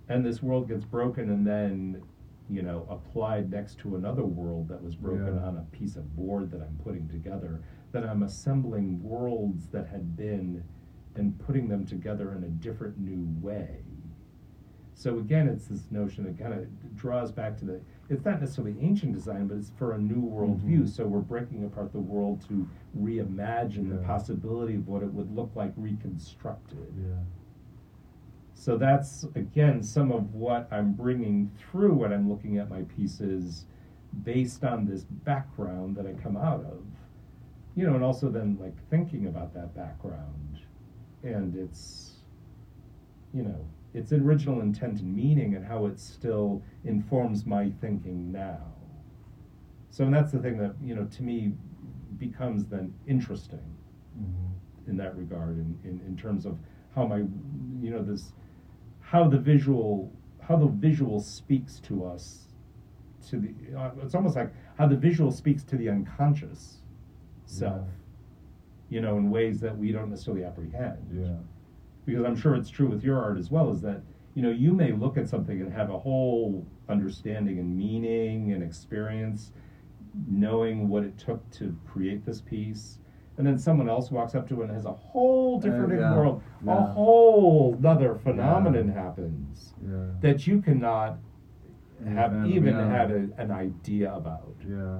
and 0.10 0.26
this 0.26 0.41
world 0.43 0.68
gets 0.68 0.86
broken 0.86 1.30
and 1.30 1.45
then 1.45 2.01
you 2.49 2.62
know 2.62 2.86
applied 2.89 3.49
next 3.49 3.80
to 3.80 3.95
another 3.95 4.24
world 4.24 4.68
that 4.68 4.82
was 4.84 4.95
broken 4.95 5.36
Yeah. 5.36 5.45
on 5.47 5.58
a 5.58 5.76
piece 5.76 5.95
of 5.95 6.16
board 6.16 6.51
that 6.51 6.62
i'm 6.62 6.78
putting 6.84 7.08
together 7.10 7.62
that 7.91 8.03
i'm 8.06 8.24
assembling 8.24 9.01
worlds 9.03 9.68
that 9.70 9.88
had 9.88 10.16
been 10.16 10.64
and 11.16 11.38
putting 11.39 11.68
them 11.70 11.86
together 11.86 12.34
in 12.34 12.43
a 12.43 12.47
different 12.49 12.99
new 12.99 13.26
way 13.41 13.80
so 14.93 15.18
again 15.18 15.47
it's 15.47 15.66
this 15.66 15.89
notion 15.91 16.24
that 16.26 16.38
kind 16.38 16.53
of 16.53 16.95
draws 16.95 17.32
back 17.32 17.58
to 17.58 17.66
the 17.66 17.82
it's 18.10 18.24
not 18.24 18.39
necessarily 18.39 18.76
ancient 18.80 19.12
design 19.14 19.47
but 19.47 19.58
it's 19.58 19.72
for 19.72 19.93
a 19.93 19.97
new 19.97 20.20
world 20.22 20.60
Mhm. 20.60 20.66
view 20.66 20.88
so 20.88 21.08
we're 21.08 21.20
breaking 21.20 21.64
apart 21.66 21.91
the 21.91 21.99
world 21.99 22.41
to 22.47 22.68
reimagine 22.97 23.89
the 23.89 23.97
possibility 24.06 24.76
of 24.76 24.88
what 24.88 25.01
it 25.01 25.12
would 25.12 25.32
look 25.36 25.49
like 25.56 25.74
reconstructed 25.76 26.93
Yeah. 26.95 27.16
So 28.58 28.78
that's 28.78 29.26
again 29.36 29.84
some 29.84 30.12
of 30.12 30.34
what 30.34 30.68
I'm 30.72 30.93
bringing 30.93 31.51
through 31.60 31.93
when 31.93 32.12
I'm 32.14 32.30
looking 32.30 32.58
at 32.58 32.70
my 32.70 32.84
pieces 32.84 33.66
based 34.24 34.64
on 34.64 34.86
this 34.86 35.03
background 35.03 35.95
that 35.97 36.08
I 36.08 36.14
come 36.14 36.38
out 36.38 36.62
of. 36.62 36.82
You 37.76 37.86
know, 37.86 37.95
and 37.95 38.03
also 38.03 38.30
then 38.30 38.58
like 38.60 38.74
thinking 38.89 39.28
about 39.28 39.53
that 39.53 39.76
background 39.76 40.60
and 41.24 41.56
its 41.56 42.14
you 43.34 43.43
know, 43.43 43.68
its 43.93 44.14
original 44.14 44.62
intent 44.62 45.01
and 45.01 45.14
meaning 45.14 45.56
and 45.56 45.66
how 45.66 45.86
it 45.88 45.99
still 45.99 46.62
informs 46.86 47.45
my 47.45 47.70
thinking 47.82 48.32
now. 48.32 48.62
So 49.91 50.06
and 50.06 50.14
that's 50.14 50.32
the 50.32 50.39
thing 50.39 50.58
that, 50.60 50.74
you 50.82 50.95
know, 50.95 51.03
to 51.06 51.24
me 51.24 51.53
becomes 52.18 52.66
then 52.66 52.93
interesting 53.08 53.60
Mhm. 54.18 54.89
in 54.89 54.95
that 54.97 55.18
regard 55.18 55.58
in, 55.58 55.78
in, 55.84 55.99
in 56.08 56.16
terms 56.16 56.45
of 56.45 56.58
how 56.95 57.06
my 57.06 57.18
you 57.18 57.89
know 57.91 58.01
this 58.01 58.32
how 59.16 59.26
the 59.30 59.38
visual 59.38 60.11
how 60.45 60.57
the 60.57 60.68
visual 60.68 61.22
speaks 61.22 61.80
to 61.80 62.03
us 62.05 62.49
to 63.30 63.38
the 63.38 63.49
uh, 63.80 63.91
it's 64.03 64.13
almost 64.13 64.36
like 64.36 64.51
how 64.78 64.86
the 64.86 64.95
visual 64.97 65.32
speaks 65.32 65.63
to 65.63 65.78
the 65.78 65.88
unconscious 65.88 66.80
self 67.45 67.88
you 68.89 68.99
know 68.99 69.18
in 69.18 69.30
ways 69.30 69.61
that 69.61 69.76
we 69.78 69.93
don't 69.93 70.09
necessarily 70.09 70.43
apprehend 70.43 70.97
Yeah. 71.13 71.38
because 72.05 72.26
I'm 72.26 72.36
sure 72.36 72.55
it's 72.55 72.70
true 72.70 72.88
with 72.89 73.03
your 73.05 73.18
art 73.24 73.38
as 73.38 73.49
well, 73.49 73.72
is 73.72 73.82
that 73.84 74.01
you 74.36 74.41
know 74.43 74.51
you 74.51 74.74
may 74.74 74.91
look 74.91 75.16
at 75.18 75.30
something 75.30 75.61
and 75.61 75.72
have 75.72 75.89
a 75.89 75.97
whole 75.97 76.68
understanding 76.89 77.57
and 77.57 77.70
meaning 77.86 78.51
and 78.51 78.61
experience, 78.61 79.51
knowing 80.28 80.89
what 80.89 81.03
it 81.05 81.18
took 81.18 81.49
to 81.51 81.74
create 81.88 82.26
this 82.26 82.41
piece, 82.41 82.99
and 83.38 83.46
then 83.46 83.58
someone 83.58 83.90
else 83.90 84.12
walks 84.12 84.34
up 84.36 84.48
to 84.50 84.62
it 84.62 84.66
and 84.66 84.74
has 84.74 84.86
a 84.86 84.92
whole 84.94 85.60
different 85.60 85.92
Uh, 85.94 85.96
yeah, 85.96 86.16
world, 86.16 86.42
a 86.68 86.82
whole 86.82 87.78
other 87.86 88.16
phenomenon 88.16 88.88
happens 88.90 89.74
Yeah. 89.86 90.12
that 90.22 90.48
you 90.48 90.62
cannot 90.62 91.18
have 92.06 92.34
Yeah, 92.34 92.46
even 92.46 92.76
yeah. 92.76 92.88
had 92.90 93.12
a, 93.12 93.28
an 93.38 93.52
idea 93.52 94.14
about. 94.14 94.56
Yeah. 94.68 95.00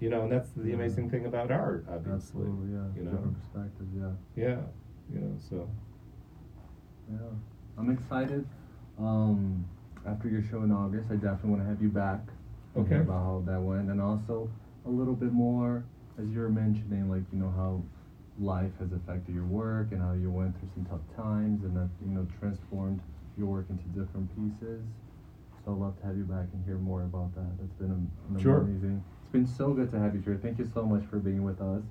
You 0.00 0.08
know, 0.10 0.22
and 0.22 0.32
that's 0.32 0.50
the 0.52 0.68
Yeah. 0.68 0.74
amazing 0.74 1.10
thing 1.10 1.26
about 1.26 1.50
art, 1.50 1.84
obviously. 1.88 2.42
Absolutely. 2.42 2.72
Yeah. 2.72 2.86
You 2.96 3.02
know, 3.04 3.10
Different 3.12 3.38
perspectives. 3.40 3.94
Yeah. 3.94 4.12
yeah, 4.36 4.60
you 5.12 5.20
know, 5.20 5.34
so. 5.38 5.68
Yeah, 7.10 7.16
I'm 7.78 7.90
excited. 7.90 8.46
Um, 8.98 9.64
after 10.06 10.28
your 10.28 10.42
show 10.42 10.62
in 10.62 10.70
August, 10.72 11.10
I 11.10 11.14
definitely 11.14 11.50
want 11.50 11.62
to 11.62 11.68
have 11.68 11.82
you 11.82 11.88
back. 11.88 12.20
Okay. 12.76 12.96
About 12.98 13.24
how 13.24 13.42
that 13.46 13.60
went, 13.60 13.90
and 13.90 14.00
also 14.00 14.48
a 14.86 14.88
little 14.90 15.14
bit 15.14 15.32
more, 15.32 15.84
as 16.20 16.28
you 16.30 16.40
were 16.40 16.48
mentioning, 16.50 17.08
like 17.10 17.22
you 17.32 17.38
know 17.38 17.50
how 17.50 17.82
life 18.38 18.72
has 18.78 18.92
affected 18.92 19.34
your 19.34 19.44
work 19.44 19.88
and 19.92 20.00
how 20.00 20.12
you 20.12 20.30
went 20.30 20.58
through 20.58 20.68
some 20.74 20.84
tough 20.84 21.04
times 21.16 21.64
and 21.64 21.76
that 21.76 21.88
you 22.04 22.12
know 22.12 22.26
transformed 22.38 23.00
your 23.36 23.46
work 23.46 23.66
into 23.70 23.84
different 23.88 24.28
pieces. 24.36 24.84
So 25.64 25.72
I'd 25.72 25.78
love 25.78 25.98
to 26.00 26.06
have 26.06 26.16
you 26.16 26.24
back 26.24 26.46
and 26.52 26.64
hear 26.64 26.76
more 26.78 27.02
about 27.02 27.34
that. 27.34 27.50
That's 27.60 27.74
been 27.74 27.90
an 27.90 28.40
Sure. 28.40 28.60
amazing. 28.60 29.02
It's 29.22 29.32
been 29.32 29.46
so 29.46 29.72
good 29.72 29.90
to 29.90 29.98
have 29.98 30.14
you 30.14 30.20
here. 30.20 30.38
Thank 30.40 30.58
you 30.58 30.68
so 30.72 30.84
much 30.84 31.04
for 31.04 31.18
being 31.18 31.44
with 31.44 31.60
us. 31.60 31.84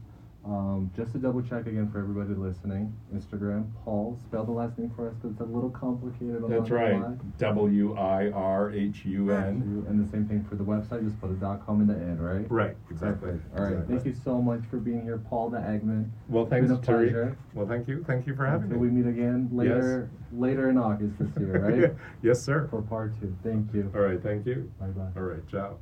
Um, 0.45 0.89
just 0.95 1.11
to 1.11 1.17
double 1.17 1.41
check 1.41 1.67
again 1.67 1.91
for 1.91 1.99
everybody 1.99 2.33
listening, 2.33 2.95
Instagram, 3.13 3.67
Paul, 3.83 4.17
spell 4.23 4.45
the 4.45 4.51
last 4.51 4.79
name 4.79 4.89
for 4.95 5.09
us 5.09 5.15
because 5.15 5.31
it's 5.31 5.41
a 5.41 5.43
little 5.43 5.69
complicated. 5.69 6.41
That's 6.47 6.69
right. 6.69 7.37
W 7.37 7.97
I 7.97 8.31
R 8.31 8.71
H 8.71 9.03
U 9.05 9.31
N. 9.31 9.85
And 9.87 10.03
the 10.03 10.09
same 10.09 10.25
thing 10.27 10.45
for 10.45 10.55
the 10.55 10.63
website, 10.63 11.03
just 11.03 11.19
put 11.19 11.29
a 11.29 11.33
dot 11.33 11.65
com 11.65 11.81
in 11.81 11.87
the 11.87 11.93
end, 11.93 12.23
right? 12.23 12.49
Right, 12.49 12.77
exactly. 12.89 13.31
Perfect. 13.31 13.55
All 13.57 13.63
right. 13.63 13.71
exactly. 13.73 13.95
Thank 13.95 14.07
you 14.07 14.21
so 14.23 14.41
much 14.41 14.61
for 14.71 14.77
being 14.77 15.03
here, 15.03 15.17
Paul 15.17 15.49
the 15.49 15.57
Eggman. 15.57 16.09
Well, 16.29 16.43
It's 16.43 16.51
thanks, 16.51 16.85
Terry. 16.85 17.35
Well, 17.53 17.67
thank 17.67 17.87
you. 17.89 18.03
Thank 18.07 18.25
you 18.25 18.33
for 18.35 18.45
having 18.45 18.63
Until 18.63 18.79
me. 18.81 18.89
we 18.89 18.95
meet 18.95 19.09
again 19.09 19.49
later, 19.51 20.09
later 20.31 20.69
in 20.69 20.77
August 20.77 21.19
this 21.19 21.29
year, 21.37 21.59
right? 21.59 21.93
yes, 22.23 22.41
sir. 22.41 22.67
for 22.69 22.81
part 22.81 23.19
two. 23.19 23.35
Thank 23.43 23.73
you. 23.73 23.91
All 23.93 24.01
right, 24.01 24.21
thank 24.23 24.45
you. 24.45 24.71
Bye 24.79 24.87
bye. 24.87 25.09
All 25.17 25.23
right, 25.23 25.45
ciao. 25.49 25.79